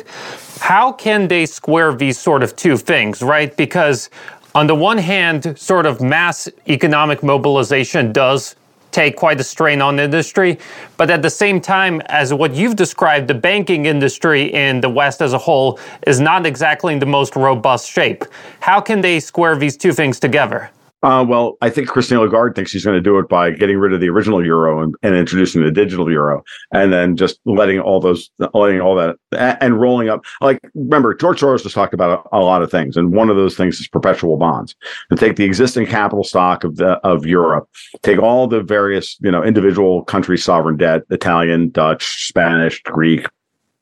How 0.61 0.93
can 0.93 1.29
they 1.29 1.47
square 1.47 1.95
these 1.95 2.19
sort 2.19 2.43
of 2.43 2.57
two 2.57 2.77
things, 2.77 3.23
right? 3.23 3.57
Because 3.57 4.11
on 4.55 4.67
the 4.67 4.75
one 4.75 4.99
hand, 4.99 5.59
sort 5.59 5.85
of 5.85 6.01
mass 6.01 6.49
economic 6.67 7.23
mobilization 7.23 8.13
does 8.13 8.57
take 8.97 9.15
quite 9.15 9.39
a 9.39 9.45
strain 9.45 9.83
on 9.83 9.97
the 9.97 10.05
industry. 10.05 10.59
But 10.97 11.11
at 11.11 11.21
the 11.21 11.29
same 11.29 11.61
time, 11.61 12.01
as 12.07 12.33
what 12.33 12.55
you've 12.55 12.77
described, 12.77 13.29
the 13.29 13.35
banking 13.35 13.85
industry 13.85 14.45
in 14.55 14.81
the 14.81 14.89
West 14.89 15.21
as 15.21 15.35
a 15.35 15.39
whole 15.39 15.79
is 16.07 16.19
not 16.19 16.47
exactly 16.47 16.95
in 16.95 16.99
the 16.99 17.05
most 17.05 17.37
robust 17.37 17.91
shape. 17.91 18.25
How 18.61 18.81
can 18.81 19.03
they 19.03 19.21
square 19.21 19.55
these 19.57 19.77
two 19.77 19.93
things 19.93 20.19
together? 20.19 20.71
Uh, 21.07 21.23
well, 21.23 21.57
I 21.61 21.71
think 21.71 21.87
Christine 21.87 22.19
Lagarde 22.19 22.57
thinks 22.57 22.73
she's 22.73 22.85
going 22.85 22.97
to 22.97 23.01
do 23.01 23.17
it 23.21 23.29
by 23.29 23.53
getting 23.53 23.79
rid 23.79 23.93
of 23.93 24.01
the 24.01 24.09
original 24.09 24.45
euro 24.45 24.83
and, 24.83 24.97
and, 25.05 25.15
introducing 25.15 25.63
the 25.63 25.71
digital 25.71 26.11
euro, 26.11 26.43
and 26.73 26.93
then 26.93 27.17
just 27.17 27.39
letting 27.45 27.79
all 27.79 28.01
those, 28.01 28.29
letting 28.55 28.81
all 28.81 28.97
that, 28.97 29.17
and 29.63 29.81
rolling 29.81 30.09
up. 30.09 30.25
Like, 30.41 30.59
remember, 30.75 31.15
George 31.15 31.41
Soros 31.41 31.63
has 31.63 31.73
talked 31.73 31.95
about 31.95 32.27
a, 32.33 32.39
a 32.39 32.41
lot 32.41 32.61
of 32.61 32.73
things, 32.73 32.97
and 32.97 33.15
one 33.15 33.31
of 33.31 33.37
those 33.37 33.57
things 33.57 33.79
is 33.79 33.87
perpetual 33.87 34.37
bonds. 34.37 34.75
To 35.13 35.17
take 35.17 35.37
the 35.37 35.45
existing 35.45 35.87
capital 35.87 36.25
stock 36.25 36.65
of 36.65 36.75
the 36.75 36.95
of 37.07 37.25
Europe, 37.25 37.69
take 38.03 38.19
all 38.19 38.49
the 38.49 38.61
various, 38.61 39.17
you 39.21 39.31
know, 39.31 39.45
individual 39.45 40.03
country 40.03 40.37
sovereign 40.37 40.77
debt, 40.77 41.03
Italian, 41.11 41.71
Dutch, 41.71 42.27
Spanish, 42.27 42.83
Greek, 42.83 43.29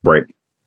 right, 0.02 0.24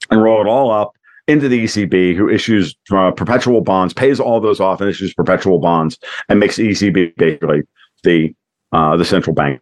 and 0.10 0.24
roll 0.24 0.42
it 0.42 0.48
all 0.48 0.72
up 0.72 0.94
into 1.28 1.50
the 1.50 1.66
ECB, 1.66 2.16
who 2.16 2.30
issues 2.30 2.76
uh, 2.92 3.12
perpetual 3.12 3.62
bonds, 3.62 3.94
pays 3.94 4.20
all 4.20 4.40
those 4.40 4.60
off, 4.60 4.82
and 4.82 4.90
issues 4.90 5.14
perpetual 5.14 5.60
bonds, 5.60 6.00
and 6.30 6.40
makes 6.40 6.56
the 6.56 6.70
ECB 6.70 7.16
basically 7.18 7.62
the 8.04 8.34
uh, 8.72 8.98
the 8.98 9.06
central 9.06 9.34
bank. 9.34 9.62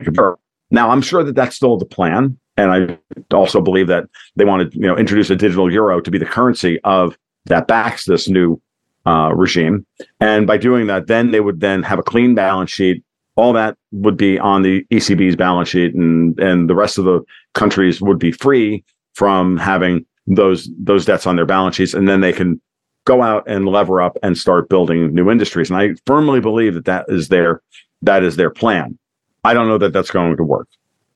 Now, 0.72 0.90
I'm 0.90 1.02
sure 1.02 1.24
that 1.24 1.36
that's 1.36 1.56
still 1.56 1.78
the 1.78 1.86
plan, 1.86 2.38
and 2.58 2.72
I 2.72 3.36
also 3.36 3.62
believe 3.62 3.88
that 3.88 4.06
they 4.36 4.46
want 4.46 4.72
to 4.72 4.78
you 4.78 4.86
know 4.86 4.98
introduce 4.98 5.30
a 5.30 5.36
digital 5.36 5.72
euro 5.72 6.02
to 6.02 6.12
be 6.12 6.18
the 6.18 6.26
currency 6.26 6.80
of 6.84 7.18
that 7.46 7.68
backs 7.68 8.06
this 8.06 8.30
new 8.30 8.62
uh, 9.06 9.32
regime. 9.34 9.86
And 10.20 10.48
by 10.48 10.58
doing 10.58 10.88
that, 10.88 11.08
then 11.08 11.32
they 11.32 11.40
would 11.40 11.60
then 11.60 11.84
have 11.84 12.00
a 12.00 12.04
clean 12.04 12.36
balance 12.36 12.72
sheet. 12.72 13.04
All 13.36 13.54
that 13.54 13.78
would 13.92 14.18
be 14.18 14.40
on 14.40 14.62
the 14.62 14.86
ECB's 14.92 15.36
balance 15.36 15.70
sheet, 15.70 15.96
and 15.96 16.40
and 16.40 16.70
the 16.70 16.76
rest 16.76 16.98
of 16.98 17.06
the 17.06 17.22
countries 17.54 18.02
would 18.02 18.20
be 18.20 18.32
free 18.32 18.84
from 19.14 19.58
having 19.58 20.06
those 20.28 20.70
those 20.78 21.06
debts 21.06 21.28
on 21.28 21.36
their 21.36 21.46
balance 21.46 21.76
sheets, 21.76 21.94
and 21.94 22.08
then 22.08 22.22
they 22.22 22.34
can 22.34 22.60
go 23.06 23.22
out 23.22 23.44
and 23.48 23.68
lever 23.68 24.02
up 24.02 24.18
and 24.24 24.38
start 24.38 24.68
building 24.70 25.14
new 25.14 25.30
industries. 25.30 25.70
And 25.70 25.80
I 25.80 25.96
firmly 26.06 26.40
believe 26.40 26.74
that 26.74 26.86
that 26.86 27.06
is 27.08 27.30
their 27.30 27.62
that 28.02 28.24
is 28.24 28.36
their 28.36 28.50
plan. 28.50 28.98
I 29.44 29.54
don't 29.54 29.68
know 29.68 29.78
that 29.78 29.94
that's 29.94 30.12
going 30.12 30.36
to 30.36 30.44
work. 30.44 30.68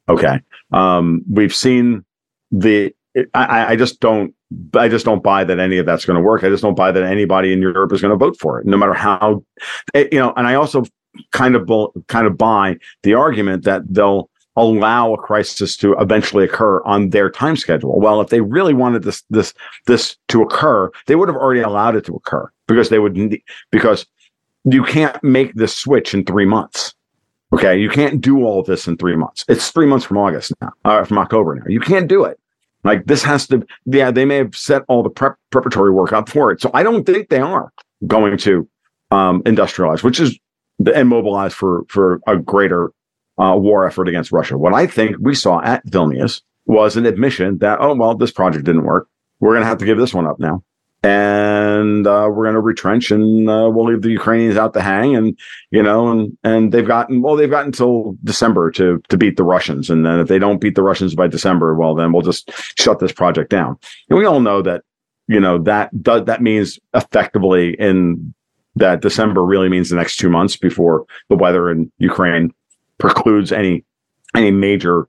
Okay, 0.08 0.40
um, 0.72 1.24
we've 1.30 1.54
seen 1.54 2.06
the. 2.52 2.94
I, 3.34 3.74
I 3.74 3.76
just 3.76 4.00
don't. 4.00 4.34
I 4.76 4.88
just 4.88 5.06
don't 5.06 5.24
buy 5.24 5.44
that 5.44 5.60
any 5.60 5.78
of 5.78 5.86
that's 5.86 6.06
going 6.06 6.16
to 6.16 6.22
work. 6.22 6.44
I 6.44 6.50
just 6.50 6.64
don't 6.64 6.76
buy 6.76 6.92
that 6.92 7.04
anybody 7.04 7.54
in 7.54 7.62
Europe 7.62 7.92
is 7.92 8.02
going 8.02 8.18
to 8.18 8.18
vote 8.18 8.38
for 8.40 8.60
it, 8.60 8.66
no 8.66 8.78
matter 8.78 8.94
how, 8.94 9.44
eh, 9.94 10.08
you 10.12 10.20
know. 10.20 10.34
And 10.38 10.48
I 10.48 10.56
also 10.56 10.84
kind 11.32 11.56
of 11.56 11.70
kind 12.08 12.28
of 12.28 12.38
buy 12.38 12.78
the 13.04 13.16
argument 13.16 13.64
that 13.66 13.82
they'll 13.90 14.29
allow 14.56 15.14
a 15.14 15.18
crisis 15.18 15.78
to 15.78 15.94
eventually 16.00 16.44
occur 16.44 16.82
on 16.84 17.10
their 17.10 17.30
time 17.30 17.56
schedule. 17.56 18.00
Well, 18.00 18.22
if 18.22 18.30
they 18.30 18.42
really 18.42 18.74
wanted 18.74 19.04
this 19.04 19.24
this 19.30 19.54
this 19.88 20.18
to 20.30 20.42
occur, 20.42 20.92
they 21.08 21.16
would 21.16 21.30
have 21.30 21.38
already 21.38 21.62
allowed 21.62 21.96
it 21.96 22.06
to 22.06 22.16
occur 22.16 22.50
because 22.68 22.90
they 22.90 23.00
would 23.00 23.42
because 23.72 24.06
you 24.66 24.84
can't 24.84 25.22
make 25.24 25.54
this 25.56 25.76
switch 25.76 26.14
in 26.14 26.26
three 26.26 26.46
months. 26.46 26.94
Okay, 27.52 27.80
you 27.80 27.90
can't 27.90 28.22
do 28.22 28.44
all 28.44 28.62
this 28.62 28.88
in 28.88 28.98
three 28.98 29.16
months. 29.16 29.44
It's 29.48 29.72
three 29.72 29.88
months 29.88 30.06
from 30.06 30.18
August 30.18 30.54
now, 30.62 30.72
uh, 30.86 31.04
from 31.04 31.18
October 31.18 31.56
now. 31.56 31.64
You 31.68 31.80
can't 31.80 32.08
do 32.08 32.24
it. 32.24 32.40
Like 32.84 33.06
this 33.06 33.24
has 33.24 33.48
to. 33.48 33.66
Yeah, 33.86 34.12
they 34.12 34.26
may 34.26 34.38
have 34.38 34.56
set 34.56 34.84
all 34.88 35.04
the 35.04 35.10
prep, 35.10 35.36
preparatory 35.50 35.92
work 35.92 36.14
up 36.14 36.30
for 36.30 36.52
it. 36.52 36.62
So 36.62 36.70
I 36.74 36.84
don't 36.84 37.06
think 37.06 37.30
they 37.30 37.40
are 37.40 37.74
going 38.08 38.38
to 38.40 38.68
um, 39.12 39.42
industrialize, 39.44 40.04
which 40.04 40.20
is 40.20 40.38
and 40.94 41.10
mobilize 41.10 41.54
for 41.54 41.84
for 41.90 42.22
a 42.28 42.38
greater 42.38 42.92
uh, 43.40 43.56
war 43.56 43.88
effort 43.88 44.08
against 44.08 44.32
Russia. 44.32 44.58
What 44.58 44.74
I 44.74 44.86
think 44.86 45.16
we 45.20 45.34
saw 45.34 45.62
at 45.62 45.86
Vilnius 45.88 46.42
was 46.66 46.98
an 46.98 47.06
admission 47.06 47.58
that, 47.60 47.80
oh, 47.82 47.96
well, 47.96 48.16
this 48.16 48.32
project 48.32 48.66
didn't 48.66 48.84
work. 48.84 49.08
We're 49.40 49.54
going 49.54 49.62
to 49.62 49.68
have 49.68 49.80
to 49.80 49.86
give 49.86 49.98
this 49.98 50.14
one 50.14 50.28
up 50.28 50.40
now. 50.40 50.64
And 51.02 52.06
uh, 52.06 52.28
we're 52.30 52.44
going 52.44 52.56
to 52.56 52.60
retrench 52.60 53.10
and 53.10 53.50
uh, 53.50 53.72
we'll 53.74 53.86
leave 53.86 54.02
the 54.02 54.12
Ukrainians 54.12 54.58
out 54.58 54.74
to 54.74 54.82
hang. 54.82 55.16
And, 55.16 55.40
you 55.72 55.82
know, 55.82 56.10
and, 56.12 56.38
and 56.44 56.74
they've 56.74 56.86
gotten, 56.86 57.22
well, 57.22 57.38
they've 57.38 57.50
got 57.50 57.66
until 57.66 58.18
December 58.26 58.70
to, 58.72 59.02
to 59.08 59.18
beat 59.18 59.38
the 59.38 59.46
Russians. 59.46 59.90
And 59.90 60.06
then 60.06 60.20
if 60.20 60.28
they 60.28 60.40
don't 60.40 60.60
beat 60.60 60.76
the 60.76 60.84
Russians 60.84 61.16
by 61.16 61.28
December, 61.28 61.74
well, 61.74 61.96
then 61.96 62.12
we'll 62.12 62.22
just 62.22 62.52
shut 62.78 63.00
this 63.00 63.14
project 63.14 63.50
down. 63.50 63.78
And 64.10 64.20
we 64.20 64.26
all 64.26 64.42
know 64.42 64.62
that, 64.62 64.84
you 65.28 65.40
know, 65.40 65.58
that 65.60 66.04
does, 66.04 66.26
that 66.26 66.42
means 66.42 66.78
effectively 66.94 67.76
in 67.80 68.34
that 68.76 69.02
December 69.02 69.44
really 69.44 69.70
means 69.70 69.90
the 69.90 69.96
next 69.96 70.18
two 70.18 70.30
months 70.30 70.58
before 70.58 71.06
the 71.30 71.38
weather 71.38 71.70
in 71.70 71.90
Ukraine 72.00 72.54
precludes 73.00 73.52
any 73.52 73.84
any 74.36 74.52
major 74.52 75.08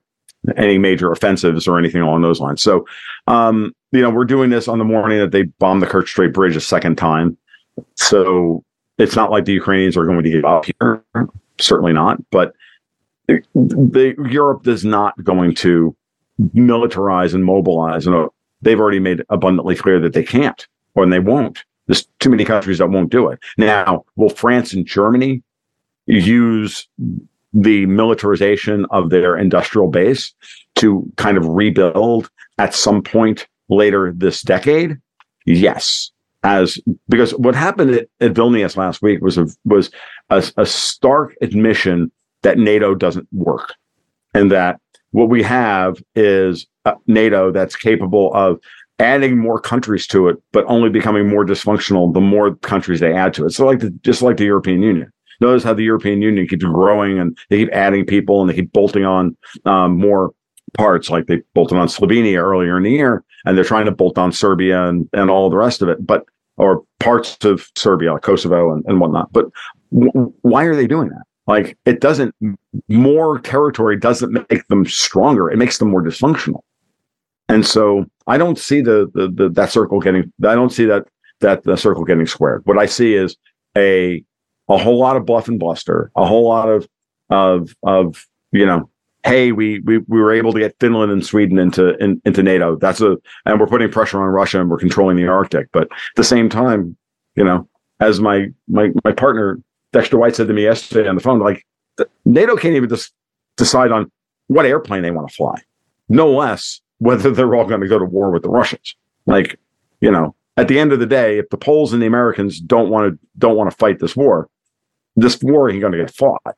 any 0.56 0.78
major 0.78 1.12
offensives 1.12 1.68
or 1.68 1.78
anything 1.78 2.00
along 2.00 2.22
those 2.22 2.40
lines. 2.40 2.62
So, 2.62 2.86
um, 3.26 3.74
you 3.92 4.00
know, 4.00 4.10
we're 4.10 4.24
doing 4.24 4.50
this 4.50 4.68
on 4.68 4.78
the 4.78 4.84
morning 4.84 5.18
that 5.18 5.32
they 5.32 5.42
bombed 5.42 5.82
the 5.82 5.86
Kerch 5.86 6.08
Strait 6.08 6.32
Bridge 6.32 6.56
a 6.56 6.60
second 6.60 6.96
time. 6.96 7.36
So 7.96 8.64
it's 8.98 9.16
not 9.16 9.30
like 9.30 9.44
the 9.44 9.52
Ukrainians 9.52 9.96
are 9.96 10.06
going 10.06 10.22
to 10.22 10.30
give 10.30 10.44
up 10.44 10.64
here. 10.64 11.04
certainly 11.58 11.92
not. 11.92 12.18
But 12.30 12.54
the, 13.26 13.42
the 13.54 14.14
Europe 14.30 14.66
is 14.66 14.84
not 14.84 15.22
going 15.22 15.54
to 15.56 15.94
militarize 16.54 17.34
and 17.34 17.44
mobilize. 17.44 18.06
And 18.06 18.28
they've 18.62 18.80
already 18.80 19.00
made 19.00 19.22
abundantly 19.28 19.76
clear 19.76 20.00
that 20.00 20.14
they 20.14 20.24
can't 20.24 20.66
or 20.94 21.06
they 21.06 21.18
won't. 21.18 21.64
There's 21.86 22.06
too 22.20 22.30
many 22.30 22.44
countries 22.44 22.78
that 22.78 22.88
won't 22.88 23.10
do 23.10 23.28
it. 23.28 23.40
Now, 23.58 24.04
will 24.16 24.30
France 24.30 24.72
and 24.72 24.86
Germany 24.86 25.42
use 26.06 26.88
the 27.52 27.86
militarization 27.86 28.86
of 28.90 29.10
their 29.10 29.36
industrial 29.36 29.88
base 29.88 30.32
to 30.76 31.10
kind 31.16 31.36
of 31.36 31.46
rebuild 31.46 32.30
at 32.58 32.74
some 32.74 33.02
point 33.02 33.46
later 33.68 34.12
this 34.16 34.42
decade? 34.42 34.96
Yes. 35.46 36.10
As 36.42 36.78
because 37.08 37.32
what 37.34 37.54
happened 37.54 37.90
at, 37.90 38.08
at 38.20 38.32
Vilnius 38.32 38.76
last 38.76 39.02
week 39.02 39.20
was 39.20 39.36
a 39.36 39.46
was 39.64 39.90
a, 40.30 40.42
a 40.56 40.64
stark 40.64 41.34
admission 41.42 42.10
that 42.42 42.56
NATO 42.56 42.94
doesn't 42.94 43.28
work, 43.30 43.74
and 44.32 44.50
that 44.50 44.80
what 45.10 45.28
we 45.28 45.42
have 45.42 46.02
is 46.14 46.66
NATO 47.06 47.52
that's 47.52 47.76
capable 47.76 48.32
of 48.32 48.58
adding 48.98 49.38
more 49.38 49.60
countries 49.60 50.06
to 50.06 50.28
it, 50.28 50.36
but 50.52 50.64
only 50.66 50.88
becoming 50.88 51.28
more 51.28 51.44
dysfunctional 51.44 52.12
the 52.12 52.20
more 52.20 52.54
countries 52.56 53.00
they 53.00 53.14
add 53.14 53.34
to 53.34 53.46
it. 53.46 53.50
So, 53.50 53.66
like 53.66 53.80
the, 53.80 53.90
just 54.02 54.22
like 54.22 54.36
the 54.36 54.44
European 54.44 54.82
Union, 54.82 55.12
notice 55.40 55.64
how 55.64 55.74
the 55.74 55.84
European 55.84 56.22
Union 56.22 56.46
keeps 56.46 56.64
growing 56.64 57.18
and 57.18 57.36
they 57.48 57.58
keep 57.58 57.72
adding 57.72 58.04
people 58.04 58.40
and 58.40 58.50
they 58.50 58.54
keep 58.54 58.72
bolting 58.72 59.04
on 59.04 59.36
um, 59.64 59.98
more 59.98 60.32
parts, 60.74 61.10
like 61.10 61.26
they 61.26 61.42
bolted 61.54 61.78
on 61.78 61.88
Slovenia 61.88 62.42
earlier 62.42 62.76
in 62.76 62.84
the 62.84 62.90
year, 62.90 63.24
and 63.44 63.56
they're 63.56 63.64
trying 63.64 63.86
to 63.86 63.90
bolt 63.90 64.18
on 64.18 64.32
Serbia 64.32 64.86
and, 64.86 65.08
and 65.12 65.30
all 65.30 65.50
the 65.50 65.56
rest 65.56 65.82
of 65.82 65.88
it, 65.88 66.06
but 66.06 66.24
or 66.56 66.84
parts 66.98 67.42
of 67.44 67.70
Serbia, 67.76 68.12
like 68.12 68.22
Kosovo 68.22 68.72
and, 68.72 68.84
and 68.86 69.00
whatnot. 69.00 69.32
But 69.32 69.46
w- 69.92 70.32
why 70.42 70.64
are 70.64 70.76
they 70.76 70.86
doing 70.86 71.08
that? 71.08 71.22
Like 71.46 71.76
it 71.84 72.00
doesn't 72.00 72.34
more 72.88 73.40
territory 73.40 73.98
doesn't 73.98 74.32
make 74.32 74.68
them 74.68 74.84
stronger. 74.86 75.50
It 75.50 75.56
makes 75.56 75.78
them 75.78 75.90
more 75.90 76.02
dysfunctional. 76.02 76.60
And 77.48 77.66
so 77.66 78.04
I 78.28 78.38
don't 78.38 78.58
see 78.58 78.80
the, 78.80 79.10
the, 79.14 79.28
the 79.28 79.48
that 79.48 79.72
circle 79.72 80.00
getting 80.00 80.32
I 80.46 80.54
don't 80.54 80.70
see 80.70 80.84
that 80.84 81.08
that 81.40 81.64
the 81.64 81.76
circle 81.76 82.04
getting 82.04 82.26
squared. 82.26 82.62
What 82.66 82.78
I 82.78 82.86
see 82.86 83.14
is 83.14 83.36
a 83.76 84.22
a 84.70 84.78
whole 84.78 84.98
lot 84.98 85.16
of 85.16 85.26
bluff 85.26 85.48
and 85.48 85.58
bluster, 85.58 86.10
a 86.16 86.24
whole 86.24 86.48
lot 86.48 86.68
of 86.68 86.88
of 87.28 87.74
of 87.82 88.26
you 88.52 88.64
know 88.64 88.88
hey, 89.24 89.52
we 89.52 89.80
we 89.80 89.98
we 89.98 90.20
were 90.20 90.32
able 90.32 90.52
to 90.52 90.60
get 90.60 90.76
Finland 90.80 91.12
and 91.12 91.24
Sweden 91.24 91.58
into 91.58 91.96
in, 92.02 92.20
into 92.24 92.42
NATO. 92.42 92.76
That's 92.76 93.00
a 93.00 93.16
and 93.44 93.60
we're 93.60 93.66
putting 93.66 93.90
pressure 93.90 94.20
on 94.20 94.28
Russia 94.28 94.60
and 94.60 94.70
we're 94.70 94.78
controlling 94.78 95.16
the 95.16 95.26
Arctic. 95.26 95.68
But 95.72 95.84
at 95.84 96.16
the 96.16 96.24
same 96.24 96.48
time, 96.48 96.96
you 97.34 97.44
know, 97.44 97.68
as 98.00 98.20
my 98.20 98.48
my 98.68 98.90
my 99.04 99.12
partner 99.12 99.60
Dexter 99.92 100.18
White 100.18 100.36
said 100.36 100.48
to 100.48 100.54
me 100.54 100.62
yesterday 100.62 101.08
on 101.08 101.16
the 101.16 101.20
phone, 101.20 101.40
like 101.40 101.66
NATO 102.24 102.56
can't 102.56 102.74
even 102.74 102.88
just 102.88 103.12
decide 103.56 103.92
on 103.92 104.10
what 104.46 104.66
airplane 104.66 105.02
they 105.02 105.10
want 105.10 105.28
to 105.28 105.34
fly, 105.34 105.54
no 106.08 106.30
less 106.30 106.80
whether 106.98 107.30
they're 107.32 107.54
all 107.54 107.66
going 107.66 107.80
to 107.80 107.88
go 107.88 107.98
to 107.98 108.04
war 108.04 108.30
with 108.30 108.42
the 108.42 108.50
Russians. 108.50 108.94
Like, 109.26 109.58
you 110.00 110.10
know, 110.10 110.34
at 110.56 110.68
the 110.68 110.78
end 110.78 110.92
of 110.92 110.98
the 110.98 111.06
day, 111.06 111.38
if 111.38 111.48
the 111.50 111.56
Poles 111.56 111.92
and 111.92 112.02
the 112.02 112.06
Americans 112.06 112.60
don't 112.60 112.90
want 112.90 113.12
to 113.12 113.18
don't 113.38 113.56
want 113.56 113.70
to 113.70 113.76
fight 113.76 113.98
this 113.98 114.16
war, 114.16 114.48
this 115.22 115.40
war 115.42 115.70
ain't 115.70 115.80
going 115.80 115.92
to 115.92 115.98
get 115.98 116.14
fought. 116.14 116.56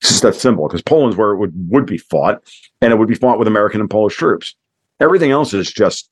It's 0.00 0.10
just 0.10 0.22
that 0.22 0.34
simple 0.34 0.66
because 0.66 0.82
Poland's 0.82 1.16
where 1.16 1.32
it 1.32 1.36
would, 1.36 1.52
would 1.70 1.86
be 1.86 1.98
fought, 1.98 2.42
and 2.80 2.92
it 2.92 2.98
would 2.98 3.08
be 3.08 3.14
fought 3.14 3.38
with 3.38 3.48
American 3.48 3.80
and 3.80 3.90
Polish 3.90 4.16
troops. 4.16 4.54
Everything 4.98 5.30
else 5.30 5.52
is 5.52 5.70
just, 5.70 6.08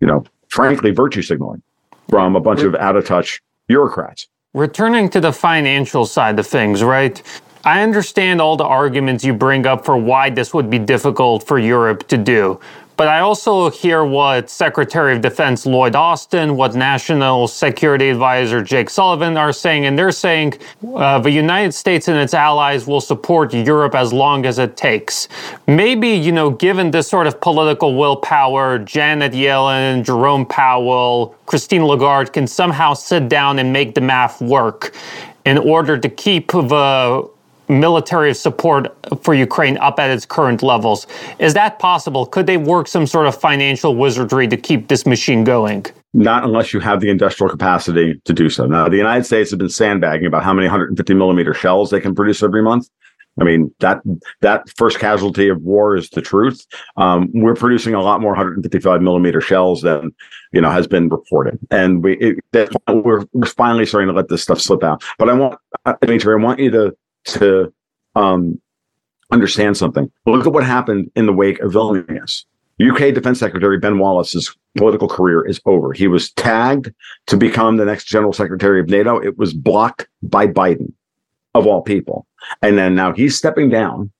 you 0.00 0.06
know, 0.06 0.24
frankly, 0.48 0.90
virtue 0.90 1.22
signaling 1.22 1.62
from 2.08 2.36
a 2.36 2.40
bunch 2.40 2.60
of 2.60 2.74
out 2.74 2.96
of 2.96 3.06
touch 3.06 3.40
bureaucrats. 3.68 4.28
Returning 4.54 5.08
to 5.10 5.20
the 5.20 5.32
financial 5.32 6.04
side 6.04 6.38
of 6.38 6.46
things, 6.46 6.82
right? 6.82 7.22
I 7.64 7.82
understand 7.82 8.40
all 8.40 8.56
the 8.56 8.64
arguments 8.64 9.24
you 9.24 9.32
bring 9.32 9.66
up 9.66 9.84
for 9.84 9.96
why 9.96 10.30
this 10.30 10.52
would 10.52 10.68
be 10.68 10.78
difficult 10.78 11.46
for 11.46 11.58
Europe 11.58 12.08
to 12.08 12.18
do. 12.18 12.60
But 12.96 13.08
I 13.08 13.20
also 13.20 13.70
hear 13.70 14.04
what 14.04 14.50
Secretary 14.50 15.14
of 15.14 15.22
Defense 15.22 15.66
Lloyd 15.66 15.96
Austin, 15.96 16.56
what 16.56 16.74
National 16.74 17.48
Security 17.48 18.10
Advisor 18.10 18.62
Jake 18.62 18.90
Sullivan 18.90 19.36
are 19.36 19.52
saying, 19.52 19.86
and 19.86 19.98
they're 19.98 20.12
saying 20.12 20.54
uh, 20.94 21.18
the 21.18 21.30
United 21.30 21.72
States 21.72 22.08
and 22.08 22.18
its 22.18 22.34
allies 22.34 22.86
will 22.86 23.00
support 23.00 23.54
Europe 23.54 23.94
as 23.94 24.12
long 24.12 24.44
as 24.46 24.58
it 24.58 24.76
takes. 24.76 25.28
Maybe, 25.66 26.10
you 26.10 26.32
know, 26.32 26.50
given 26.50 26.90
this 26.90 27.08
sort 27.08 27.26
of 27.26 27.40
political 27.40 27.96
willpower, 27.96 28.78
Janet 28.78 29.32
Yellen, 29.32 30.04
Jerome 30.04 30.46
Powell, 30.46 31.34
Christine 31.46 31.84
Lagarde 31.84 32.30
can 32.30 32.46
somehow 32.46 32.94
sit 32.94 33.28
down 33.28 33.58
and 33.58 33.72
make 33.72 33.94
the 33.94 34.00
math 34.00 34.40
work 34.40 34.94
in 35.44 35.58
order 35.58 35.98
to 35.98 36.08
keep 36.08 36.52
the 36.52 37.28
military 37.68 38.34
support 38.34 38.94
for 39.22 39.34
Ukraine 39.34 39.78
up 39.78 39.98
at 39.98 40.10
its 40.10 40.26
current 40.26 40.62
levels. 40.62 41.06
Is 41.38 41.54
that 41.54 41.78
possible? 41.78 42.26
Could 42.26 42.46
they 42.46 42.56
work 42.56 42.88
some 42.88 43.06
sort 43.06 43.26
of 43.26 43.38
financial 43.38 43.96
wizardry 43.96 44.48
to 44.48 44.56
keep 44.56 44.88
this 44.88 45.06
machine 45.06 45.44
going? 45.44 45.86
Not 46.14 46.44
unless 46.44 46.74
you 46.74 46.80
have 46.80 47.00
the 47.00 47.08
industrial 47.08 47.50
capacity 47.50 48.20
to 48.24 48.32
do 48.32 48.50
so. 48.50 48.66
Now, 48.66 48.88
the 48.88 48.98
United 48.98 49.24
States 49.24 49.50
has 49.50 49.58
been 49.58 49.70
sandbagging 49.70 50.26
about 50.26 50.42
how 50.42 50.52
many 50.52 50.66
150 50.66 51.14
millimeter 51.14 51.54
shells 51.54 51.90
they 51.90 52.00
can 52.00 52.14
produce 52.14 52.42
every 52.42 52.62
month. 52.62 52.88
I 53.40 53.44
mean 53.44 53.74
that 53.80 54.02
that 54.42 54.68
first 54.76 54.98
casualty 54.98 55.48
of 55.48 55.62
war 55.62 55.96
is 55.96 56.10
the 56.10 56.20
truth. 56.20 56.66
Um, 56.96 57.30
we're 57.32 57.54
producing 57.54 57.94
a 57.94 58.02
lot 58.02 58.20
more 58.20 58.32
155 58.32 59.00
millimeter 59.00 59.40
shells 59.40 59.82
than 59.82 60.14
you 60.52 60.60
know 60.60 60.70
has 60.70 60.86
been 60.86 61.08
reported, 61.08 61.58
and 61.70 62.04
we 62.04 62.18
it, 62.18 62.68
we're, 62.88 63.24
we're 63.32 63.46
finally 63.46 63.86
starting 63.86 64.08
to 64.08 64.14
let 64.14 64.28
this 64.28 64.42
stuff 64.42 64.60
slip 64.60 64.84
out. 64.84 65.02
But 65.18 65.30
I 65.30 65.32
want, 65.32 65.58
Dimitri, 66.02 66.34
I 66.34 66.44
want 66.44 66.60
you 66.60 66.70
to 66.72 66.94
to 67.24 67.72
um, 68.14 68.60
understand 69.30 69.76
something. 69.76 70.10
Look 70.26 70.46
at 70.46 70.52
what 70.52 70.64
happened 70.64 71.10
in 71.16 71.26
the 71.26 71.32
wake 71.32 71.60
of 71.60 71.72
Vilnius. 71.72 72.44
UK 72.80 73.14
Defense 73.14 73.38
Secretary 73.38 73.78
Ben 73.78 73.98
Wallace's 73.98 74.54
political 74.76 75.08
career 75.08 75.46
is 75.46 75.60
over. 75.66 75.92
He 75.92 76.08
was 76.08 76.32
tagged 76.32 76.92
to 77.26 77.36
become 77.36 77.76
the 77.76 77.84
next 77.84 78.06
General 78.06 78.32
Secretary 78.32 78.80
of 78.80 78.88
NATO. 78.88 79.18
It 79.18 79.38
was 79.38 79.52
blocked 79.52 80.08
by 80.22 80.46
Biden, 80.46 80.92
of 81.54 81.66
all 81.66 81.82
people. 81.82 82.26
And 82.62 82.78
then 82.78 82.94
now 82.94 83.12
he's 83.12 83.36
stepping 83.36 83.68
down 83.68 84.10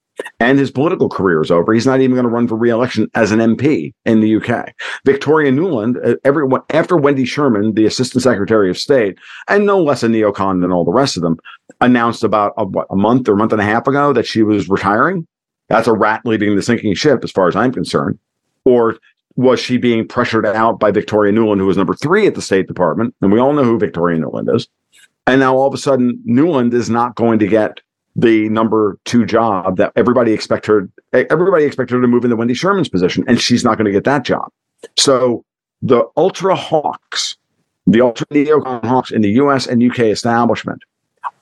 and 0.40 0.58
his 0.58 0.70
political 0.70 1.08
career 1.08 1.40
is 1.40 1.50
over. 1.50 1.72
He's 1.72 1.86
not 1.86 2.00
even 2.00 2.14
going 2.14 2.24
to 2.24 2.30
run 2.30 2.48
for 2.48 2.56
re-election 2.56 3.10
as 3.14 3.30
an 3.30 3.38
MP 3.38 3.92
in 4.04 4.20
the 4.20 4.36
UK. 4.36 4.72
Victoria 5.04 5.50
Nuland, 5.52 5.96
uh, 6.06 6.16
everyone 6.24 6.62
after 6.70 6.96
Wendy 6.96 7.24
Sherman, 7.24 7.74
the 7.74 7.86
Assistant 7.86 8.22
Secretary 8.22 8.70
of 8.70 8.78
State, 8.78 9.18
and 9.48 9.66
no 9.66 9.82
less 9.82 10.02
a 10.02 10.08
neocon 10.08 10.60
than 10.60 10.72
all 10.72 10.84
the 10.84 10.92
rest 10.92 11.16
of 11.16 11.22
them, 11.22 11.38
announced 11.80 12.24
about 12.24 12.54
a, 12.56 12.64
what, 12.64 12.86
a 12.90 12.96
month 12.96 13.28
or 13.28 13.34
a 13.34 13.36
month 13.36 13.52
and 13.52 13.60
a 13.60 13.64
half 13.64 13.86
ago 13.86 14.12
that 14.12 14.26
she 14.26 14.42
was 14.42 14.68
retiring. 14.68 15.26
That's 15.68 15.88
a 15.88 15.92
rat 15.92 16.22
leading 16.24 16.54
the 16.56 16.62
sinking 16.62 16.94
ship, 16.94 17.24
as 17.24 17.30
far 17.30 17.48
as 17.48 17.56
I'm 17.56 17.72
concerned. 17.72 18.18
Or 18.64 18.98
was 19.36 19.60
she 19.60 19.78
being 19.78 20.06
pressured 20.06 20.44
out 20.44 20.78
by 20.78 20.90
Victoria 20.90 21.32
Nuland, 21.32 21.58
who 21.58 21.66
was 21.66 21.76
number 21.76 21.94
three 21.94 22.26
at 22.26 22.34
the 22.34 22.42
State 22.42 22.68
Department? 22.68 23.14
And 23.22 23.32
we 23.32 23.40
all 23.40 23.52
know 23.52 23.64
who 23.64 23.78
Victoria 23.78 24.20
Nuland 24.20 24.54
is. 24.54 24.68
And 25.26 25.40
now 25.40 25.56
all 25.56 25.68
of 25.68 25.74
a 25.74 25.78
sudden, 25.78 26.22
Nuland 26.26 26.74
is 26.74 26.90
not 26.90 27.14
going 27.14 27.38
to 27.38 27.46
get 27.46 27.80
the 28.14 28.48
number 28.50 28.98
two 29.04 29.24
job 29.24 29.76
that 29.76 29.92
everybody 29.96 30.32
expect 30.32 30.66
her 30.66 30.88
everybody 31.12 31.64
expected 31.64 31.94
her 31.94 32.00
to 32.00 32.08
move 32.08 32.24
into 32.24 32.36
Wendy 32.36 32.54
Sherman's 32.54 32.88
position, 32.88 33.24
and 33.26 33.40
she's 33.40 33.64
not 33.64 33.76
going 33.76 33.86
to 33.86 33.92
get 33.92 34.04
that 34.04 34.24
job. 34.24 34.50
So 34.98 35.44
the 35.80 36.04
ultra 36.16 36.54
hawks, 36.54 37.36
the 37.86 38.00
ultra 38.00 38.26
neocon 38.26 38.84
hawks 38.84 39.10
in 39.10 39.22
the 39.22 39.30
US 39.32 39.66
and 39.66 39.82
UK 39.82 40.00
establishment 40.00 40.82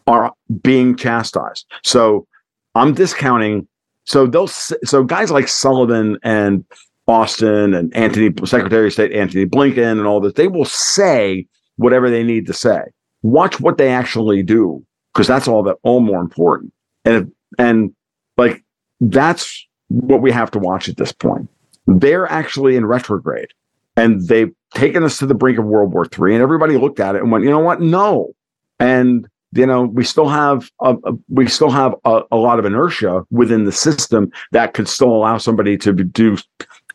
are 0.06 0.32
being 0.62 0.96
chastised. 0.96 1.66
So 1.84 2.26
I'm 2.74 2.94
discounting. 2.94 3.66
So 4.04 4.26
those 4.26 4.72
so 4.84 5.04
guys 5.04 5.30
like 5.30 5.48
Sullivan 5.48 6.18
and 6.22 6.64
Austin 7.06 7.74
and 7.74 7.94
Antony, 7.96 8.32
Secretary 8.44 8.86
of 8.86 8.92
State 8.92 9.12
Antony 9.12 9.46
Blinken 9.46 9.92
and 9.92 10.06
all 10.06 10.20
this, 10.20 10.34
they 10.34 10.48
will 10.48 10.64
say 10.64 11.46
whatever 11.76 12.10
they 12.10 12.22
need 12.22 12.46
to 12.46 12.52
say. 12.52 12.82
Watch 13.22 13.60
what 13.60 13.78
they 13.78 13.88
actually 13.90 14.42
do 14.42 14.84
because 15.12 15.26
that's 15.26 15.48
all 15.48 15.62
that 15.64 15.76
all 15.82 16.00
more 16.00 16.20
important. 16.20 16.72
And 17.04 17.32
and 17.58 17.94
like 18.36 18.62
that's 19.00 19.66
what 19.88 20.22
we 20.22 20.30
have 20.30 20.50
to 20.52 20.58
watch 20.58 20.88
at 20.88 20.96
this 20.96 21.12
point. 21.12 21.48
They're 21.86 22.30
actually 22.30 22.76
in 22.76 22.86
retrograde, 22.86 23.48
and 23.96 24.26
they've 24.28 24.52
taken 24.74 25.02
us 25.02 25.18
to 25.18 25.26
the 25.26 25.34
brink 25.34 25.58
of 25.58 25.64
World 25.64 25.92
War 25.92 26.04
III. 26.04 26.34
And 26.34 26.42
everybody 26.42 26.76
looked 26.76 27.00
at 27.00 27.16
it 27.16 27.22
and 27.22 27.32
went, 27.32 27.44
you 27.44 27.50
know 27.50 27.58
what? 27.58 27.80
No. 27.80 28.32
And 28.78 29.26
you 29.52 29.66
know 29.66 29.82
we 29.82 30.04
still 30.04 30.28
have 30.28 30.70
a, 30.80 30.96
a 31.04 31.12
we 31.28 31.48
still 31.48 31.70
have 31.70 31.94
a, 32.04 32.22
a, 32.30 32.36
lot 32.36 32.58
of 32.58 32.64
inertia 32.64 33.24
within 33.30 33.64
the 33.64 33.72
system 33.72 34.30
that 34.52 34.74
could 34.74 34.88
still 34.88 35.10
allow 35.10 35.38
somebody 35.38 35.76
to 35.78 35.92
do 35.92 36.36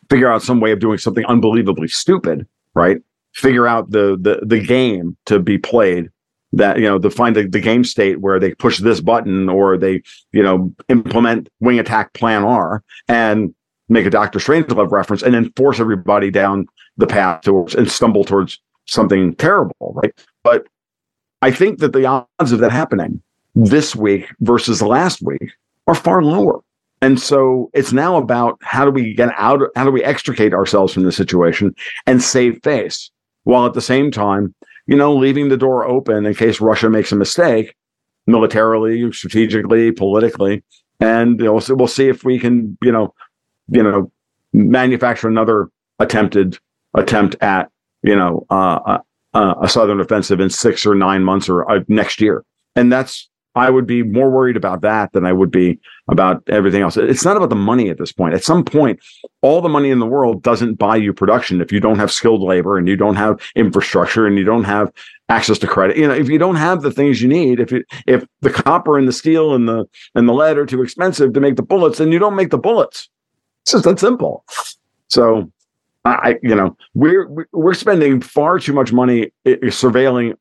figure 0.08 0.30
out 0.30 0.42
some 0.42 0.60
way 0.60 0.72
of 0.72 0.78
doing 0.78 0.98
something 0.98 1.24
unbelievably 1.26 1.88
stupid, 1.88 2.46
right? 2.74 2.98
Figure 3.34 3.66
out 3.66 3.90
the 3.90 4.16
the 4.20 4.40
the 4.44 4.64
game 4.64 5.16
to 5.26 5.38
be 5.38 5.58
played 5.58 6.10
that 6.52 6.78
you 6.78 6.84
know 6.84 6.98
to 6.98 7.10
find 7.10 7.36
the, 7.36 7.46
the 7.46 7.60
game 7.60 7.84
state 7.84 8.20
where 8.20 8.38
they 8.38 8.54
push 8.54 8.78
this 8.78 9.00
button 9.00 9.48
or 9.48 9.76
they 9.76 10.02
you 10.32 10.42
know 10.42 10.72
implement 10.88 11.48
wing 11.60 11.78
attack 11.78 12.12
plan 12.12 12.44
r 12.44 12.82
and 13.08 13.54
make 13.88 14.06
a 14.06 14.10
dr 14.10 14.38
strangelove 14.38 14.90
reference 14.90 15.22
and 15.22 15.34
then 15.34 15.50
force 15.56 15.80
everybody 15.80 16.30
down 16.30 16.66
the 16.96 17.06
path 17.06 17.42
towards 17.42 17.74
and 17.74 17.90
stumble 17.90 18.24
towards 18.24 18.60
something 18.86 19.34
terrible 19.34 19.92
right 19.94 20.14
but 20.44 20.66
i 21.42 21.50
think 21.50 21.80
that 21.80 21.92
the 21.92 22.06
odds 22.06 22.52
of 22.52 22.60
that 22.60 22.70
happening 22.70 23.20
this 23.56 23.96
week 23.96 24.28
versus 24.40 24.82
last 24.82 25.22
week 25.22 25.52
are 25.86 25.94
far 25.94 26.22
lower. 26.22 26.60
And 27.02 27.20
so 27.20 27.70
it's 27.74 27.92
now 27.92 28.16
about 28.16 28.58
how 28.62 28.84
do 28.84 28.90
we 28.90 29.14
get 29.14 29.30
out, 29.36 29.60
how 29.74 29.84
do 29.84 29.90
we 29.90 30.04
extricate 30.04 30.54
ourselves 30.54 30.92
from 30.92 31.04
the 31.04 31.12
situation 31.12 31.74
and 32.06 32.22
save 32.22 32.62
face 32.62 33.10
while 33.44 33.66
at 33.66 33.74
the 33.74 33.80
same 33.80 34.10
time, 34.10 34.54
you 34.86 34.96
know, 34.96 35.14
leaving 35.14 35.48
the 35.48 35.56
door 35.56 35.84
open 35.84 36.26
in 36.26 36.34
case 36.34 36.60
Russia 36.60 36.88
makes 36.88 37.12
a 37.12 37.16
mistake 37.16 37.74
militarily, 38.26 39.12
strategically, 39.12 39.92
politically. 39.92 40.62
And 41.00 41.38
you 41.38 41.46
know, 41.46 41.60
so 41.60 41.74
we'll 41.74 41.88
see 41.88 42.08
if 42.08 42.24
we 42.24 42.38
can, 42.38 42.76
you 42.82 42.92
know, 42.92 43.14
you 43.68 43.82
know, 43.82 44.10
manufacture 44.52 45.28
another 45.28 45.68
attempted 45.98 46.58
attempt 46.94 47.36
at, 47.40 47.70
you 48.02 48.16
know, 48.16 48.46
uh, 48.50 48.98
uh, 49.34 49.54
a 49.60 49.68
southern 49.68 50.00
offensive 50.00 50.40
in 50.40 50.48
six 50.48 50.86
or 50.86 50.94
nine 50.94 51.22
months 51.22 51.48
or 51.48 51.70
uh, 51.70 51.80
next 51.88 52.20
year. 52.20 52.44
And 52.74 52.90
that's 52.90 53.28
I 53.56 53.70
would 53.70 53.86
be 53.86 54.02
more 54.02 54.30
worried 54.30 54.56
about 54.56 54.82
that 54.82 55.12
than 55.12 55.24
I 55.24 55.32
would 55.32 55.50
be 55.50 55.80
about 56.08 56.42
everything 56.46 56.82
else. 56.82 56.98
It's 56.98 57.24
not 57.24 57.38
about 57.38 57.48
the 57.48 57.56
money 57.56 57.88
at 57.88 57.96
this 57.96 58.12
point. 58.12 58.34
At 58.34 58.44
some 58.44 58.62
point, 58.62 59.00
all 59.40 59.62
the 59.62 59.68
money 59.68 59.90
in 59.90 59.98
the 59.98 60.06
world 60.06 60.42
doesn't 60.42 60.74
buy 60.74 60.96
you 60.96 61.14
production 61.14 61.62
if 61.62 61.72
you 61.72 61.80
don't 61.80 61.98
have 61.98 62.12
skilled 62.12 62.42
labor 62.42 62.76
and 62.76 62.86
you 62.86 62.96
don't 62.96 63.16
have 63.16 63.40
infrastructure 63.56 64.26
and 64.26 64.36
you 64.36 64.44
don't 64.44 64.64
have 64.64 64.92
access 65.30 65.58
to 65.58 65.66
credit. 65.66 65.96
You 65.96 66.06
know, 66.06 66.14
if 66.14 66.28
you 66.28 66.38
don't 66.38 66.56
have 66.56 66.82
the 66.82 66.90
things 66.90 67.22
you 67.22 67.28
need, 67.28 67.58
if 67.58 67.72
it, 67.72 67.86
if 68.06 68.26
the 68.42 68.50
copper 68.50 68.98
and 68.98 69.08
the 69.08 69.12
steel 69.12 69.54
and 69.54 69.66
the 69.66 69.86
and 70.14 70.28
the 70.28 70.34
lead 70.34 70.58
are 70.58 70.66
too 70.66 70.82
expensive 70.82 71.32
to 71.32 71.40
make 71.40 71.56
the 71.56 71.62
bullets, 71.62 71.96
then 71.96 72.12
you 72.12 72.18
don't 72.18 72.36
make 72.36 72.50
the 72.50 72.58
bullets. 72.58 73.08
It's 73.62 73.72
just 73.72 73.84
that 73.84 73.98
simple. 73.98 74.44
So 75.08 75.50
I, 76.04 76.36
you 76.42 76.54
know, 76.54 76.76
we're 76.94 77.28
we're 77.52 77.74
spending 77.74 78.20
far 78.20 78.58
too 78.58 78.74
much 78.74 78.92
money 78.92 79.32
surveilling 79.46 80.34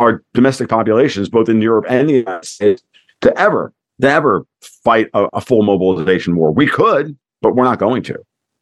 our 0.00 0.22
domestic 0.34 0.68
populations, 0.68 1.28
both 1.28 1.48
in 1.48 1.60
Europe 1.60 1.86
and 1.88 2.08
the 2.08 2.14
United 2.14 2.44
States, 2.44 2.82
to 3.20 3.36
ever, 3.38 3.72
to 4.00 4.10
ever 4.10 4.46
fight 4.60 5.08
a, 5.14 5.28
a 5.32 5.40
full 5.40 5.62
mobilization 5.62 6.36
war. 6.36 6.52
We 6.52 6.66
could, 6.66 7.16
but 7.40 7.54
we're 7.54 7.64
not 7.64 7.78
going 7.78 8.02
to. 8.04 8.18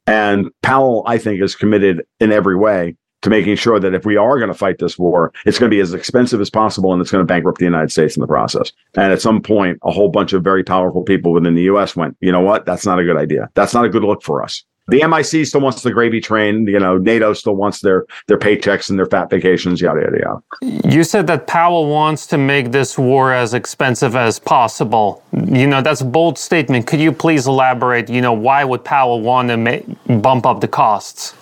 And 0.07 0.51
Powell, 0.63 1.03
I 1.07 1.19
think, 1.19 1.43
is 1.43 1.55
committed 1.57 2.07
in 2.21 2.31
every 2.31 2.57
way 2.57 2.97
to 3.23 3.31
making 3.31 3.57
sure 3.57 3.81
that 3.81 3.95
if 3.95 4.05
we 4.05 4.19
are 4.19 4.39
going 4.39 4.49
to 4.49 4.55
fight 4.55 4.79
this 4.79 4.99
war, 4.99 5.33
it's 5.47 5.59
going 5.59 5.71
to 5.71 5.75
be 5.75 5.81
as 5.81 5.95
expensive 5.95 6.43
as 6.43 6.51
possible 6.51 6.93
and 6.93 7.01
it's 7.01 7.11
going 7.11 7.23
to 7.23 7.27
bankrupt 7.27 7.59
the 7.59 7.65
United 7.65 7.91
States 7.91 8.17
in 8.17 8.21
the 8.21 8.27
process. 8.27 8.71
And 8.97 9.13
at 9.13 9.23
some 9.23 9.41
point, 9.41 9.79
a 9.83 9.91
whole 9.91 10.11
bunch 10.11 10.35
of 10.35 10.45
very 10.45 10.63
powerful 10.63 11.03
people 11.03 11.33
within 11.33 11.55
the 11.55 11.63
US 11.63 11.97
went, 11.97 12.19
you 12.21 12.31
know 12.31 12.43
what? 12.43 12.67
That's 12.67 12.85
not 12.85 12.99
a 12.99 13.05
good 13.05 13.17
idea. 13.17 13.49
That's 13.55 13.73
not 13.73 13.87
a 13.87 13.89
good 13.89 14.05
look 14.05 14.23
for 14.23 14.43
us. 14.43 14.63
The 14.89 15.07
MIC 15.07 15.47
still 15.47 15.63
wants 15.63 15.83
the 15.83 15.93
gravy 15.93 16.21
train. 16.21 16.67
You 16.67 16.79
know, 16.79 16.99
NATO 16.99 17.33
still 17.33 17.57
wants 17.57 17.81
their 17.81 18.05
their 18.29 18.39
paychecks 18.39 18.91
and 18.91 18.99
their 18.99 19.07
fat 19.07 19.31
vacations. 19.31 19.81
Yada 19.81 20.01
yada 20.01 20.19
yada. 20.19 20.89
You 20.95 21.05
said 21.05 21.27
that 21.29 21.47
Powell 21.47 21.89
wants 21.89 22.27
to 22.29 22.39
make 22.39 22.71
this 22.71 22.99
war 22.99 23.33
as 23.33 23.55
expensive 23.55 24.15
as 24.15 24.39
possible. 24.39 25.23
You 25.33 25.67
know, 25.67 25.81
that's 25.81 26.03
a 26.03 26.05
bold 26.05 26.39
statement. 26.39 26.87
Could 26.87 27.01
you 27.01 27.13
please 27.13 27.47
elaborate? 27.47 28.11
You 28.11 28.21
know, 28.21 28.35
why 28.35 28.63
would 28.65 28.85
Powell 28.85 29.23
want 29.23 29.49
to 29.49 29.57
make, 29.57 29.85
bump 30.21 30.45
up 30.45 30.61
the 30.61 30.69
costs? 30.69 31.35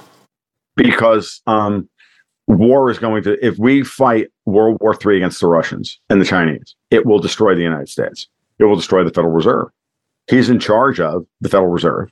Because 0.77 1.43
um, 1.49 1.89
war 2.47 2.91
is 2.91 3.01
going 3.01 3.25
to. 3.25 3.45
If 3.45 3.59
we 3.59 3.83
fight 3.83 4.29
World 4.47 4.79
War 4.81 4.97
III 5.05 5.17
against 5.17 5.41
the 5.41 5.49
Russians 5.49 6.01
and 6.09 6.21
the 6.21 6.25
Chinese, 6.25 6.77
it 6.91 7.07
will 7.07 7.19
destroy 7.19 7.57
the 7.57 7.63
United 7.63 7.89
States. 7.89 8.29
It 8.61 8.65
will 8.65 8.77
destroy 8.77 9.03
the 9.03 9.11
Federal 9.11 9.33
Reserve. 9.33 9.69
He's 10.31 10.49
in 10.49 10.61
charge 10.61 11.01
of 11.01 11.27
the 11.41 11.49
Federal 11.49 11.71
Reserve 11.71 12.09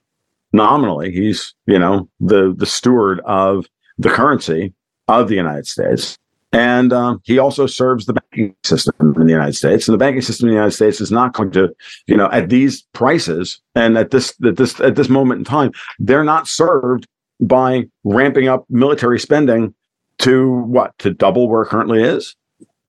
nominally 0.53 1.12
he's 1.12 1.55
you 1.66 1.78
know 1.78 2.09
the 2.18 2.55
the 2.57 2.66
steward 2.66 3.20
of 3.20 3.66
the 3.98 4.11
currency 4.11 4.72
of 5.09 5.28
the 5.28 5.34
United 5.34 5.66
States. 5.66 6.16
And 6.53 6.92
um, 6.92 7.20
he 7.24 7.38
also 7.38 7.66
serves 7.66 8.07
the 8.07 8.14
banking 8.14 8.57
system 8.64 9.14
in 9.16 9.26
the 9.26 9.32
United 9.32 9.55
States. 9.55 9.86
And 9.86 9.94
the 9.94 9.98
banking 9.98 10.22
system 10.22 10.48
in 10.48 10.51
the 10.51 10.57
United 10.57 10.74
States 10.74 11.01
is 11.01 11.12
not 11.12 11.32
going 11.32 11.53
to, 11.53 11.72
you 12.07 12.16
know, 12.16 12.28
at 12.32 12.48
these 12.48 12.82
prices 12.92 13.61
and 13.76 13.96
at 13.96 14.11
this 14.11 14.34
at 14.44 14.57
this 14.57 14.80
at 14.80 14.96
this 14.96 15.09
moment 15.09 15.38
in 15.38 15.44
time, 15.44 15.70
they're 16.01 16.24
not 16.24 16.48
served 16.48 17.07
by 17.40 17.84
ramping 18.03 18.48
up 18.48 18.64
military 18.68 19.20
spending 19.20 19.74
to 20.18 20.51
what 20.62 20.98
to 20.98 21.14
double 21.14 21.48
where 21.48 21.62
it 21.62 21.68
currently 21.68 22.03
is. 22.03 22.34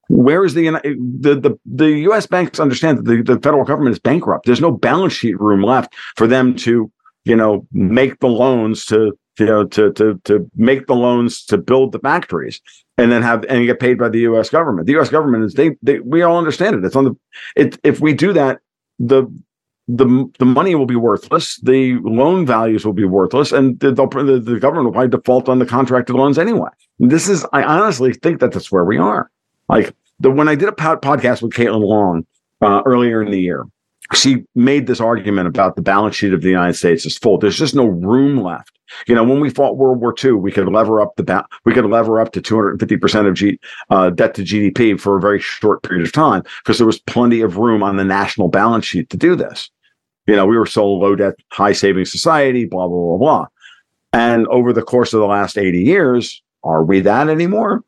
Where 0.09 0.43
is 0.43 0.55
the 0.55 0.72
the 1.20 1.36
the, 1.36 1.59
the 1.66 1.91
U.S. 2.09 2.26
banks 2.26 2.59
understand 2.59 2.97
that 2.97 3.05
the, 3.05 3.22
the 3.22 3.39
federal 3.39 3.64
government 3.64 3.93
is 3.93 3.99
bankrupt? 3.99 4.47
There's 4.47 4.59
no 4.59 4.72
balance 4.72 5.14
sheet 5.14 5.39
room 5.39 5.62
left 5.62 5.93
for 6.16 6.26
them 6.26 6.55
to 6.57 6.91
you 7.24 7.36
know, 7.36 7.67
make 7.72 8.19
the 8.19 8.28
loans 8.28 8.86
to 8.86 9.17
you 9.39 9.45
know 9.45 9.65
to 9.65 9.91
to 9.93 10.19
to 10.26 10.49
make 10.55 10.88
the 10.88 10.95
loans 10.95 11.45
to 11.45 11.57
build 11.57 11.91
the 11.91 11.99
factories 11.99 12.61
and 12.97 13.11
then 13.11 13.22
have 13.22 13.45
and 13.49 13.65
get 13.65 13.80
paid 13.80 13.97
by 13.97 14.09
the 14.09 14.19
U.S. 14.19 14.49
government. 14.49 14.88
The 14.88 14.93
U.S. 14.93 15.09
government 15.09 15.43
is 15.43 15.53
they, 15.53 15.76
they 15.82 15.99
we 15.99 16.22
all 16.22 16.38
understand 16.38 16.76
it. 16.76 16.86
It's 16.86 16.95
on 16.95 17.05
the 17.05 17.15
it 17.55 17.78
if 17.84 17.99
we 17.99 18.13
do 18.13 18.34
that 18.34 18.59
the 18.99 19.26
the 19.88 20.32
the 20.39 20.45
money 20.45 20.76
will 20.76 20.86
be 20.86 20.95
worthless. 20.95 21.59
The 21.61 21.95
loan 22.03 22.45
values 22.45 22.86
will 22.86 22.93
be 22.93 23.05
worthless, 23.05 23.51
and 23.51 23.80
the, 23.80 23.91
the, 23.91 24.41
the 24.43 24.59
government 24.59 24.86
will 24.86 24.93
probably 24.93 25.09
default 25.09 25.49
on 25.49 25.59
the 25.59 25.65
contracted 25.65 26.15
loans 26.15 26.38
anyway. 26.38 26.69
This 26.99 27.28
is 27.28 27.45
I 27.51 27.63
honestly 27.63 28.13
think 28.13 28.39
that 28.39 28.51
that's 28.51 28.72
where 28.72 28.86
we 28.86 28.97
are. 28.97 29.30
Like 29.69 29.95
the 30.19 30.30
when 30.30 30.47
I 30.47 30.55
did 30.55 30.69
a 30.69 30.74
podcast 30.74 31.41
with 31.41 31.53
Caitlin 31.53 31.84
Long 31.84 32.26
uh, 32.61 32.82
earlier 32.86 33.22
in 33.22 33.32
the 33.32 33.39
year, 33.39 33.65
she 34.14 34.43
made 34.56 34.88
this 34.88 34.99
argument 34.99 35.47
about 35.47 35.76
the 35.76 35.82
balance 35.82 36.16
sheet 36.16 36.34
of 36.34 36.41
the 36.41 36.49
United 36.49 36.74
States 36.74 37.06
is 37.06 37.18
full. 37.18 37.38
There's 37.38 37.58
just 37.58 37.76
no 37.76 37.86
room 37.86 38.41
left. 38.41 38.78
You 39.08 39.16
know, 39.16 39.24
when 39.24 39.39
we 39.39 39.49
fought 39.49 39.78
World 39.78 40.02
War 40.02 40.14
II, 40.22 40.34
we 40.34 40.52
could 40.52 40.68
lever 40.68 40.99
up 40.99 41.16
the 41.16 41.24
ba- 41.24 41.47
we 41.64 41.74
could 41.74 41.86
lever 41.86 42.20
up 42.20 42.34
to 42.34 42.41
250 42.41 42.97
percent 42.97 43.28
of 43.28 43.36
G- 43.36 43.60
uh, 43.89 44.10
debt 44.10 44.34
to 44.36 44.43
GDP 44.43 44.99
for 44.99 45.18
a 45.18 45.22
very 45.22 45.39
short 45.39 45.82
period 45.84 46.06
of 46.06 46.12
time 46.12 46.43
because 46.64 46.78
there 46.78 46.88
was 46.88 46.99
plenty 46.99 47.41
of 47.41 47.58
room 47.58 47.84
on 47.84 47.95
the 47.95 48.04
national 48.04 48.49
balance 48.49 48.86
sheet 48.86 49.10
to 49.10 49.18
do 49.18 49.36
this. 49.36 49.70
You 50.28 50.36
know, 50.36 50.45
we 50.45 50.58
were 50.58 50.66
so 50.66 50.86
low 50.86 51.16
debt, 51.16 51.36
high 51.52 51.72
saving 51.72 52.06
society, 52.06 52.66
blah 52.66 52.88
blah 52.88 52.97
blah 52.97 53.18
blah. 53.18 53.47
And 54.14 54.45
over 54.47 54.74
the 54.74 54.82
course 54.82 55.14
of 55.14 55.22
the 55.22 55.26
last 55.26 55.58
80 55.58 55.84
years, 55.84 56.41
are 56.66 56.84
we 56.84 56.99
that 57.02 57.30
anymore? 57.30 57.84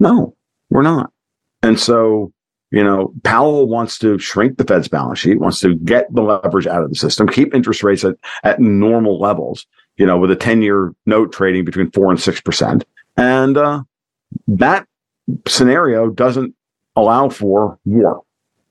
No, 0.00 0.34
we're 0.70 0.82
not. 0.82 1.12
And 1.62 1.78
so 1.78 2.32
you 2.70 2.82
know, 2.82 3.12
Powell 3.22 3.68
wants 3.68 3.98
to 3.98 4.18
shrink 4.18 4.58
the 4.58 4.64
Fed's 4.64 4.88
balance 4.88 5.20
sheet, 5.20 5.38
wants 5.38 5.60
to 5.60 5.74
get 5.76 6.12
the 6.14 6.22
leverage 6.22 6.66
out 6.66 6.82
of 6.82 6.90
the 6.90 6.96
system, 6.96 7.28
keep 7.28 7.54
interest 7.54 7.82
rates 7.82 8.04
at, 8.04 8.16
at 8.42 8.60
normal 8.60 9.20
levels, 9.20 9.66
you 9.96 10.06
know, 10.06 10.18
with 10.18 10.30
a 10.30 10.36
10 10.36 10.62
year 10.62 10.92
note 11.06 11.32
trading 11.32 11.64
between 11.64 11.90
four 11.92 12.10
and 12.10 12.18
6%. 12.18 12.82
And 13.16 13.56
uh, 13.56 13.82
that 14.48 14.86
scenario 15.46 16.10
doesn't 16.10 16.54
allow 16.96 17.28
for 17.28 17.78
war. 17.84 18.22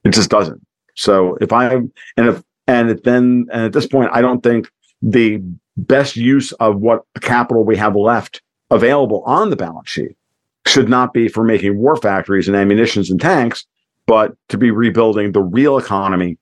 It 0.03 0.09
just 0.09 0.29
doesn't. 0.29 0.65
So 0.95 1.37
if 1.39 1.53
I, 1.53 1.73
and 1.73 1.91
if, 2.17 2.43
and 2.67 2.89
then, 3.03 3.47
and 3.51 3.63
at 3.63 3.73
this 3.73 3.87
point, 3.87 4.09
I 4.11 4.21
don't 4.21 4.41
think 4.41 4.69
the 5.01 5.41
best 5.77 6.15
use 6.15 6.51
of 6.53 6.79
what 6.79 7.03
capital 7.21 7.63
we 7.63 7.77
have 7.77 7.95
left 7.95 8.41
available 8.71 9.23
on 9.25 9.49
the 9.49 9.55
balance 9.55 9.89
sheet 9.89 10.17
should 10.65 10.89
not 10.89 11.13
be 11.13 11.27
for 11.27 11.43
making 11.43 11.77
war 11.77 11.95
factories 11.95 12.47
and 12.47 12.57
ammunitions 12.57 13.11
and 13.11 13.21
tanks 13.21 13.65
but 14.07 14.35
to 14.49 14.57
be 14.57 14.71
rebuilding 14.71 15.31
the 15.31 15.41
real 15.41 15.77
economy. 15.77 16.37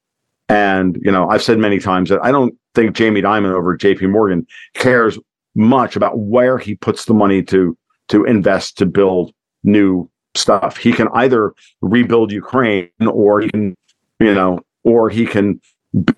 And, 0.50 0.98
you 1.02 1.12
know, 1.12 1.30
I've 1.30 1.44
said 1.44 1.58
many 1.58 1.80
times 1.80 2.10
that 2.10 2.24
I 2.24 2.32
don't 2.32 2.54
think 2.76 2.96
Jamie 2.96 3.22
Dimon 3.22 3.54
over 3.54 3.78
JP 3.78 4.10
Morgan 4.10 4.46
cares 4.74 5.18
much 5.56 5.96
about 5.96 6.18
where 6.18 6.58
he 6.58 6.76
puts 6.76 7.06
the 7.06 7.14
money 7.14 7.42
to 7.44 7.78
to 8.10 8.26
invest 8.26 8.78
to 8.78 8.86
build 8.86 9.34
new 9.64 10.10
stuff. 10.36 10.78
He 10.78 10.92
can 10.92 11.08
either 11.14 11.54
rebuild 11.82 12.32
Ukraine 12.32 12.90
or 13.08 13.40
he 13.40 13.50
can, 13.50 13.76
you 14.20 14.34
know, 14.34 14.60
or 14.84 15.10
he 15.10 15.26
can 15.26 15.62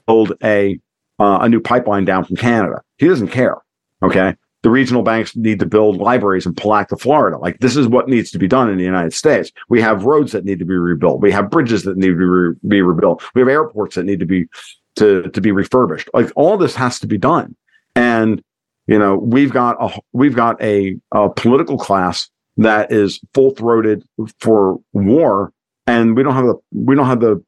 build 0.08 0.34
a 0.44 0.80
uh, 1.20 1.40
a 1.42 1.50
new 1.50 1.60
pipeline 1.60 2.06
down 2.06 2.24
from 2.24 2.38
Canada. 2.38 2.82
He 2.98 3.08
doesn't 3.08 3.28
care. 3.28 3.58
Okay 4.02 4.36
the 4.66 4.72
regional 4.72 5.04
banks 5.04 5.36
need 5.36 5.60
to 5.60 5.66
build 5.68 5.98
libraries 5.98 6.48
in 6.48 6.56
Palatka, 6.56 6.98
Florida. 6.98 7.38
Like 7.38 7.60
this 7.60 7.76
is 7.76 7.88
what 7.88 8.10
needs 8.10 8.32
to 8.32 8.40
be 8.40 8.48
done 8.48 8.68
in 8.68 8.80
the 8.80 8.84
United 8.84 9.14
States. 9.14 9.52
We 9.70 9.80
have 9.80 10.06
roads 10.06 10.32
that 10.32 10.44
need 10.44 10.58
to 10.58 10.66
be 10.66 10.74
rebuilt. 10.74 11.22
We 11.22 11.32
have 11.34 11.52
bridges 11.52 11.84
that 11.84 11.98
need 11.98 12.08
to 12.08 12.16
be, 12.16 12.26
re- 12.26 12.56
be 12.68 12.82
rebuilt. 12.82 13.24
We 13.36 13.42
have 13.42 13.48
airports 13.48 13.94
that 13.94 14.06
need 14.06 14.20
to 14.22 14.26
be 14.26 14.48
to 14.96 15.30
to 15.30 15.40
be 15.40 15.52
refurbished. 15.52 16.10
Like 16.16 16.32
all 16.36 16.58
this 16.58 16.74
has 16.74 17.00
to 17.02 17.06
be 17.06 17.20
done. 17.20 17.56
And 17.96 18.42
you 18.88 18.98
know, 18.98 19.18
we've 19.18 19.54
got 19.54 19.78
a 19.80 20.00
we've 20.14 20.36
got 20.36 20.60
a, 20.64 20.98
a 21.12 21.30
political 21.30 21.78
class 21.78 22.28
that 22.58 22.92
is 22.92 23.20
full 23.36 23.52
throated 23.52 24.04
for 24.40 24.80
war, 24.94 25.54
and 25.86 26.18
we 26.18 26.24
don't 26.24 26.34
have 26.34 26.48
the 26.48 26.56
we 26.74 26.96
don't 26.96 27.06
have 27.06 27.20
the 27.20 27.40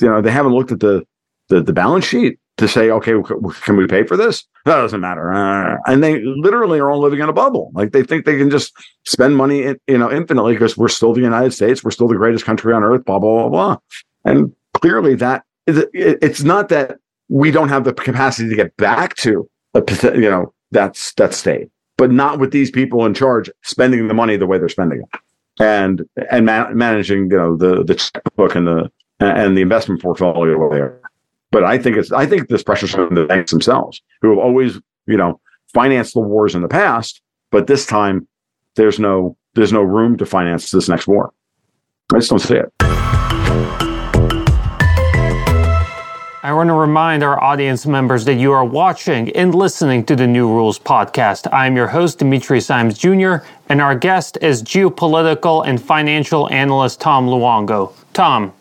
you 0.00 0.08
know 0.08 0.22
they 0.22 0.30
haven't 0.30 0.52
looked 0.52 0.70
at 0.70 0.78
the 0.78 1.04
the, 1.48 1.60
the 1.60 1.72
balance 1.72 2.04
sheet 2.04 2.38
to 2.60 2.68
say, 2.68 2.90
okay, 2.90 3.14
can 3.62 3.76
we 3.76 3.86
pay 3.86 4.04
for 4.04 4.16
this? 4.16 4.44
That 4.64 4.76
doesn't 4.76 5.00
matter. 5.00 5.30
And 5.86 6.04
they 6.04 6.22
literally 6.22 6.78
are 6.78 6.90
all 6.90 7.00
living 7.00 7.20
in 7.20 7.28
a 7.28 7.32
bubble. 7.32 7.72
Like 7.74 7.92
they 7.92 8.04
think 8.04 8.24
they 8.24 8.38
can 8.38 8.50
just 8.50 8.72
spend 9.04 9.36
money, 9.36 9.64
in, 9.64 9.78
you 9.88 9.98
know, 9.98 10.12
infinitely 10.12 10.52
because 10.52 10.76
we're 10.76 10.88
still 10.88 11.12
the 11.12 11.20
United 11.20 11.52
States. 11.52 11.82
We're 11.82 11.90
still 11.90 12.06
the 12.06 12.16
greatest 12.16 12.44
country 12.44 12.72
on 12.72 12.84
earth, 12.84 13.04
blah, 13.04 13.18
blah, 13.18 13.48
blah, 13.48 13.48
blah. 13.48 13.76
And 14.24 14.54
clearly 14.74 15.14
that 15.16 15.44
is, 15.66 15.84
it's 15.92 16.42
not 16.42 16.68
that 16.68 16.98
we 17.28 17.50
don't 17.50 17.70
have 17.70 17.84
the 17.84 17.92
capacity 17.92 18.48
to 18.48 18.56
get 18.56 18.76
back 18.76 19.16
to, 19.16 19.48
a, 19.74 19.82
you 20.14 20.30
know, 20.30 20.52
that's 20.70 21.14
that 21.14 21.34
state, 21.34 21.68
but 21.96 22.10
not 22.10 22.38
with 22.38 22.52
these 22.52 22.70
people 22.70 23.06
in 23.06 23.14
charge 23.14 23.50
spending 23.62 24.06
the 24.06 24.14
money 24.14 24.36
the 24.36 24.46
way 24.46 24.58
they're 24.58 24.68
spending 24.68 25.00
it 25.00 25.20
and, 25.58 26.02
and 26.30 26.46
ma- 26.46 26.70
managing, 26.70 27.30
you 27.30 27.36
know, 27.36 27.56
the, 27.56 27.82
the 27.82 27.94
checkbook 27.94 28.54
and 28.54 28.66
the, 28.66 28.90
and 29.20 29.56
the 29.56 29.60
investment 29.60 30.00
portfolio 30.00 30.70
there. 30.70 30.99
But 31.52 31.64
I 31.64 31.78
think 31.78 31.96
it's 31.96 32.12
I 32.12 32.26
think 32.26 32.48
this 32.48 32.62
pressure's 32.62 32.92
from 32.92 33.14
the 33.14 33.24
banks 33.24 33.50
themselves, 33.50 34.00
who 34.22 34.30
have 34.30 34.38
always, 34.38 34.78
you 35.06 35.16
know, 35.16 35.40
financed 35.74 36.14
the 36.14 36.20
wars 36.20 36.54
in 36.54 36.62
the 36.62 36.68
past, 36.68 37.20
but 37.50 37.66
this 37.66 37.86
time 37.86 38.28
there's 38.76 39.00
no 39.00 39.36
there's 39.54 39.72
no 39.72 39.82
room 39.82 40.16
to 40.18 40.26
finance 40.26 40.70
this 40.70 40.88
next 40.88 41.08
war. 41.08 41.32
I 42.12 42.18
just 42.18 42.30
don't 42.30 42.38
see 42.38 42.54
it. 42.54 42.72
I 46.42 46.52
want 46.52 46.68
to 46.68 46.74
remind 46.74 47.22
our 47.22 47.40
audience 47.42 47.84
members 47.84 48.24
that 48.24 48.34
you 48.34 48.50
are 48.52 48.64
watching 48.64 49.30
and 49.36 49.54
listening 49.54 50.04
to 50.06 50.16
the 50.16 50.26
New 50.26 50.48
Rules 50.48 50.78
podcast. 50.78 51.46
I'm 51.52 51.76
your 51.76 51.86
host, 51.86 52.18
Dimitri 52.18 52.60
Simes 52.60 52.96
Jr., 52.96 53.44
and 53.68 53.80
our 53.80 53.94
guest 53.94 54.38
is 54.40 54.62
geopolitical 54.62 55.66
and 55.66 55.80
financial 55.80 56.50
analyst 56.50 57.00
Tom 57.00 57.26
Luongo. 57.26 57.92
Tom, 58.14 58.52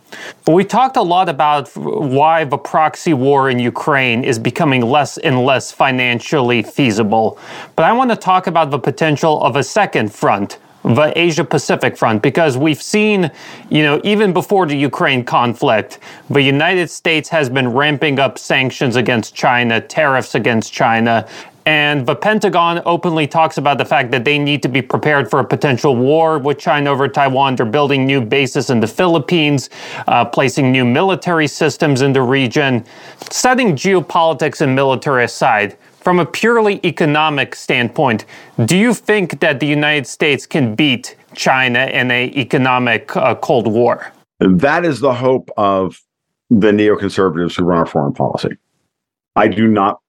we 0.47 0.63
talked 0.63 0.97
a 0.97 1.01
lot 1.01 1.29
about 1.29 1.69
why 1.75 2.43
the 2.43 2.57
proxy 2.57 3.13
war 3.13 3.49
in 3.49 3.59
Ukraine 3.59 4.23
is 4.23 4.39
becoming 4.39 4.81
less 4.81 5.17
and 5.17 5.45
less 5.45 5.71
financially 5.71 6.63
feasible. 6.63 7.37
But 7.75 7.85
I 7.85 7.93
want 7.93 8.09
to 8.11 8.15
talk 8.15 8.47
about 8.47 8.71
the 8.71 8.79
potential 8.79 9.41
of 9.43 9.55
a 9.55 9.63
second 9.63 10.13
front, 10.13 10.57
the 10.83 11.11
Asia 11.15 11.43
Pacific 11.43 11.97
front, 11.97 12.21
because 12.21 12.57
we've 12.57 12.81
seen, 12.81 13.29
you 13.69 13.83
know, 13.83 13.99
even 14.03 14.33
before 14.33 14.65
the 14.65 14.77
Ukraine 14.77 15.23
conflict, 15.23 15.99
the 16.29 16.41
United 16.41 16.89
States 16.89 17.29
has 17.29 17.49
been 17.49 17.67
ramping 17.69 18.19
up 18.19 18.39
sanctions 18.39 18.95
against 18.95 19.35
China, 19.35 19.81
tariffs 19.81 20.35
against 20.35 20.71
China, 20.73 21.27
and 21.69 22.03
the 22.07 22.15
Pentagon 22.15 22.81
openly 22.87 23.27
talks 23.27 23.59
about 23.59 23.77
the 23.77 23.85
fact 23.85 24.09
that 24.09 24.25
they 24.25 24.39
need 24.39 24.63
to 24.63 24.67
be 24.67 24.81
prepared 24.81 25.29
for 25.29 25.39
a 25.39 25.43
potential 25.45 25.95
war 25.95 26.39
with 26.39 26.57
China 26.57 26.89
over 26.89 27.07
Taiwan. 27.07 27.55
They're 27.55 27.65
building 27.67 28.07
new 28.07 28.21
bases 28.21 28.71
in 28.71 28.79
the 28.79 28.87
Philippines, 28.87 29.69
uh, 30.07 30.25
placing 30.25 30.71
new 30.71 30.83
military 30.83 31.45
systems 31.45 32.01
in 32.01 32.11
the 32.11 32.23
region. 32.23 32.83
Setting 33.29 33.75
geopolitics 33.75 34.61
and 34.61 34.73
military 34.73 35.25
aside, 35.25 35.77
from 35.99 36.19
a 36.19 36.25
purely 36.25 36.79
economic 36.83 37.53
standpoint, 37.53 38.25
do 38.65 38.75
you 38.75 38.91
think 38.95 39.39
that 39.39 39.59
the 39.59 39.67
United 39.67 40.07
States 40.07 40.47
can 40.47 40.73
beat 40.73 41.15
China 41.35 41.85
in 41.85 42.09
an 42.09 42.35
economic 42.35 43.15
uh, 43.15 43.35
Cold 43.35 43.67
War? 43.67 44.11
That 44.39 44.85
is 44.85 45.01
the 45.01 45.13
hope 45.13 45.51
of 45.55 46.01
the 46.49 46.71
neoconservatives 46.71 47.57
who 47.57 47.63
run 47.63 47.77
our 47.77 47.85
foreign 47.85 48.13
policy. 48.13 48.57
I 49.35 49.49
do 49.49 49.67
not 49.67 49.99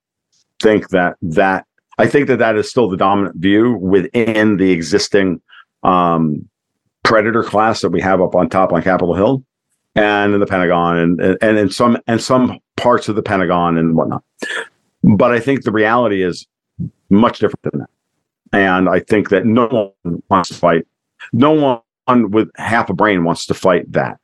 think 0.61 0.91
that 0.91 1.17
that 1.23 1.67
I 1.99 2.07
think 2.07 2.29
that 2.29 2.39
that 2.39 2.57
is 2.57 2.69
still 2.69 2.89
the 2.89 2.97
dominant 2.97 3.37
view 3.37 3.75
within 3.75 4.57
the 4.57 4.71
existing 4.71 5.41
um, 5.83 6.49
predator 7.03 7.43
class 7.43 7.81
that 7.81 7.91
we 7.91 8.01
have 8.01 8.21
up 8.21 8.35
on 8.35 8.49
top 8.49 8.73
on 8.73 8.83
Capitol 8.83 9.15
Hill 9.15 9.45
and 9.95 10.33
in 10.33 10.41
the 10.41 10.47
Pentagon 10.47 10.97
and 10.97 11.39
and 11.43 11.59
in 11.59 11.71
some 11.71 11.99
and 12.07 12.21
some 12.21 12.59
parts 12.77 13.09
of 13.09 13.17
the 13.17 13.23
Pentagon 13.23 13.77
and 13.77 13.97
whatnot. 13.97 14.23
But 15.03 15.33
I 15.33 15.41
think 15.41 15.65
the 15.65 15.73
reality 15.73 16.23
is 16.23 16.47
much 17.09 17.39
different 17.39 17.63
than 17.63 17.81
that. 17.81 17.91
And 18.53 18.89
I 18.89 19.01
think 19.01 19.29
that 19.31 19.47
no 19.47 19.93
one 20.03 20.23
wants 20.29 20.49
to 20.51 20.55
fight. 20.55 20.87
No 21.33 21.53
one 21.53 22.31
with 22.31 22.51
half 22.57 22.91
a 22.91 22.95
brain 22.95 23.25
wants 23.25 23.47
to 23.47 23.55
fight 23.55 23.91
that. 23.93 24.19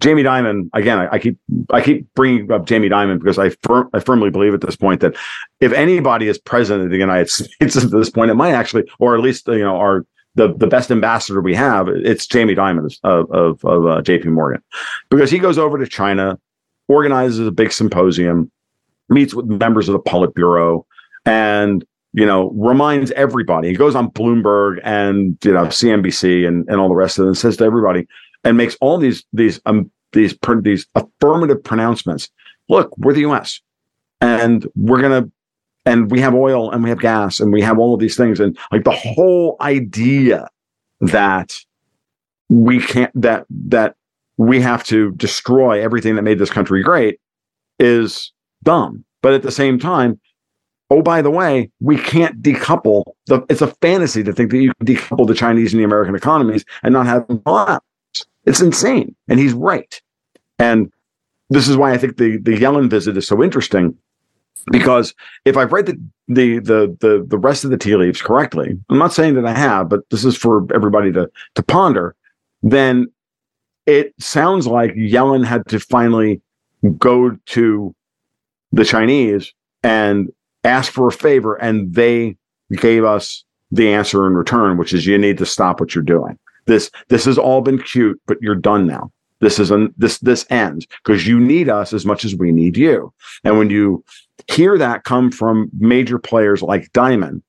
Jamie 0.00 0.22
Dimon, 0.22 0.70
again, 0.72 0.98
I, 0.98 1.08
I, 1.12 1.18
keep 1.18 1.38
I 1.70 1.82
keep 1.82 2.12
bringing 2.14 2.50
up 2.50 2.66
Jamie 2.66 2.88
Dimon 2.88 3.18
because 3.18 3.38
I 3.38 3.50
I 3.92 4.00
firmly 4.00 4.30
believe 4.30 4.54
at 4.54 4.62
this 4.62 4.76
point 4.76 5.00
that 5.02 5.14
if 5.60 5.72
anybody 5.72 6.26
is 6.26 6.38
president 6.38 6.86
of 6.86 6.90
the 6.90 6.96
United 6.96 7.28
States 7.30 7.76
at 7.76 7.90
this 7.90 8.10
point, 8.10 8.30
it 8.30 8.34
might 8.34 8.52
actually, 8.52 8.84
or 8.98 9.14
at 9.14 9.20
least 9.20 9.46
you 9.46 9.58
know, 9.58 9.76
our 9.76 10.06
the 10.36 10.54
the 10.54 10.66
best 10.66 10.90
ambassador 10.90 11.40
we 11.40 11.54
have, 11.54 11.88
it's 11.88 12.26
Jamie 12.26 12.54
Dimon 12.54 12.92
of 13.04 13.30
of, 13.30 13.64
of 13.64 13.86
uh, 13.86 14.02
J.P. 14.02 14.30
Morgan, 14.30 14.62
because 15.10 15.30
he 15.30 15.38
goes 15.38 15.58
over 15.58 15.78
to 15.78 15.86
China, 15.86 16.38
organizes 16.88 17.46
a 17.46 17.52
big 17.52 17.72
symposium, 17.72 18.50
meets 19.10 19.34
with 19.34 19.46
members 19.46 19.88
of 19.88 19.92
the 19.92 20.10
Politburo, 20.10 20.84
and 21.26 21.84
you 22.14 22.24
know 22.24 22.50
reminds 22.52 23.10
everybody. 23.12 23.68
He 23.68 23.74
goes 23.74 23.94
on 23.94 24.10
Bloomberg 24.10 24.80
and 24.82 25.36
you 25.44 25.52
know 25.52 25.66
CNBC 25.66 26.48
and 26.48 26.66
and 26.70 26.80
all 26.80 26.88
the 26.88 26.94
rest 26.94 27.18
of 27.18 27.26
it, 27.26 27.28
and 27.28 27.36
says 27.36 27.58
to 27.58 27.64
everybody 27.64 28.06
and 28.44 28.56
makes 28.56 28.76
all 28.80 28.98
these 28.98 29.24
these 29.32 29.60
um 29.66 29.90
these 30.12 30.36
these 30.62 30.86
affirmative 30.94 31.62
pronouncements. 31.62 32.28
Look, 32.68 32.96
we're 32.98 33.14
the 33.14 33.20
U.S. 33.20 33.60
and 34.20 34.66
we're 34.76 35.00
gonna 35.00 35.28
and 35.86 36.10
we 36.10 36.20
have 36.20 36.34
oil 36.34 36.70
and 36.70 36.82
we 36.82 36.90
have 36.90 37.00
gas 37.00 37.40
and 37.40 37.52
we 37.52 37.62
have 37.62 37.78
all 37.78 37.94
of 37.94 38.00
these 38.00 38.16
things 38.16 38.38
and 38.40 38.56
like 38.70 38.84
the 38.84 38.90
whole 38.90 39.56
idea 39.60 40.48
that 41.00 41.56
we 42.48 42.80
can't 42.80 43.12
that 43.20 43.46
that 43.48 43.96
we 44.36 44.60
have 44.60 44.84
to 44.84 45.12
destroy 45.12 45.82
everything 45.82 46.16
that 46.16 46.22
made 46.22 46.38
this 46.38 46.50
country 46.50 46.82
great 46.82 47.20
is 47.78 48.32
dumb. 48.62 49.04
But 49.22 49.34
at 49.34 49.42
the 49.42 49.52
same 49.52 49.78
time, 49.78 50.20
oh 50.90 51.02
by 51.02 51.22
the 51.22 51.30
way, 51.30 51.70
we 51.80 51.96
can't 51.96 52.42
decouple 52.42 53.04
the. 53.26 53.44
It's 53.48 53.62
a 53.62 53.68
fantasy 53.68 54.22
to 54.24 54.32
think 54.32 54.50
that 54.50 54.58
you 54.58 54.72
can 54.74 54.86
decouple 54.86 55.26
the 55.26 55.34
Chinese 55.34 55.72
and 55.72 55.80
the 55.80 55.84
American 55.84 56.14
economies 56.14 56.64
and 56.82 56.92
not 56.92 57.06
have 57.06 57.26
them 57.28 57.40
collapse. 57.40 57.84
It's 58.44 58.60
insane. 58.60 59.14
And 59.28 59.38
he's 59.38 59.52
right. 59.52 60.00
And 60.58 60.92
this 61.50 61.68
is 61.68 61.76
why 61.76 61.92
I 61.92 61.98
think 61.98 62.16
the, 62.16 62.38
the 62.38 62.56
Yellen 62.56 62.88
visit 62.88 63.16
is 63.16 63.26
so 63.26 63.42
interesting. 63.42 63.96
Because 64.70 65.14
if 65.44 65.56
I've 65.56 65.72
read 65.72 65.86
the, 65.86 65.98
the 66.28 66.58
the 66.58 66.96
the 67.00 67.24
the 67.26 67.38
rest 67.38 67.64
of 67.64 67.70
the 67.70 67.78
tea 67.78 67.96
leaves 67.96 68.20
correctly, 68.20 68.78
I'm 68.90 68.98
not 68.98 69.14
saying 69.14 69.34
that 69.34 69.46
I 69.46 69.54
have, 69.54 69.88
but 69.88 70.08
this 70.10 70.24
is 70.24 70.36
for 70.36 70.66
everybody 70.74 71.10
to 71.12 71.30
to 71.54 71.62
ponder, 71.62 72.14
then 72.62 73.10
it 73.86 74.12
sounds 74.20 74.66
like 74.66 74.92
Yellen 74.92 75.46
had 75.46 75.66
to 75.68 75.80
finally 75.80 76.42
go 76.98 77.36
to 77.46 77.94
the 78.70 78.84
Chinese 78.84 79.52
and 79.82 80.30
ask 80.62 80.92
for 80.92 81.08
a 81.08 81.12
favor, 81.12 81.54
and 81.54 81.94
they 81.94 82.36
gave 82.76 83.04
us 83.04 83.44
the 83.72 83.92
answer 83.92 84.26
in 84.26 84.34
return, 84.34 84.76
which 84.76 84.92
is 84.92 85.06
you 85.06 85.16
need 85.16 85.38
to 85.38 85.46
stop 85.46 85.80
what 85.80 85.94
you're 85.94 86.04
doing. 86.04 86.38
This 86.66 86.90
this 87.08 87.24
has 87.24 87.38
all 87.38 87.60
been 87.60 87.80
cute, 87.80 88.20
but 88.26 88.40
you're 88.40 88.54
done 88.54 88.86
now. 88.86 89.10
This 89.40 89.58
is 89.58 89.70
an 89.70 89.94
this 89.96 90.18
this 90.18 90.46
ends 90.50 90.86
because 91.02 91.26
you 91.26 91.40
need 91.40 91.68
us 91.68 91.92
as 91.92 92.04
much 92.04 92.24
as 92.24 92.34
we 92.34 92.52
need 92.52 92.76
you. 92.76 93.12
And 93.44 93.58
when 93.58 93.70
you 93.70 94.04
hear 94.48 94.76
that 94.78 95.04
come 95.04 95.30
from 95.30 95.70
major 95.78 96.18
players 96.18 96.62
like 96.62 96.92
Dimon, 96.92 97.42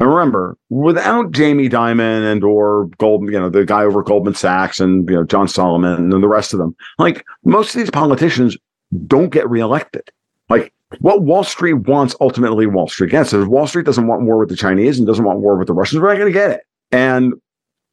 and 0.00 0.08
remember, 0.08 0.56
without 0.70 1.30
Jamie 1.30 1.68
Dimon 1.68 2.30
and 2.30 2.42
or 2.42 2.86
Goldman, 2.98 3.32
you 3.32 3.38
know, 3.38 3.50
the 3.50 3.66
guy 3.66 3.84
over 3.84 4.02
Goldman 4.02 4.34
Sachs 4.34 4.80
and 4.80 5.08
you 5.08 5.14
know 5.14 5.24
John 5.24 5.46
Solomon 5.46 6.12
and 6.12 6.22
the 6.22 6.28
rest 6.28 6.52
of 6.52 6.58
them, 6.58 6.74
like 6.98 7.24
most 7.44 7.74
of 7.74 7.80
these 7.80 7.90
politicians 7.90 8.56
don't 9.06 9.28
get 9.28 9.48
reelected. 9.48 10.10
Like 10.48 10.72
what 11.00 11.22
Wall 11.22 11.44
Street 11.44 11.74
wants 11.74 12.16
ultimately 12.20 12.66
Wall 12.66 12.88
Street 12.88 13.10
gets. 13.10 13.32
If 13.32 13.46
Wall 13.46 13.66
Street 13.66 13.86
doesn't 13.86 14.06
want 14.06 14.22
war 14.22 14.38
with 14.38 14.48
the 14.48 14.56
Chinese 14.56 14.98
and 14.98 15.06
doesn't 15.06 15.24
want 15.24 15.40
war 15.40 15.56
with 15.56 15.68
the 15.68 15.74
Russians, 15.74 16.00
we're 16.00 16.08
not 16.08 16.18
going 16.18 16.32
to 16.32 16.38
get 16.38 16.50
it. 16.50 16.62
And 16.90 17.34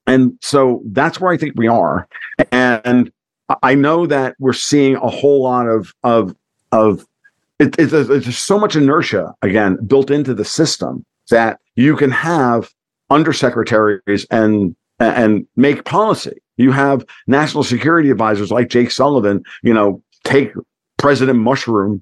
and 0.08 0.38
so 0.42 0.82
that's 0.86 1.20
where 1.20 1.32
I 1.32 1.38
think 1.38 1.54
we 1.56 1.68
are. 1.68 2.08
And 2.52 3.12
I 3.62 3.76
know 3.76 4.08
that 4.08 4.36
we're 4.40 4.54
seeing 4.54 4.96
a 4.96 5.10
whole 5.10 5.44
lot 5.44 5.68
of 5.68 5.94
of 6.04 6.36
of 6.72 7.06
it, 7.60 7.78
it, 7.80 7.88
there's 7.88 8.38
so 8.38 8.60
much 8.60 8.76
inertia 8.76 9.34
again 9.42 9.78
built 9.86 10.10
into 10.10 10.34
the 10.34 10.46
system 10.46 11.06
that 11.30 11.60
you 11.76 11.96
can 11.96 12.12
have 12.12 12.72
undersecretaries 13.12 14.26
and 14.32 14.76
and 15.00 15.46
make 15.56 15.86
policy. 15.86 16.42
You 16.58 16.72
have 16.72 17.06
national 17.28 17.64
security 17.64 18.10
advisors 18.10 18.52
like 18.52 18.70
Jake 18.70 18.92
Sullivan, 18.92 19.44
you 19.62 19.74
know, 19.74 20.02
take 20.24 20.52
President 20.98 21.40
Mushroom 21.40 22.02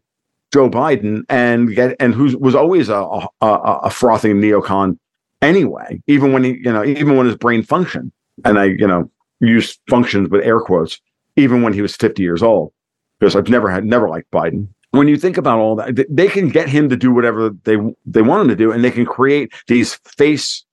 Joe 0.54 0.70
Biden 0.70 1.24
and 1.28 1.76
get 1.76 1.96
and 2.00 2.14
who 2.14 2.38
was 2.38 2.56
always 2.56 2.90
a, 2.90 2.96
a, 3.42 3.48
a 3.48 3.90
frothing 3.90 4.36
neocon 4.40 4.98
anyway, 5.42 6.02
even 6.08 6.34
when 6.34 6.44
he, 6.44 6.58
you 6.64 6.72
know, 6.72 6.84
even 6.84 7.16
when 7.18 7.26
his 7.26 7.36
brain 7.36 7.64
functioned. 7.64 8.12
And 8.44 8.60
I, 8.60 8.66
you 8.66 8.88
know, 8.88 9.10
use 9.40 9.80
functions 9.90 10.30
with 10.30 10.44
air 10.44 10.60
quotes, 10.60 11.00
even 11.36 11.62
when 11.62 11.74
he 11.74 11.82
was 11.82 11.96
50 11.96 12.22
years 12.22 12.44
old, 12.44 12.74
because 13.20 13.36
I've 13.36 13.50
never 13.50 13.70
had, 13.70 13.86
never 13.86 14.10
liked 14.10 14.30
Biden. 14.32 14.68
When 14.92 15.08
you 15.08 15.18
think 15.18 15.38
about 15.38 15.60
all 15.60 15.76
that, 15.78 16.06
they 16.10 16.28
can 16.28 16.50
get 16.50 16.70
him 16.70 16.90
to 16.90 16.96
do 16.96 17.12
whatever 17.12 17.50
they 17.64 17.78
they 18.06 18.22
want 18.22 18.44
him 18.44 18.48
to 18.50 18.56
do, 18.56 18.72
and 18.72 18.84
they 18.84 18.92
can 18.92 19.06
create 19.06 19.54
these 19.68 19.96
face 20.18 20.66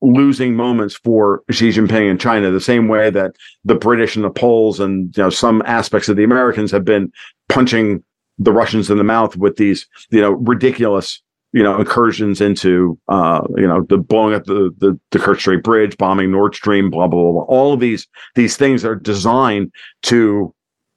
losing 0.00 0.54
moments 0.54 0.94
for 0.94 1.42
Xi 1.50 1.70
Jinping 1.70 2.10
in 2.10 2.18
China, 2.18 2.50
the 2.50 2.60
same 2.60 2.88
way 2.88 3.10
that 3.10 3.34
the 3.64 3.74
British 3.74 4.16
and 4.16 4.24
the 4.24 4.30
Poles 4.30 4.80
and 4.80 5.14
you 5.16 5.22
know 5.22 5.30
some 5.30 5.62
aspects 5.66 6.08
of 6.08 6.16
the 6.16 6.24
Americans 6.24 6.70
have 6.70 6.84
been 6.84 7.12
punching 7.48 8.02
the 8.38 8.52
Russians 8.52 8.90
in 8.90 8.98
the 8.98 9.04
mouth 9.04 9.36
with 9.36 9.56
these 9.56 9.86
you 10.10 10.20
know 10.22 10.32
ridiculous 10.32 11.20
you 11.52 11.62
know, 11.62 11.78
incursions 11.78 12.40
into, 12.40 12.98
uh, 13.08 13.42
you 13.56 13.66
know, 13.66 13.82
the 13.88 13.96
blowing 13.96 14.34
up 14.34 14.44
the, 14.44 14.74
the, 14.78 14.98
the 15.10 15.18
Kerch 15.18 15.40
Strait 15.40 15.62
Bridge, 15.62 15.96
bombing 15.96 16.30
Nord 16.30 16.54
Stream, 16.54 16.90
blah, 16.90 17.06
blah, 17.06 17.22
blah, 17.22 17.32
blah. 17.32 17.42
All 17.44 17.72
of 17.72 17.80
these, 17.80 18.06
these 18.34 18.56
things 18.56 18.84
are 18.84 18.94
designed 18.94 19.72
to 20.02 20.54